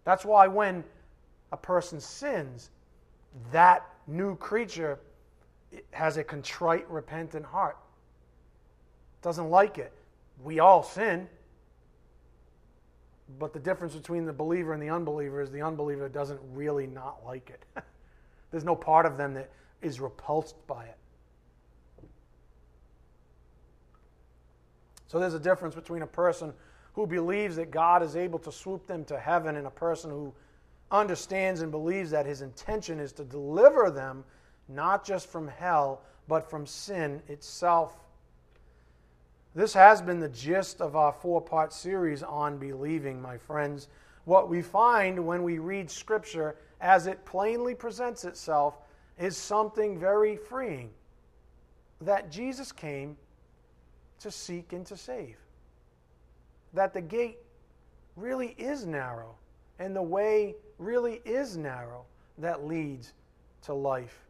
That's 0.04 0.24
why 0.24 0.46
when 0.48 0.82
a 1.52 1.56
person 1.56 2.00
sins, 2.00 2.70
that 3.52 3.86
new 4.06 4.36
creature 4.36 4.98
has 5.90 6.16
a 6.16 6.24
contrite, 6.24 6.88
repentant 6.90 7.44
heart. 7.44 7.76
Doesn't 9.22 9.50
like 9.50 9.78
it. 9.78 9.92
We 10.42 10.60
all 10.60 10.82
sin. 10.82 11.28
But 13.38 13.52
the 13.52 13.58
difference 13.58 13.94
between 13.94 14.24
the 14.24 14.32
believer 14.32 14.72
and 14.72 14.82
the 14.82 14.88
unbeliever 14.88 15.42
is 15.42 15.50
the 15.50 15.60
unbeliever 15.62 16.08
doesn't 16.08 16.40
really 16.52 16.86
not 16.86 17.18
like 17.24 17.50
it. 17.50 17.64
There's 18.50 18.64
no 18.64 18.74
part 18.74 19.04
of 19.04 19.18
them 19.18 19.34
that 19.34 19.50
is 19.82 20.00
repulsed 20.00 20.56
by 20.66 20.84
it. 20.84 20.96
So 25.06 25.18
there's 25.18 25.34
a 25.34 25.40
difference 25.40 25.74
between 25.74 26.02
a 26.02 26.06
person 26.06 26.52
who 26.92 27.06
believes 27.06 27.56
that 27.56 27.70
God 27.70 28.02
is 28.02 28.16
able 28.16 28.38
to 28.40 28.52
swoop 28.52 28.86
them 28.86 29.04
to 29.06 29.18
heaven 29.18 29.56
and 29.56 29.66
a 29.66 29.70
person 29.70 30.10
who 30.10 30.34
understands 30.90 31.60
and 31.60 31.70
believes 31.70 32.10
that 32.10 32.26
his 32.26 32.42
intention 32.42 32.98
is 32.98 33.12
to 33.12 33.24
deliver 33.24 33.90
them 33.90 34.24
not 34.68 35.04
just 35.04 35.28
from 35.28 35.48
hell, 35.48 36.02
but 36.26 36.50
from 36.50 36.66
sin 36.66 37.22
itself. 37.28 37.98
This 39.54 39.72
has 39.72 40.02
been 40.02 40.20
the 40.20 40.28
gist 40.28 40.80
of 40.80 40.94
our 40.94 41.12
four 41.12 41.40
part 41.40 41.72
series 41.72 42.22
on 42.22 42.58
believing, 42.58 43.20
my 43.20 43.38
friends. 43.38 43.88
What 44.24 44.50
we 44.50 44.60
find 44.60 45.26
when 45.26 45.42
we 45.42 45.58
read 45.58 45.90
Scripture 45.90 46.56
as 46.80 47.06
it 47.06 47.24
plainly 47.24 47.74
presents 47.74 48.24
itself 48.24 48.78
is 49.18 49.36
something 49.36 49.98
very 49.98 50.36
freeing 50.36 50.90
that 52.00 52.30
Jesus 52.30 52.72
came 52.72 53.16
to 54.20 54.30
seek 54.30 54.72
and 54.72 54.86
to 54.86 54.96
save. 54.96 55.36
That 56.74 56.92
the 56.92 57.00
gate 57.00 57.38
really 58.16 58.54
is 58.58 58.86
narrow 58.86 59.34
and 59.78 59.94
the 59.94 60.02
way 60.02 60.54
really 60.78 61.20
is 61.24 61.56
narrow 61.56 62.04
that 62.38 62.64
leads 62.64 63.12
to 63.62 63.74
life. 63.74 64.20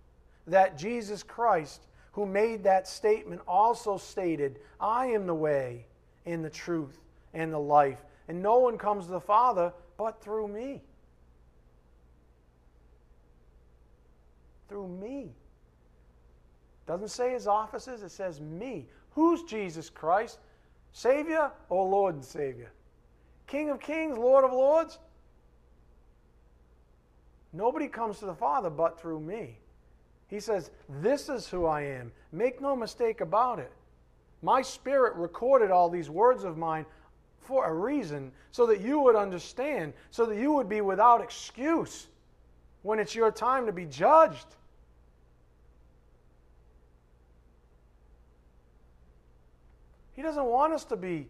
That 0.47 0.79
Jesus 0.79 1.23
Christ, 1.23 1.87
who 2.13 2.27
made 2.27 2.65
that 2.65 2.89
statement, 2.89 3.43
also 3.47 3.99
stated, 3.99 4.61
I 4.81 5.07
am 5.07 5.27
the 5.27 5.35
way 5.35 5.87
and 6.27 6.45
the 6.45 6.51
truth 6.51 6.99
and 7.35 7.53
the 7.53 7.59
life, 7.59 8.05
and 8.29 8.43
no 8.43 8.59
one 8.59 8.79
comes 8.79 9.07
to 9.07 9.13
the 9.13 9.21
Father 9.21 9.73
but 9.99 10.23
through 10.23 10.49
me. 10.49 10.83
Through 14.69 14.89
me. 14.89 15.31
Doesn't 16.87 17.09
say 17.09 17.33
his 17.33 17.47
offices, 17.47 18.03
it 18.03 18.11
says 18.11 18.41
me. 18.41 18.87
Who's 19.11 19.43
Jesus 19.43 19.91
Christ? 19.91 20.39
Savior 20.93 21.51
or 21.69 21.87
Lord 21.89 22.15
and 22.15 22.25
Savior? 22.25 22.71
King 23.47 23.71
of 23.71 23.81
kings, 23.81 24.17
Lord 24.17 24.45
of 24.45 24.53
lords? 24.53 24.99
Nobody 27.53 27.89
comes 27.89 28.19
to 28.19 28.27
the 28.27 28.35
Father 28.35 28.71
but 28.71 29.01
through 29.01 29.21
me. 29.21 29.59
He 30.29 30.41
says, 30.41 30.71
This 31.01 31.29
is 31.29 31.49
who 31.49 31.67
I 31.67 31.83
am. 31.83 32.13
Make 32.33 32.61
no 32.61 32.77
mistake 32.77 33.21
about 33.21 33.59
it. 33.59 33.73
My 34.43 34.63
spirit 34.63 35.17
recorded 35.17 35.71
all 35.71 35.89
these 35.89 36.11
words 36.11 36.45
of 36.45 36.57
mine 36.57 36.87
for 37.41 37.67
a 37.67 37.73
reason, 37.73 38.31
so 38.51 38.67
that 38.67 38.83
you 38.83 39.01
would 39.01 39.17
understand, 39.17 39.95
so 40.11 40.27
that 40.27 40.37
you 40.37 40.53
would 40.53 40.69
be 40.69 40.83
without 40.83 41.23
excuse 41.23 42.09
when 42.83 42.99
it's 42.99 43.15
your 43.15 43.31
time 43.31 43.65
to 43.65 43.73
be 43.73 43.87
judged. 43.87 44.47
He 50.19 50.23
doesn't 50.23 50.47
want 50.47 50.73
us 50.73 50.85
to 50.87 50.97
be 50.97 51.29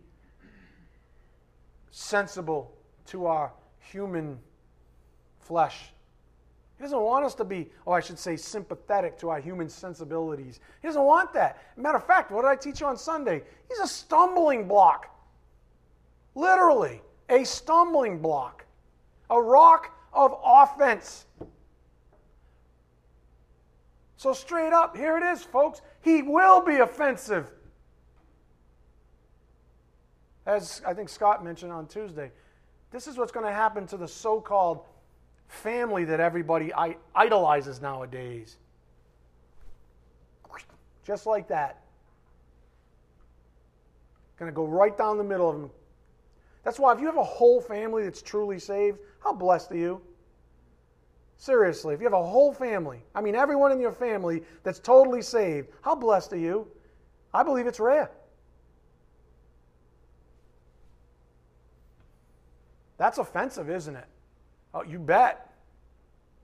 sensible 1.91 2.75
to 3.09 3.27
our 3.27 3.53
human 3.81 4.39
flesh. 5.41 5.91
He 6.79 6.85
doesn't 6.85 6.99
want 6.99 7.23
us 7.27 7.35
to 7.35 7.45
be, 7.45 7.69
oh, 7.87 7.93
I 7.93 8.01
should 8.01 8.19
say, 8.19 8.35
sympathetic 8.35 9.19
to 9.19 9.29
our 9.29 9.41
human 9.41 9.69
sensibilities. 9.69 10.61
He 10.81 10.89
doesn't 10.89 11.05
want 11.05 11.35
that. 11.35 11.59
Matter 11.77 11.99
of 11.99 12.07
fact, 12.07 12.31
what 12.31 12.41
did 12.41 12.49
I 12.49 12.57
teach 12.57 12.81
you 12.81 12.87
on 12.87 12.97
Sunday? 12.97 13.43
He's 13.69 13.79
a 13.79 13.87
stumbling 13.87 14.67
block. 14.67 15.15
Literally, 16.35 17.03
a 17.29 17.45
stumbling 17.45 18.23
block, 18.23 18.65
a 19.29 19.39
rock 19.39 19.95
of 20.15 20.35
offense. 20.43 21.27
So, 24.17 24.33
straight 24.33 24.73
up, 24.73 24.97
here 24.97 25.19
it 25.19 25.25
is, 25.25 25.43
folks. 25.43 25.83
He 26.01 26.23
will 26.23 26.63
be 26.63 26.77
offensive 26.77 27.51
as 30.49 30.81
I 30.85 30.95
think 30.95 31.11
Scott 31.11 31.45
mentioned 31.45 31.71
on 31.71 31.87
Tuesday, 31.87 32.33
this 32.91 33.07
is 33.07 33.19
what's 33.19 33.31
going 33.31 33.45
to 33.45 33.53
happen 33.53 33.87
to 33.89 33.99
the 33.99 34.09
so 34.09 34.41
called 34.41 34.81
family 35.47 36.05
that 36.07 36.21
everybody 36.21 36.73
idolizes 37.15 37.83
nowadays. 37.83 38.57
Just 41.05 41.27
like 41.27 41.49
that. 41.49 41.83
Going 44.39 44.51
to 44.51 44.55
go 44.55 44.67
right 44.67 44.97
down 44.97 45.19
the 45.19 45.25
middle 45.25 45.51
of 45.51 45.61
them. 45.61 45.71
That's 46.65 46.79
why 46.79 46.95
if 46.95 47.01
you 47.01 47.07
have 47.07 47.17
a 47.17 47.25
whole 47.25 47.61
family 47.61 48.05
that's 48.05 48.23
truly 48.23 48.59
saved, 48.59 48.99
how 49.23 49.35
blessed 49.35 49.73
are 49.73 49.77
you? 49.77 50.01
Seriously, 51.37 51.95
if 51.95 52.01
you 52.01 52.07
have 52.07 52.15
a 52.15 52.25
whole 52.25 52.53
family, 52.53 53.03
I 53.15 53.21
mean 53.21 53.35
everyone 53.35 53.71
in 53.71 53.81
your 53.81 53.93
family 53.93 54.43
that's 54.65 54.79
totally 54.79 55.23
saved, 55.23 55.69
how 55.83 55.95
blessed 55.95 56.33
are 56.33 56.39
you? 56.39 56.67
I 57.33 57.43
believe 57.43 57.67
it's 57.67 57.81
rare. 57.81 58.11
That's 62.99 63.19
offensive, 63.19 63.71
isn't 63.71 63.97
it? 63.97 64.07
Oh, 64.75 64.83
you 64.83 64.99
bet. 64.99 65.51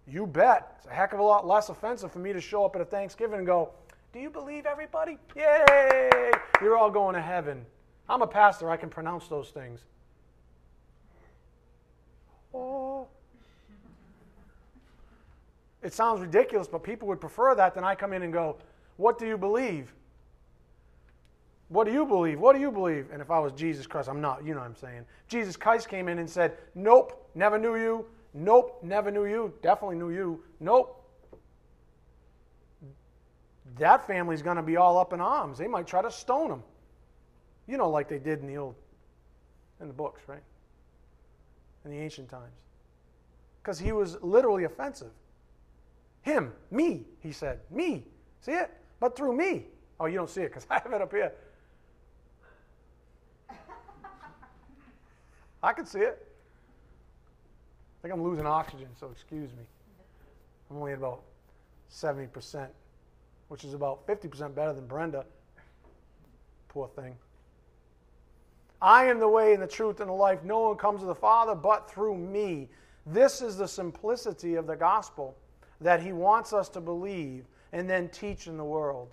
You 0.07 0.26
bet. 0.26 0.76
It's 0.78 0.86
a 0.86 0.90
heck 0.90 1.12
of 1.12 1.18
a 1.18 1.22
lot 1.22 1.46
less 1.46 1.68
offensive 1.68 2.12
for 2.12 2.20
me 2.20 2.32
to 2.32 2.40
show 2.40 2.64
up 2.64 2.74
at 2.76 2.80
a 2.80 2.84
Thanksgiving 2.84 3.38
and 3.38 3.46
go, 3.46 3.70
Do 4.12 4.20
you 4.20 4.30
believe 4.30 4.64
everybody? 4.64 5.18
Yay! 5.36 6.30
You're 6.61 6.76
all 6.76 6.90
going 6.90 7.14
to 7.14 7.20
heaven. 7.20 7.66
I'm 8.09 8.22
a 8.22 8.26
pastor, 8.26 8.70
I 8.70 8.76
can 8.76 8.88
pronounce 8.88 9.28
those 9.28 9.50
things. 9.50 9.80
Oh. 12.55 13.09
It 15.82 15.92
sounds 15.92 16.20
ridiculous, 16.20 16.68
but 16.68 16.82
people 16.82 17.09
would 17.09 17.20
prefer 17.20 17.55
that 17.57 17.74
than 17.74 17.82
I 17.84 17.94
come 17.94 18.12
in 18.12 18.22
and 18.22 18.32
go, 18.32 18.57
What 18.96 19.18
do 19.18 19.26
you 19.26 19.36
believe? 19.36 19.92
What 21.68 21.86
do 21.86 21.92
you 21.92 22.04
believe? 22.04 22.38
What 22.38 22.54
do 22.54 22.60
you 22.60 22.70
believe? 22.70 23.08
And 23.12 23.22
if 23.22 23.30
I 23.30 23.38
was 23.38 23.52
Jesus 23.52 23.86
Christ, 23.86 24.08
I'm 24.08 24.20
not, 24.20 24.44
you 24.44 24.54
know 24.54 24.60
what 24.60 24.66
I'm 24.66 24.76
saying. 24.76 25.04
Jesus 25.28 25.56
Christ 25.56 25.88
came 25.88 26.08
in 26.08 26.18
and 26.18 26.28
said, 26.28 26.56
Nope, 26.74 27.30
never 27.34 27.58
knew 27.58 27.76
you. 27.76 28.06
Nope, 28.34 28.80
never 28.82 29.10
knew 29.10 29.24
you. 29.24 29.52
Definitely 29.62 29.96
knew 29.96 30.10
you. 30.10 30.42
Nope. 30.60 31.00
That 33.78 34.06
family's 34.06 34.42
going 34.42 34.56
to 34.56 34.62
be 34.62 34.76
all 34.76 34.98
up 34.98 35.12
in 35.12 35.20
arms. 35.20 35.58
They 35.58 35.66
might 35.66 35.86
try 35.86 36.02
to 36.02 36.10
stone 36.10 36.50
him. 36.50 36.62
You 37.66 37.76
know, 37.78 37.88
like 37.88 38.08
they 38.08 38.18
did 38.18 38.40
in 38.40 38.46
the 38.46 38.58
old, 38.58 38.74
in 39.80 39.88
the 39.88 39.94
books, 39.94 40.20
right? 40.26 40.42
In 41.84 41.90
the 41.90 41.98
ancient 41.98 42.28
times. 42.28 42.52
Because 43.62 43.78
he 43.78 43.92
was 43.92 44.18
literally 44.22 44.64
offensive. 44.64 45.12
Him, 46.22 46.52
me, 46.70 47.04
he 47.20 47.32
said. 47.32 47.60
Me. 47.70 48.04
See 48.40 48.52
it? 48.52 48.70
But 49.00 49.16
through 49.16 49.36
me. 49.36 49.66
Oh, 49.98 50.06
you 50.06 50.16
don't 50.16 50.28
see 50.28 50.42
it 50.42 50.48
because 50.48 50.66
I 50.70 50.74
have 50.74 50.92
it 50.92 51.00
up 51.00 51.12
here. 51.12 51.32
I 55.64 55.72
can 55.72 55.86
see 55.86 56.00
it. 56.00 56.28
I 57.98 58.02
think 58.02 58.12
I'm 58.12 58.22
losing 58.22 58.44
oxygen, 58.44 58.88
so 59.00 59.08
excuse 59.10 59.50
me. 59.52 59.64
I'm 60.70 60.76
only 60.76 60.92
at 60.92 60.98
about 60.98 61.22
70%, 61.90 62.68
which 63.48 63.64
is 63.64 63.72
about 63.72 64.06
50% 64.06 64.54
better 64.54 64.74
than 64.74 64.86
Brenda. 64.86 65.24
Poor 66.68 66.86
thing. 66.88 67.16
I 68.82 69.06
am 69.06 69.18
the 69.18 69.28
way 69.28 69.54
and 69.54 69.62
the 69.62 69.66
truth 69.66 70.00
and 70.00 70.10
the 70.10 70.14
life. 70.14 70.44
No 70.44 70.60
one 70.60 70.76
comes 70.76 71.00
to 71.00 71.06
the 71.06 71.14
Father 71.14 71.54
but 71.54 71.90
through 71.90 72.18
me. 72.18 72.68
This 73.06 73.40
is 73.40 73.56
the 73.56 73.66
simplicity 73.66 74.56
of 74.56 74.66
the 74.66 74.76
gospel 74.76 75.34
that 75.80 76.02
he 76.02 76.12
wants 76.12 76.52
us 76.52 76.68
to 76.70 76.80
believe 76.82 77.46
and 77.72 77.88
then 77.88 78.10
teach 78.10 78.48
in 78.48 78.58
the 78.58 78.64
world. 78.64 79.08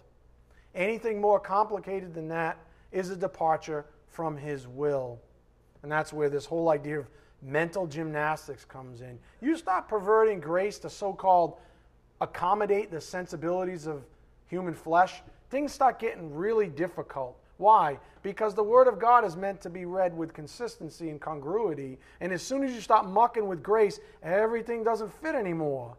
Anything 0.76 1.22
more 1.22 1.40
complicated 1.40 2.14
than 2.14 2.28
that 2.28 2.58
is 2.92 3.10
a 3.10 3.16
departure 3.16 3.86
from 4.10 4.36
his 4.36 4.68
will. 4.68 5.22
And 5.84 5.92
that's 5.92 6.14
where 6.14 6.30
this 6.30 6.46
whole 6.46 6.70
idea 6.70 7.00
of 7.00 7.08
mental 7.42 7.88
gymnastics 7.88 8.66
comes 8.66 9.02
in. 9.02 9.18
You 9.42 9.58
stop 9.58 9.90
perverting 9.90 10.40
grace 10.40 10.78
to 10.80 10.90
so 10.90 11.14
called 11.14 11.58
accommodate 12.22 12.92
the 12.92 13.02
sensibilities 13.02 13.88
of 13.88 14.04
human 14.48 14.74
flesh, 14.74 15.22
things 15.50 15.74
start 15.74 16.00
getting 16.00 16.34
really 16.34 16.68
difficult. 16.68 17.36
Why? 17.58 18.00
Because 18.24 18.54
the 18.54 18.64
Word 18.64 18.88
of 18.88 19.00
God 19.00 19.26
is 19.26 19.36
meant 19.36 19.62
to 19.62 19.70
be 19.70 19.86
read 19.86 20.16
with 20.16 20.34
consistency 20.34 21.10
and 21.10 21.20
congruity. 21.20 21.98
And 22.20 22.32
as 22.32 22.42
soon 22.42 22.64
as 22.64 22.72
you 22.74 22.82
stop 22.82 23.06
mucking 23.06 23.48
with 23.48 23.64
grace, 23.64 24.00
everything 24.24 24.84
doesn't 24.84 25.14
fit 25.22 25.36
anymore. 25.36 25.96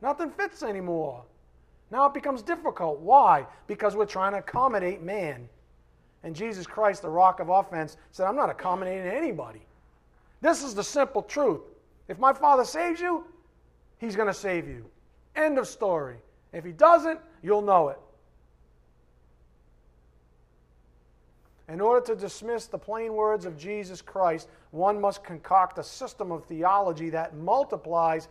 Nothing 0.00 0.30
fits 0.30 0.62
anymore. 0.62 1.24
Now 1.90 2.06
it 2.06 2.14
becomes 2.14 2.42
difficult. 2.42 3.00
Why? 3.00 3.46
Because 3.66 3.96
we're 3.96 4.06
trying 4.06 4.32
to 4.32 4.38
accommodate 4.38 5.02
man. 5.02 5.48
And 6.24 6.34
Jesus 6.34 6.66
Christ, 6.66 7.02
the 7.02 7.08
rock 7.08 7.40
of 7.40 7.48
offense, 7.48 7.96
said, 8.10 8.26
I'm 8.26 8.36
not 8.36 8.50
accommodating 8.50 9.06
anybody. 9.06 9.62
This 10.40 10.62
is 10.62 10.74
the 10.74 10.84
simple 10.84 11.22
truth. 11.22 11.60
If 12.08 12.18
my 12.18 12.32
Father 12.32 12.64
saves 12.64 13.00
you, 13.00 13.24
He's 13.98 14.16
going 14.16 14.28
to 14.28 14.34
save 14.34 14.68
you. 14.68 14.84
End 15.36 15.58
of 15.58 15.66
story. 15.66 16.16
If 16.52 16.64
He 16.64 16.72
doesn't, 16.72 17.20
you'll 17.42 17.62
know 17.62 17.88
it. 17.88 17.98
In 21.68 21.80
order 21.80 22.04
to 22.06 22.16
dismiss 22.16 22.66
the 22.66 22.78
plain 22.78 23.12
words 23.12 23.44
of 23.44 23.58
Jesus 23.58 24.00
Christ, 24.00 24.48
one 24.70 25.00
must 25.00 25.22
concoct 25.22 25.78
a 25.78 25.84
system 25.84 26.32
of 26.32 26.44
theology 26.46 27.10
that 27.10 27.36
multiplies 27.36 28.28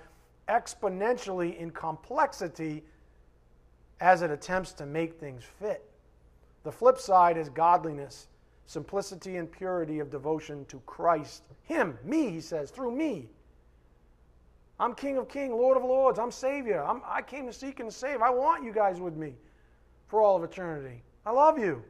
exponentially 0.49 1.55
in 1.57 1.69
complexity 1.69 2.83
as 3.99 4.21
it 4.23 4.31
attempts 4.31 4.73
to 4.73 4.85
make 4.85 5.19
things 5.19 5.43
fit. 5.59 5.83
The 6.67 6.73
flip 6.73 6.99
side 6.99 7.37
is 7.37 7.47
godliness, 7.47 8.27
simplicity 8.65 9.37
and 9.37 9.49
purity 9.49 9.99
of 9.99 10.09
devotion 10.09 10.65
to 10.65 10.81
Christ. 10.81 11.43
Him, 11.63 11.97
me, 12.03 12.29
he 12.29 12.41
says, 12.41 12.71
through 12.71 12.91
me. 12.91 13.29
I'm 14.77 14.93
King 14.93 15.15
of 15.17 15.29
Kings, 15.29 15.53
Lord 15.53 15.77
of 15.77 15.83
Lords. 15.83 16.19
I'm 16.19 16.29
Savior. 16.29 16.83
I'm, 16.83 17.01
I 17.05 17.21
came 17.21 17.45
to 17.47 17.53
seek 17.53 17.79
and 17.79 17.89
save. 17.89 18.21
I 18.21 18.29
want 18.31 18.65
you 18.65 18.73
guys 18.73 18.99
with 18.99 19.15
me 19.15 19.35
for 20.09 20.21
all 20.21 20.35
of 20.35 20.43
eternity. 20.43 21.01
I 21.25 21.31
love 21.31 21.57
you. 21.57 21.81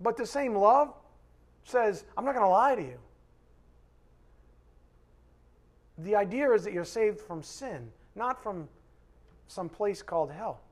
But 0.00 0.16
the 0.16 0.24
same 0.24 0.54
love 0.54 0.94
says, 1.64 2.04
I'm 2.16 2.24
not 2.24 2.34
going 2.34 2.46
to 2.46 2.50
lie 2.50 2.76
to 2.76 2.82
you. 2.82 2.98
The 5.98 6.16
idea 6.16 6.50
is 6.52 6.64
that 6.64 6.72
you're 6.72 6.86
saved 6.86 7.20
from 7.20 7.42
sin, 7.42 7.92
not 8.14 8.42
from 8.42 8.66
some 9.46 9.68
place 9.68 10.00
called 10.00 10.30
hell. 10.32 10.62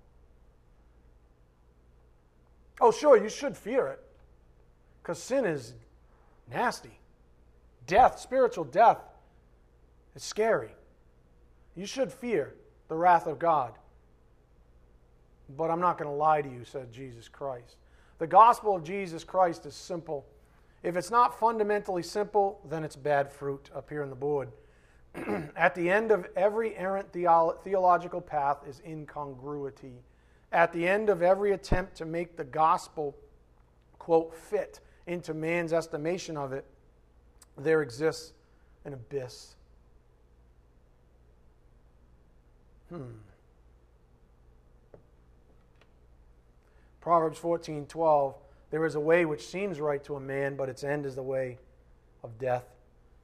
Oh, 2.80 2.92
sure, 2.92 3.16
you 3.16 3.28
should 3.28 3.56
fear 3.56 3.88
it 3.88 4.00
because 5.02 5.22
sin 5.22 5.44
is 5.44 5.74
nasty. 6.50 6.98
Death, 7.86 8.18
spiritual 8.20 8.64
death, 8.64 8.98
is 10.14 10.22
scary. 10.22 10.74
You 11.74 11.86
should 11.86 12.12
fear 12.12 12.54
the 12.88 12.94
wrath 12.94 13.26
of 13.26 13.38
God. 13.38 13.72
But 15.56 15.70
I'm 15.70 15.80
not 15.80 15.96
going 15.96 16.10
to 16.10 16.14
lie 16.14 16.42
to 16.42 16.48
you, 16.48 16.64
said 16.64 16.92
Jesus 16.92 17.28
Christ. 17.28 17.76
The 18.18 18.26
gospel 18.26 18.76
of 18.76 18.84
Jesus 18.84 19.24
Christ 19.24 19.64
is 19.64 19.74
simple. 19.74 20.26
If 20.82 20.96
it's 20.96 21.10
not 21.10 21.38
fundamentally 21.38 22.02
simple, 22.02 22.60
then 22.68 22.84
it's 22.84 22.96
bad 22.96 23.30
fruit 23.32 23.70
up 23.74 23.88
here 23.88 24.02
on 24.02 24.10
the 24.10 24.16
board. 24.16 24.50
At 25.56 25.74
the 25.74 25.90
end 25.90 26.10
of 26.10 26.26
every 26.36 26.76
errant 26.76 27.12
theolo- 27.12 27.60
theological 27.62 28.20
path 28.20 28.58
is 28.68 28.82
incongruity. 28.86 30.02
At 30.52 30.72
the 30.72 30.88
end 30.88 31.10
of 31.10 31.22
every 31.22 31.52
attempt 31.52 31.96
to 31.96 32.04
make 32.04 32.36
the 32.36 32.44
gospel, 32.44 33.14
quote, 33.98 34.34
fit 34.34 34.80
into 35.06 35.34
man's 35.34 35.72
estimation 35.72 36.36
of 36.36 36.52
it, 36.52 36.64
there 37.56 37.82
exists 37.82 38.32
an 38.84 38.94
abyss. 38.94 39.56
Hmm. 42.88 43.02
Proverbs 47.00 47.38
14 47.38 47.86
12. 47.86 48.34
There 48.70 48.84
is 48.84 48.94
a 48.94 49.00
way 49.00 49.24
which 49.24 49.46
seems 49.46 49.80
right 49.80 50.02
to 50.04 50.16
a 50.16 50.20
man, 50.20 50.56
but 50.56 50.68
its 50.68 50.84
end 50.84 51.06
is 51.06 51.14
the 51.14 51.22
way 51.22 51.58
of 52.22 52.38
death. 52.38 52.64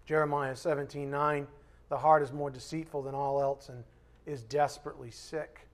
Jeremiah 0.06 0.56
17 0.56 1.10
9. 1.10 1.46
The 1.88 1.98
heart 1.98 2.22
is 2.22 2.32
more 2.32 2.50
deceitful 2.50 3.02
than 3.02 3.14
all 3.14 3.40
else 3.40 3.68
and 3.68 3.84
is 4.26 4.42
desperately 4.42 5.10
sick. 5.10 5.66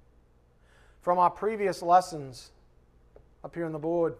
From 1.02 1.18
our 1.18 1.30
previous 1.30 1.82
lessons 1.82 2.50
up 3.42 3.54
here 3.54 3.64
on 3.64 3.72
the 3.72 3.78
board, 3.78 4.16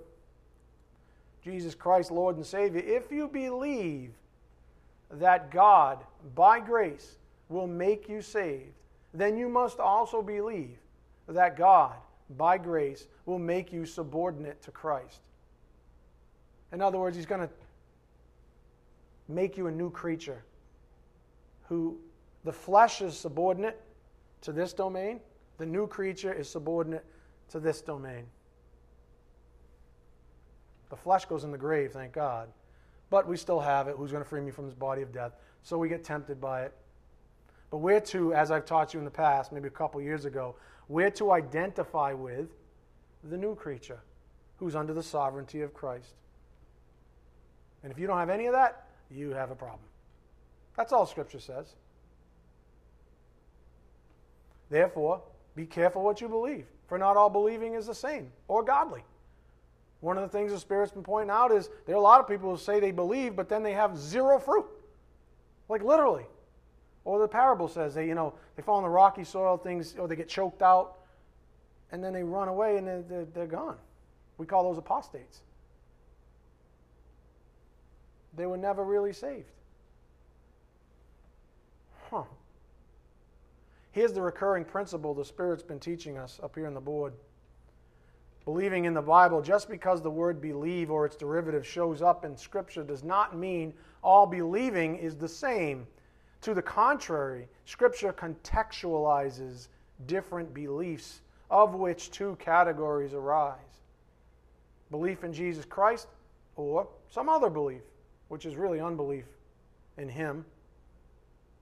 Jesus 1.43 1.75
Christ, 1.75 2.11
Lord 2.11 2.37
and 2.37 2.47
Savior, 2.47 2.81
if 2.81 3.11
you 3.11 3.29
believe 3.29 4.13
that 5.11 5.51
God, 5.51 5.99
by 6.35 6.61
grace, 6.61 7.17
will 7.49 7.67
make 7.67 8.09
you 8.09 8.23
saved, 8.23 8.73
then 9.13 9.37
you 9.37 9.49
must 9.49 9.81
also 9.81 10.23
believe 10.23 10.79
that 11.29 11.57
God, 11.57 11.95
by 12.37 12.59
grace, 12.59 13.07
will 13.27 13.39
make 13.39 13.73
you 13.73 13.85
subordinate 13.85 14.63
to 14.63 14.71
Christ. 14.71 15.21
In 16.73 16.81
other 16.81 16.99
words, 16.99 17.17
He's 17.17 17.27
going 17.27 17.41
to 17.41 17.51
make 19.29 19.57
you 19.57 19.67
a 19.67 19.73
new 19.73 19.91
creature 19.91 20.43
who 21.69 21.99
the 22.45 22.53
flesh 22.53 23.01
is 23.01 23.17
subordinate 23.17 23.81
to 24.43 24.53
this 24.53 24.73
domain, 24.73 25.21
the 25.61 25.67
new 25.67 25.87
creature 25.87 26.33
is 26.33 26.49
subordinate 26.49 27.05
to 27.51 27.61
this 27.61 27.83
domain. 27.83 28.25
The 30.89 30.97
flesh 30.97 31.27
goes 31.27 31.45
in 31.45 31.53
the 31.53 31.59
grave, 31.59 31.93
thank 31.93 32.13
God. 32.13 32.49
But 33.11 33.29
we 33.29 33.37
still 33.37 33.61
have 33.61 33.87
it. 33.87 33.97
Who's 33.97 34.11
going 34.11 34.25
to 34.25 34.29
free 34.29 34.41
me 34.41 34.51
from 34.51 34.65
this 34.65 34.75
body 34.75 35.03
of 35.03 35.13
death? 35.13 35.33
So 35.63 35.77
we 35.77 35.91
get 35.91 36.03
tempted 36.03 36.41
by 36.41 36.63
it. 36.63 36.73
But 37.71 37.79
we're 37.79 38.01
to, 38.01 38.33
as 38.33 38.51
I've 38.51 38.65
taught 38.65 38.95
you 38.95 39.01
in 39.01 39.05
the 39.05 39.11
past, 39.11 39.53
maybe 39.53 39.69
a 39.69 39.71
couple 39.71 40.01
years 40.01 40.25
ago, 40.25 40.57
we're 40.89 41.11
to 41.11 41.31
identify 41.31 42.15
with 42.15 42.49
the 43.23 43.37
new 43.37 43.55
creature 43.55 44.01
who's 44.57 44.75
under 44.75 44.95
the 44.95 45.03
sovereignty 45.03 45.61
of 45.61 45.75
Christ. 45.75 46.15
And 47.83 47.93
if 47.93 47.99
you 47.99 48.07
don't 48.07 48.19
have 48.19 48.31
any 48.31 48.47
of 48.47 48.55
that, 48.55 48.87
you 49.11 49.31
have 49.31 49.51
a 49.51 49.55
problem. 49.55 49.89
That's 50.75 50.93
all 50.93 51.05
Scripture 51.05 51.39
says. 51.39 51.75
Therefore, 54.71 55.23
be 55.55 55.67
careful 55.67 56.03
what 56.03 56.21
you 56.21 56.29
believe, 56.29 56.67
for 56.87 56.99
not 56.99 57.17
all 57.17 57.31
believing 57.31 57.75
is 57.75 57.87
the 57.87 57.95
same 57.95 58.31
or 58.49 58.63
godly. 58.63 59.05
One 60.01 60.17
of 60.17 60.23
the 60.23 60.29
things 60.37 60.53
the 60.53 60.59
Spirit's 60.59 60.93
been 60.93 61.03
pointing 61.03 61.31
out 61.31 61.53
is 61.53 61.69
there 61.87 61.95
are 61.95 61.99
a 61.99 62.03
lot 62.03 62.21
of 62.21 62.29
people 62.29 62.51
who 62.51 62.57
say 62.57 62.81
they 62.81 62.91
believe, 62.91 63.37
but 63.37 63.49
then 63.49 63.63
they 63.63 63.73
have 63.73 63.99
zero 63.99 64.39
fruit. 64.39 64.67
Like 65.69 65.83
literally. 65.83 66.25
Or 67.05 67.19
the 67.19 67.29
parable 67.29 67.69
says 67.69 67.95
they, 67.95 68.07
you 68.07 68.15
know, 68.15 68.35
they 68.57 68.63
fall 68.63 68.79
in 68.79 68.85
the 68.85 68.91
rocky 68.91 69.25
soil, 69.25 69.57
things, 69.57 69.95
or 69.99 70.09
they 70.09 70.17
get 70.17 70.29
choked 70.29 70.63
out, 70.63 70.99
and 71.93 72.03
then 72.03 72.13
they 72.13 72.23
run 72.23 72.49
away 72.49 72.77
and 72.77 72.87
they're, 72.87 73.03
they're, 73.03 73.25
they're 73.27 73.47
gone. 73.47 73.77
We 74.39 74.47
call 74.47 74.65
those 74.65 74.79
apostates. 74.79 75.41
They 78.37 78.47
were 78.47 78.57
never 78.57 78.85
really 78.85 79.13
saved. 79.13 79.51
Huh. 82.11 82.25
Here's 83.93 84.13
the 84.13 84.23
recurring 84.23 84.65
principle 84.65 85.15
the 85.15 85.25
Spirit's 85.25 85.63
been 85.63 85.81
teaching 85.81 86.17
us 86.17 86.41
up 86.43 86.55
here 86.55 86.67
on 86.67 86.75
the 86.75 86.81
board. 86.81 87.13
Believing 88.45 88.85
in 88.85 88.95
the 88.95 89.03
Bible, 89.03 89.43
just 89.43 89.69
because 89.69 90.01
the 90.01 90.11
word 90.11 90.41
believe 90.41 90.91
or 90.91 91.05
its 91.05 91.17
derivative 91.17 91.67
shows 91.67 92.01
up 92.01 92.25
in 92.25 92.37
Scripture, 92.37 92.83
does 92.83 93.05
not 93.05 93.37
mean 93.37 93.75
all 94.03 94.27
believing 94.27 94.97
is 94.97 95.17
the 95.17 95.29
same. 95.29 95.87
To 96.43 96.55
the 96.55 96.63
contrary, 96.63 97.49
Scripture 97.67 98.13
contextualizes 98.13 99.69
different 100.07 100.55
beliefs, 100.55 101.21
of 101.51 101.75
which 101.75 102.11
two 102.11 102.37
categories 102.41 103.13
arise 103.13 103.59
belief 104.91 105.25
in 105.25 105.33
Jesus 105.33 105.65
Christ 105.65 106.09
or 106.57 106.89
some 107.11 107.29
other 107.29 107.49
belief, 107.49 107.83
which 108.29 108.45
is 108.45 108.57
really 108.57 108.81
unbelief 108.81 109.27
in 109.97 110.09
Him 110.09 110.45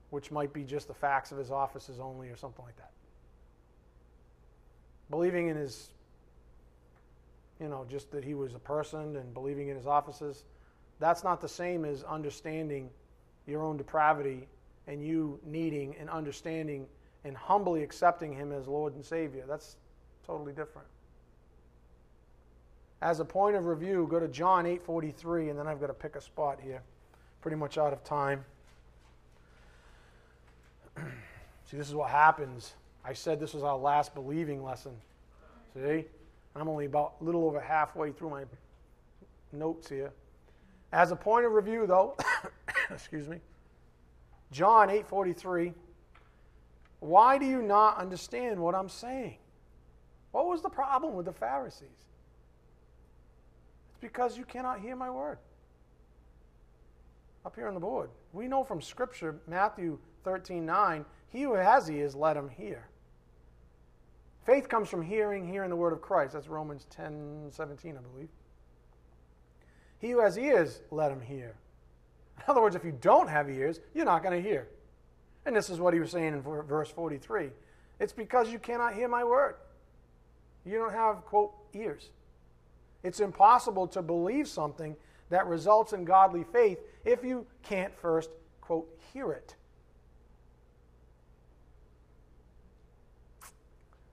which 0.09 0.31
might 0.31 0.53
be 0.53 0.63
just 0.63 0.87
the 0.87 0.93
facts 0.93 1.31
of 1.31 1.37
his 1.37 1.51
offices 1.51 1.99
only 1.99 2.29
or 2.29 2.35
something 2.35 2.65
like 2.65 2.77
that. 2.77 2.91
Believing 5.09 5.47
in 5.47 5.55
his, 5.55 5.89
you 7.59 7.67
know, 7.67 7.85
just 7.89 8.11
that 8.11 8.23
he 8.23 8.33
was 8.33 8.55
a 8.55 8.59
person 8.59 9.15
and 9.15 9.33
believing 9.33 9.69
in 9.69 9.75
his 9.75 9.87
offices, 9.87 10.43
that's 10.99 11.23
not 11.23 11.41
the 11.41 11.47
same 11.47 11.85
as 11.85 12.03
understanding 12.03 12.89
your 13.47 13.63
own 13.63 13.77
depravity 13.77 14.47
and 14.87 15.03
you 15.03 15.39
needing 15.45 15.95
and 15.99 16.09
understanding 16.09 16.87
and 17.23 17.35
humbly 17.35 17.83
accepting 17.83 18.33
Him 18.33 18.51
as 18.51 18.67
Lord 18.67 18.95
and 18.95 19.05
Savior. 19.05 19.43
That's 19.47 19.77
totally 20.25 20.53
different. 20.53 20.87
As 23.01 23.19
a 23.19 23.25
point 23.25 23.55
of 23.55 23.65
review, 23.65 24.07
go 24.09 24.19
to 24.19 24.27
John 24.27 24.65
8:43 24.65 25.49
and 25.49 25.59
then 25.59 25.67
I've 25.67 25.79
got 25.79 25.87
to 25.87 25.93
pick 25.93 26.15
a 26.15 26.21
spot 26.21 26.59
here. 26.59 26.81
Pretty 27.41 27.55
much 27.55 27.77
out 27.77 27.93
of 27.93 28.03
time. 28.03 28.43
See, 31.69 31.77
this 31.77 31.87
is 31.87 31.93
what 31.93 32.09
happens. 32.09 32.73
I 33.05 33.13
said 33.13 33.39
this 33.39 33.53
was 33.53 33.63
our 33.63 33.77
last 33.77 34.15
believing 34.15 34.63
lesson. 34.63 34.93
See? 35.75 36.05
I'm 36.55 36.67
only 36.67 36.85
about 36.85 37.13
a 37.21 37.23
little 37.23 37.45
over 37.45 37.59
halfway 37.59 38.11
through 38.11 38.31
my 38.31 38.43
notes 39.51 39.87
here. 39.87 40.11
As 40.91 41.11
a 41.11 41.15
point 41.15 41.45
of 41.45 41.51
review 41.51 41.85
though, 41.85 42.17
excuse 42.89 43.27
me. 43.27 43.37
John 44.51 44.89
8:43 44.89 45.73
Why 47.01 47.37
do 47.37 47.45
you 47.45 47.61
not 47.61 47.97
understand 47.97 48.59
what 48.59 48.73
I'm 48.73 48.89
saying? 48.89 49.37
What 50.31 50.47
was 50.47 50.63
the 50.63 50.69
problem 50.69 51.13
with 51.13 51.27
the 51.27 51.33
Pharisees? 51.33 51.87
It's 53.89 53.99
because 54.01 54.37
you 54.37 54.43
cannot 54.43 54.79
hear 54.79 54.95
my 54.95 55.11
word. 55.11 55.37
Up 57.45 57.55
here 57.55 57.67
on 57.67 57.75
the 57.75 57.79
board. 57.79 58.09
We 58.33 58.47
know 58.47 58.63
from 58.63 58.81
Scripture, 58.81 59.35
Matthew 59.47 59.99
13 60.23 60.65
9, 60.65 61.05
he 61.31 61.43
who 61.43 61.53
has 61.53 61.89
ears, 61.89 62.15
let 62.15 62.35
him 62.35 62.49
hear. 62.49 62.87
Faith 64.45 64.67
comes 64.67 64.89
from 64.89 65.03
hearing, 65.03 65.47
hearing 65.47 65.69
the 65.69 65.75
word 65.75 65.93
of 65.93 66.01
Christ. 66.01 66.33
That's 66.33 66.47
Romans 66.47 66.87
10 66.89 67.49
17, 67.51 67.97
I 67.97 68.01
believe. 68.01 68.29
He 69.99 70.11
who 70.11 70.21
has 70.21 70.37
ears, 70.37 70.81
let 70.91 71.11
him 71.11 71.21
hear. 71.21 71.55
In 72.37 72.43
other 72.47 72.61
words, 72.61 72.75
if 72.75 72.83
you 72.83 72.93
don't 72.99 73.29
have 73.29 73.49
ears, 73.49 73.79
you're 73.93 74.05
not 74.05 74.23
going 74.23 74.41
to 74.41 74.49
hear. 74.49 74.67
And 75.45 75.55
this 75.55 75.69
is 75.69 75.79
what 75.79 75.93
he 75.93 75.99
was 75.99 76.11
saying 76.11 76.33
in 76.33 76.41
verse 76.41 76.89
43. 76.89 77.49
It's 77.99 78.13
because 78.13 78.51
you 78.51 78.59
cannot 78.59 78.93
hear 78.93 79.07
my 79.07 79.23
word. 79.23 79.55
You 80.65 80.77
don't 80.77 80.93
have, 80.93 81.25
quote, 81.25 81.53
ears. 81.73 82.09
It's 83.03 83.19
impossible 83.19 83.87
to 83.89 84.01
believe 84.01 84.47
something 84.47 84.95
that 85.29 85.47
results 85.47 85.93
in 85.93 86.05
godly 86.05 86.43
faith 86.43 86.79
if 87.05 87.23
you 87.23 87.45
can't 87.61 87.95
first, 87.95 88.29
quote, 88.61 88.87
hear 89.13 89.31
it. 89.31 89.55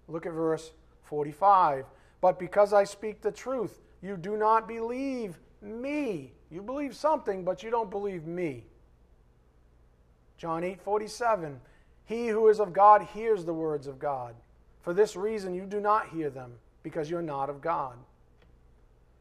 Look 0.08 0.26
at 0.26 0.32
verse 0.32 0.72
45. 1.02 1.86
But 2.20 2.38
because 2.38 2.72
I 2.72 2.84
speak 2.84 3.20
the 3.20 3.32
truth, 3.32 3.80
you 4.02 4.16
do 4.16 4.36
not 4.36 4.68
believe 4.68 5.38
me. 5.60 6.32
You 6.50 6.62
believe 6.62 6.94
something, 6.94 7.44
but 7.44 7.62
you 7.62 7.70
don't 7.70 7.90
believe 7.90 8.26
me. 8.26 8.64
John 10.38 10.64
8 10.64 10.80
47. 10.80 11.60
He 12.04 12.28
who 12.28 12.48
is 12.48 12.60
of 12.60 12.72
God 12.72 13.02
hears 13.02 13.44
the 13.44 13.54
words 13.54 13.86
of 13.86 13.98
God. 13.98 14.34
For 14.82 14.94
this 14.94 15.16
reason, 15.16 15.54
you 15.54 15.64
do 15.66 15.80
not 15.80 16.10
hear 16.10 16.30
them, 16.30 16.52
because 16.84 17.10
you're 17.10 17.20
not 17.20 17.50
of 17.50 17.60
God. 17.60 17.96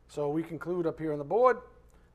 So 0.08 0.30
we 0.30 0.44
conclude 0.44 0.86
up 0.86 1.00
here 1.00 1.12
on 1.12 1.18
the 1.18 1.24
board 1.24 1.58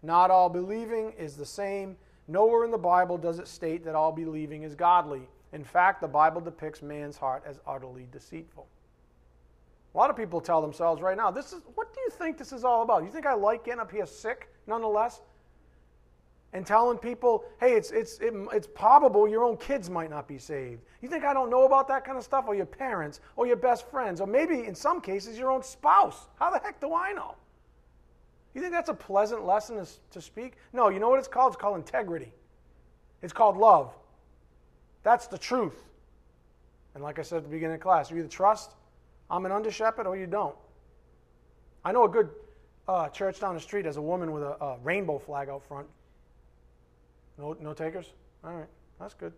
not 0.03 0.31
all 0.31 0.49
believing 0.49 1.13
is 1.19 1.37
the 1.37 1.47
same. 1.47 1.97
Nowhere 2.27 2.65
in 2.65 2.71
the 2.71 2.79
Bible 2.79 3.19
does 3.19 3.39
it 3.39 3.49
state 3.49 3.85
that 3.85 3.95
all 3.95 4.13
believing 4.13 4.63
is 4.63 4.75
godly. 4.75 5.23
In 5.53 5.65
fact, 5.65 6.01
the 6.01 6.09
Bible 6.09 6.41
depicts 6.41 6.83
man's 6.83 7.17
heart 7.17 7.43
as 7.47 7.59
utterly 7.67 8.07
deceitful. 8.13 8.67
A 9.95 9.99
lot 9.99 10.11
of 10.11 10.17
people 10.17 10.41
tell 10.41 10.63
themselves 10.63 11.03
right 11.03 11.17
now, 11.17 11.31
this 11.31 11.53
is 11.53 11.63
what 11.75 11.93
do 11.93 12.01
you 12.01 12.11
think 12.11 12.39
this 12.39 12.53
is 12.53 12.65
all 12.65 12.83
about? 12.83 13.03
You 13.03 13.11
think 13.11 13.27
I 13.27 13.35
like 13.35 13.65
getting 13.65 13.81
up 13.81 13.91
here 13.91 14.07
sick 14.07 14.49
nonetheless? 14.67 15.21
And 16.53 16.67
telling 16.67 16.99
people, 16.99 17.45
hey, 17.61 17.75
it's, 17.75 17.93
it's, 17.93 18.19
it, 18.19 18.35
it's 18.53 18.67
probable 18.67 19.29
your 19.29 19.45
own 19.45 19.57
kids 19.57 19.89
might 19.89 20.11
not 20.11 20.27
be 20.27 20.37
saved. 20.37 20.83
You 21.01 21.09
think 21.09 21.25
I 21.25 21.33
don't 21.33 21.49
know 21.49 21.65
about 21.65 21.87
that 21.89 22.05
kind 22.05 22.19
of 22.19 22.25
stuff? 22.25 22.47
Or 22.49 22.57
your 22.57 22.67
parents, 22.67 23.21
or 23.37 23.47
your 23.47 23.57
best 23.57 23.89
friends, 23.89 24.21
or 24.21 24.27
maybe 24.27 24.67
in 24.67 24.75
some 24.75 25.01
cases 25.01 25.39
your 25.39 25.53
own 25.53 25.63
spouse. 25.63 26.27
How 26.41 26.51
the 26.51 26.59
heck 26.59 26.81
do 26.81 26.93
I 26.93 27.13
know? 27.13 27.37
You 28.53 28.61
think 28.61 28.73
that's 28.73 28.89
a 28.89 28.95
pleasant 28.95 29.47
lesson 29.47 29.77
to, 29.77 29.87
to 30.11 30.21
speak? 30.21 30.55
No, 30.73 30.89
you 30.89 30.99
know 30.99 31.09
what 31.09 31.21
it's 31.21 31.29
called? 31.29 31.53
It's 31.53 31.61
called 31.61 31.77
integrity. 31.77 32.33
It's 33.23 33.33
called 33.33 33.57
love. 33.57 33.93
That's 35.03 35.27
the 35.27 35.39
truth. 35.39 35.85
And 36.95 37.03
like 37.03 37.19
I 37.19 37.23
said 37.23 37.39
at 37.39 37.43
the 37.45 37.49
beginning 37.49 37.77
of 37.77 37.81
class, 37.81 38.11
you 38.11 38.19
either 38.19 38.29
trust 38.29 38.73
I'm 39.31 39.47
an 39.47 39.53
under 39.53 39.71
shepherd 39.71 40.07
or 40.07 40.17
you 40.17 40.27
don't. 40.27 40.57
I 41.85 41.93
know 41.93 42.05
a 42.05 42.09
good 42.09 42.31
uh, 42.89 43.09
church 43.09 43.41
down 43.41 43.55
the 43.55 43.61
street 43.61 43.85
has 43.85 43.97
a 43.97 44.03
woman 44.03 44.33
with 44.33 44.43
a, 44.43 44.57
a 44.63 44.79
rainbow 44.83 45.19
flag 45.19 45.49
out 45.49 45.63
front. 45.67 45.87
No, 47.39 47.57
no 47.61 47.73
takers? 47.73 48.13
All 48.45 48.53
right, 48.53 48.67
that's 48.99 49.15
good. 49.15 49.33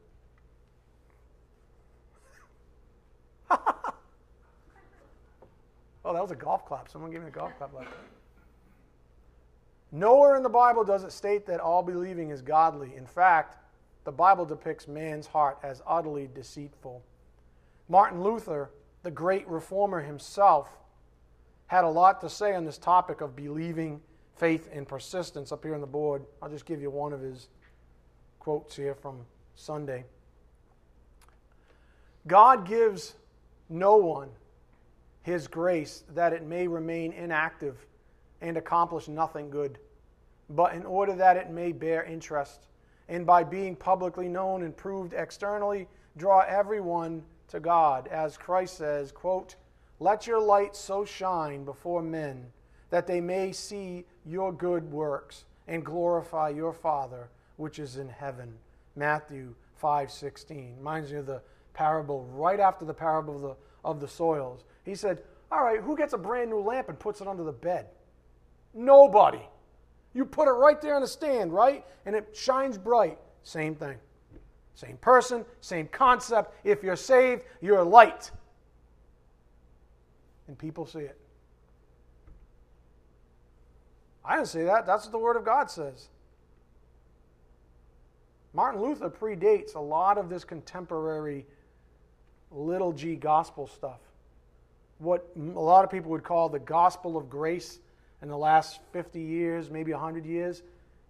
oh, 3.51 3.59
that 6.05 6.23
was 6.23 6.31
a 6.31 6.37
golf 6.37 6.65
clap. 6.65 6.89
Someone 6.89 7.11
gave 7.11 7.21
me 7.21 7.29
a 7.29 7.31
golf 7.31 7.53
clap 7.59 7.75
like 7.75 7.85
that. 7.85 7.99
Nowhere 9.95 10.37
in 10.37 10.43
the 10.43 10.49
Bible 10.49 10.85
does 10.85 11.05
it 11.05 11.13
state 11.13 11.45
that 11.47 11.61
all 11.61 11.83
believing 11.83 12.31
is 12.31 12.41
godly. 12.41 12.97
In 12.97 13.05
fact, 13.05 13.59
the 14.05 14.13
Bible 14.13 14.45
depicts 14.45 14.89
man's 14.89 15.27
heart 15.27 15.59
as 15.63 15.83
utterly 15.87 16.29
deceitful. 16.35 17.03
Martin 17.89 18.23
Luther, 18.23 18.71
the 19.03 19.11
great 19.11 19.47
reformer 19.49 20.01
himself, 20.01 20.69
had 21.67 21.85
a 21.85 21.89
lot 21.89 22.21
to 22.21 22.29
say 22.29 22.55
on 22.55 22.65
this 22.65 22.79
topic 22.79 23.21
of 23.21 23.37
believing, 23.37 24.01
faith, 24.37 24.69
and 24.73 24.87
persistence 24.87 25.53
up 25.53 25.65
here 25.65 25.75
on 25.75 25.81
the 25.81 25.87
board. 25.87 26.25
I'll 26.41 26.51
just 26.51 26.67
give 26.67 26.83
you 26.83 26.91
one 26.91 27.13
of 27.13 27.21
his 27.21 27.49
quotes 28.39 28.77
here 28.77 28.95
from 28.95 29.21
Sunday. 29.55 30.05
God 32.27 32.67
gives 32.67 33.15
no 33.69 33.97
one 33.97 34.29
his 35.23 35.47
grace 35.47 36.05
that 36.15 36.33
it 36.33 36.45
may 36.45 36.67
remain 36.67 37.13
inactive 37.13 37.87
and 38.41 38.57
accomplish 38.57 39.09
nothing 39.09 39.51
good, 39.51 39.79
but 40.51 40.75
in 40.75 40.85
order 40.85 41.15
that 41.15 41.37
it 41.37 41.51
may 41.51 41.73
bear 41.73 42.03
interest 42.05 42.67
and 43.13 43.27
by 43.27 43.45
being 43.45 43.77
publicly 43.77 44.27
known 44.27 44.63
and 44.63 44.75
proved 44.75 45.13
externally, 45.13 45.87
draw 46.17 46.41
everyone 46.49 47.23
to 47.49 47.61
God. 47.61 48.09
As 48.09 48.39
Christ 48.39 48.79
says, 48.79 49.13
quote, 49.13 49.57
Let 50.01 50.27
your 50.27 50.41
light 50.41 50.75
so 50.75 51.05
shine 51.05 51.67
before 51.67 52.01
men 52.01 52.47
that 52.89 53.07
they 53.07 53.21
may 53.21 53.53
see 53.53 54.07
your 54.25 54.51
good 54.51 54.91
works 54.91 55.45
and 55.69 55.85
glorify 55.85 56.49
your 56.49 56.73
Father 56.73 57.29
which 57.57 57.79
is 57.79 57.99
in 57.99 58.09
heaven. 58.09 58.55
Matthew 58.97 59.55
5:16. 59.83 60.79
Reminds 60.79 61.13
me 61.13 61.19
of 61.19 61.27
the 61.27 61.43
parable 61.75 62.25
right 62.33 62.61
after 62.61 62.87
the 62.87 62.95
parable 62.95 63.37
of 63.37 63.43
the, 63.43 63.57
of 63.85 64.01
the 64.01 64.09
soils. 64.09 64.65
He 64.85 64.95
said, 64.95 65.23
All 65.51 65.63
right, 65.63 65.81
who 65.81 65.99
gets 65.99 66.15
a 66.15 66.19
brand 66.19 66.49
new 66.49 66.61
lamp 66.61 66.89
and 66.89 66.99
puts 66.99 67.21
it 67.21 67.29
under 67.29 67.45
the 67.45 67.53
bed? 67.53 67.89
Nobody. 68.73 69.43
You 70.15 70.25
put 70.25 70.49
it 70.49 70.53
right 70.53 70.81
there 70.81 70.95
on 70.95 71.03
the 71.03 71.09
stand, 71.09 71.53
right? 71.53 71.85
And 72.05 72.15
it 72.15 72.37
shines 72.37 72.77
bright. 72.77 73.19
Same 73.43 73.75
thing. 73.75 73.97
Same 74.75 74.97
person, 74.97 75.45
same 75.61 75.87
concept. 75.89 76.55
If 76.65 76.83
you're 76.83 76.97
saved, 76.97 77.45
you're 77.61 77.79
a 77.79 77.85
light. 77.85 78.31
And 80.49 80.59
people 80.59 80.87
see 80.87 81.01
it. 81.01 81.19
I 84.25 84.37
didn't 84.37 84.49
say 84.49 84.65
that. 84.65 84.87
That's 84.87 85.05
what 85.05 85.13
the 85.13 85.19
Word 85.19 85.37
of 85.37 85.45
God 85.45 85.71
says. 85.71 86.09
Martin 88.55 88.83
Luther 88.83 89.11
predates 89.11 89.75
a 89.75 89.81
lot 89.81 90.19
of 90.19 90.29
this 90.29 90.45
contemporary 90.45 91.47
little 92.51 92.93
g 92.93 93.17
gospel 93.17 93.67
stuff. 93.67 94.01
What 94.99 95.27
a 95.37 95.41
lot 95.41 95.85
of 95.85 95.91
people 95.91 96.11
would 96.11 96.23
call 96.23 96.49
the 96.49 96.59
gospel 96.59 97.17
of 97.17 97.29
grace 97.29 97.81
in 98.23 98.29
the 98.29 98.39
last 98.39 98.81
50 98.93 99.21
years, 99.21 99.71
maybe 99.71 99.93
100 99.93 100.25
years. 100.25 100.63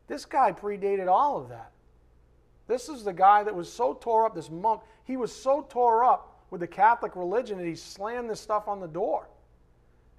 This 0.09 0.25
guy 0.25 0.51
predated 0.53 1.09
all 1.09 1.39
of 1.39 1.51
that. 1.51 1.71
This 2.67 2.89
is 2.89 3.05
the 3.05 3.13
guy 3.13 3.45
that 3.45 3.55
was 3.55 3.71
so 3.71 3.95
tore 3.95 4.27
up, 4.27 4.35
this 4.35 4.51
monk, 4.51 4.81
he 5.05 5.17
was 5.17 5.35
so 5.35 5.67
tore 5.69 6.05
up 6.05 6.45
with 6.51 6.61
the 6.61 6.67
Catholic 6.67 7.15
religion 7.17 7.59
that 7.59 7.67
he 7.67 7.75
slammed 7.75 8.31
this 8.31 8.41
stuff 8.41 8.67
on 8.67 8.81
the 8.81 8.87
door 8.89 9.29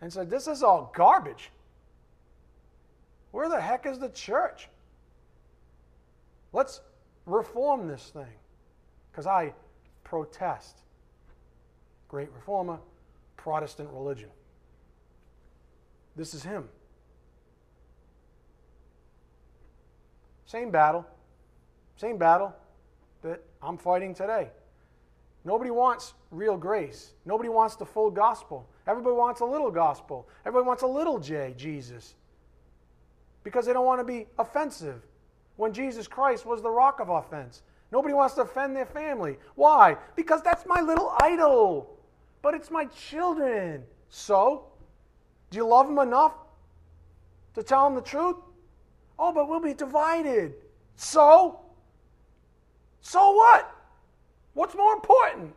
and 0.01 0.11
said, 0.11 0.29
This 0.29 0.47
is 0.47 0.61
all 0.61 0.91
garbage. 0.95 1.51
Where 3.31 3.49
the 3.49 3.59
heck 3.59 3.85
is 3.85 3.97
the 3.97 4.09
church? 4.09 4.69
Let's 6.51 6.81
reform 7.25 7.87
this 7.87 8.11
thing 8.13 8.35
because 9.11 9.25
I 9.25 9.53
protest. 10.03 10.77
Great 12.07 12.29
reformer, 12.35 12.77
Protestant 13.37 13.89
religion. 13.91 14.29
This 16.15 16.35
is 16.35 16.43
him. 16.43 16.69
Same 20.53 20.69
battle. 20.69 21.03
Same 21.95 22.19
battle 22.19 22.53
that 23.23 23.41
I'm 23.59 23.75
fighting 23.75 24.13
today. 24.13 24.51
Nobody 25.43 25.71
wants 25.71 26.13
real 26.29 26.57
grace. 26.57 27.13
Nobody 27.25 27.49
wants 27.49 27.75
the 27.75 27.87
full 27.87 28.11
gospel. 28.11 28.69
Everybody 28.85 29.15
wants 29.15 29.41
a 29.41 29.45
little 29.45 29.71
gospel. 29.71 30.27
Everybody 30.45 30.67
wants 30.67 30.83
a 30.83 30.87
little 30.87 31.17
J, 31.17 31.55
Jesus. 31.57 32.13
because 33.43 33.65
they 33.65 33.73
don't 33.73 33.87
want 33.87 33.99
to 33.99 34.03
be 34.03 34.27
offensive 34.37 35.01
when 35.55 35.73
Jesus 35.73 36.07
Christ 36.07 36.45
was 36.45 36.61
the 36.61 36.69
rock 36.69 36.99
of 36.99 37.09
offense. 37.09 37.63
Nobody 37.91 38.13
wants 38.13 38.35
to 38.35 38.41
offend 38.41 38.75
their 38.75 38.85
family. 38.85 39.37
Why? 39.55 39.97
Because 40.15 40.43
that's 40.43 40.67
my 40.67 40.81
little 40.81 41.15
idol. 41.19 41.97
But 42.43 42.53
it's 42.53 42.69
my 42.69 42.85
children. 42.85 43.83
So, 44.09 44.67
do 45.49 45.57
you 45.57 45.67
love 45.67 45.87
them 45.87 45.97
enough 45.97 46.33
to 47.55 47.63
tell 47.63 47.85
them 47.85 47.95
the 47.95 48.01
truth? 48.01 48.35
Oh, 49.17 49.31
but 49.31 49.47
we'll 49.47 49.59
be 49.59 49.73
divided. 49.73 50.53
So? 50.95 51.59
So 53.01 53.31
what? 53.31 53.73
What's 54.53 54.75
more 54.75 54.93
important? 54.93 55.53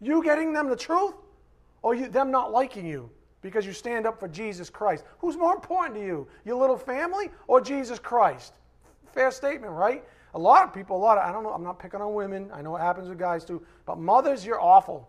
You 0.00 0.22
getting 0.22 0.52
them 0.52 0.68
the 0.68 0.76
truth 0.76 1.14
or 1.82 1.94
you, 1.94 2.08
them 2.08 2.30
not 2.30 2.52
liking 2.52 2.86
you 2.86 3.10
because 3.42 3.66
you 3.66 3.72
stand 3.72 4.06
up 4.06 4.18
for 4.18 4.28
Jesus 4.28 4.70
Christ? 4.70 5.04
Who's 5.18 5.36
more 5.36 5.54
important 5.54 5.94
to 5.96 6.04
you? 6.04 6.26
Your 6.44 6.56
little 6.56 6.76
family 6.76 7.30
or 7.46 7.60
Jesus 7.60 7.98
Christ? 7.98 8.54
Fair 9.12 9.30
statement, 9.30 9.72
right? 9.72 10.04
A 10.34 10.38
lot 10.38 10.64
of 10.64 10.72
people, 10.72 10.96
a 10.96 10.98
lot 10.98 11.18
of, 11.18 11.24
I 11.24 11.32
don't 11.32 11.42
know, 11.42 11.52
I'm 11.52 11.64
not 11.64 11.78
picking 11.78 12.00
on 12.00 12.14
women. 12.14 12.50
I 12.52 12.62
know 12.62 12.76
it 12.76 12.80
happens 12.80 13.08
with 13.08 13.18
guys 13.18 13.44
too. 13.44 13.62
But 13.84 13.98
mothers, 13.98 14.46
you're 14.46 14.60
awful. 14.60 15.08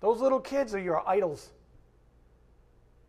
Those 0.00 0.20
little 0.20 0.40
kids 0.40 0.74
are 0.74 0.80
your 0.80 1.06
idols. 1.08 1.50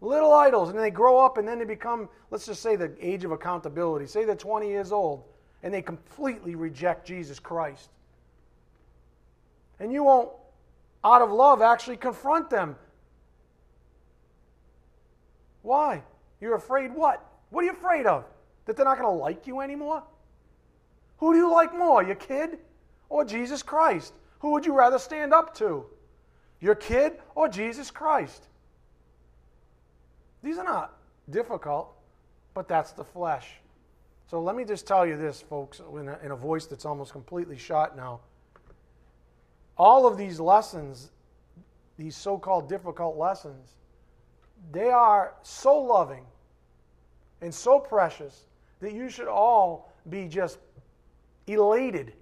Little 0.02 0.34
idols. 0.34 0.70
And 0.70 0.78
they 0.78 0.91
grow 0.91 1.20
up 1.20 1.38
and 1.38 1.48
then 1.48 1.60
they 1.60 1.66
become, 1.66 2.10
let's 2.32 2.46
just 2.46 2.62
say, 2.62 2.76
the 2.76 2.93
age 3.00 3.24
of 3.24 3.32
accountability. 3.32 4.08
Say 4.08 4.26
they're 4.26 4.36
20 4.36 4.68
years 4.68 4.91
old 4.91 5.24
and 5.64 5.74
they 5.74 5.82
completely 5.82 6.56
reject 6.56 7.08
Jesus 7.08 7.39
Christ. 7.39 7.89
And 9.80 9.91
you 9.91 10.04
won't, 10.04 10.30
out 11.04 11.22
of 11.22 11.32
love, 11.32 11.62
actually 11.62 11.98
confront 11.98 12.50
them. 12.50 12.76
Why? 15.62 16.04
You're 16.39 16.56
afraid 16.56 16.93
what? 16.93 17.26
What 17.50 17.64
are 17.64 17.66
you 17.66 17.72
afraid 17.72 18.06
of? 18.06 18.26
That 18.66 18.76
they're 18.76 18.86
not 18.86 19.00
going 19.00 19.10
to 19.10 19.22
like 19.22 19.48
you 19.48 19.62
anymore? 19.62 20.04
Who 21.18 21.34
do 21.34 21.39
you 21.39 21.52
like 21.52 21.76
more, 21.76 22.04
your 22.04 22.16
kid 22.16 22.60
or 23.10 23.26
Jesus 23.26 23.64
Christ? 23.64 24.14
Who 24.39 24.52
would 24.52 24.66
you 24.66 24.74
rather 24.74 25.00
stand 25.00 25.34
up 25.34 25.56
to? 25.56 25.86
Your 26.60 26.76
kid 26.76 27.14
or 27.34 27.48
Jesus 27.48 27.89
Christ? 27.89 28.48
These 30.46 30.60
are 30.60 30.64
not 30.64 31.00
difficult, 31.32 31.91
but 32.54 32.68
that's 32.68 32.91
the 32.91 33.04
flesh. 33.04 33.56
So 34.30 34.39
let 34.39 34.56
me 34.56 34.64
just 34.64 34.86
tell 34.86 35.04
you 35.04 35.18
this, 35.18 35.41
folks, 35.41 35.82
in 36.00 36.08
a, 36.08 36.20
in 36.24 36.30
a 36.30 36.36
voice 36.36 36.68
that's 36.68 36.86
almost 36.86 37.12
completely 37.12 37.58
shot 37.58 37.98
now. 37.98 38.20
All 39.76 40.06
of 40.06 40.20
these 40.20 40.39
lessons, 40.39 41.10
these 41.98 42.16
so 42.16 42.38
called 42.38 42.70
difficult 42.70 43.18
lessons, 43.18 43.72
they 44.72 44.91
are 44.91 45.34
so 45.41 45.80
loving 45.80 46.26
and 47.41 47.52
so 47.52 47.80
precious 47.80 48.46
that 48.82 48.93
you 48.93 49.10
should 49.10 49.28
all 49.28 49.91
be 50.10 50.28
just 50.28 50.60
elated 51.48 52.14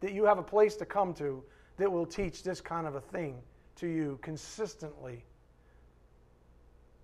that 0.00 0.12
you 0.12 0.24
have 0.24 0.38
a 0.38 0.42
place 0.42 0.76
to 0.76 0.86
come 0.86 1.12
to 1.12 1.44
that 1.76 1.92
will 1.92 2.06
teach 2.06 2.42
this 2.42 2.62
kind 2.62 2.86
of 2.86 2.94
a 2.94 3.02
thing 3.02 3.36
to 3.76 3.86
you 3.86 4.18
consistently. 4.22 5.26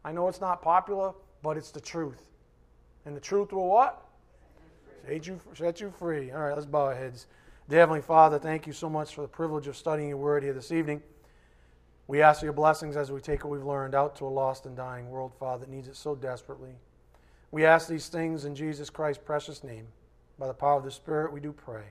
I 0.04 0.12
know 0.12 0.28
it's 0.28 0.40
not 0.40 0.62
popular, 0.62 1.12
but 1.42 1.56
it's 1.56 1.70
the 1.70 1.80
truth. 1.80 2.28
And 3.04 3.16
the 3.16 3.20
truth 3.20 3.52
will 3.52 3.68
what? 3.68 4.06
Set 5.06 5.26
you, 5.26 5.40
set 5.54 5.80
you 5.80 5.92
free. 5.98 6.30
All 6.30 6.40
right, 6.40 6.54
let's 6.54 6.66
bow 6.66 6.86
our 6.86 6.94
heads. 6.94 7.26
Dear 7.68 7.80
Heavenly 7.80 8.02
Father, 8.02 8.38
thank 8.38 8.66
you 8.66 8.72
so 8.72 8.88
much 8.88 9.14
for 9.14 9.22
the 9.22 9.28
privilege 9.28 9.66
of 9.66 9.76
studying 9.76 10.08
your 10.08 10.18
word 10.18 10.42
here 10.42 10.52
this 10.52 10.72
evening. 10.72 11.02
We 12.06 12.20
ask 12.20 12.42
your 12.42 12.52
blessings 12.52 12.96
as 12.96 13.10
we 13.10 13.20
take 13.20 13.44
what 13.44 13.50
we've 13.52 13.64
learned 13.64 13.94
out 13.94 14.16
to 14.16 14.26
a 14.26 14.28
lost 14.28 14.66
and 14.66 14.76
dying 14.76 15.08
world, 15.08 15.32
Father, 15.38 15.64
that 15.64 15.70
needs 15.70 15.88
it 15.88 15.96
so 15.96 16.14
desperately. 16.14 16.74
We 17.50 17.64
ask 17.64 17.88
these 17.88 18.08
things 18.08 18.44
in 18.44 18.54
Jesus 18.54 18.90
Christ's 18.90 19.22
precious 19.24 19.62
name. 19.62 19.86
By 20.38 20.48
the 20.48 20.54
power 20.54 20.78
of 20.78 20.84
the 20.84 20.90
Spirit, 20.90 21.32
we 21.32 21.40
do 21.40 21.52
pray. 21.52 21.84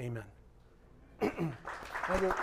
Amen. 0.00 0.24
Thank 1.20 2.22
you. 2.22 2.34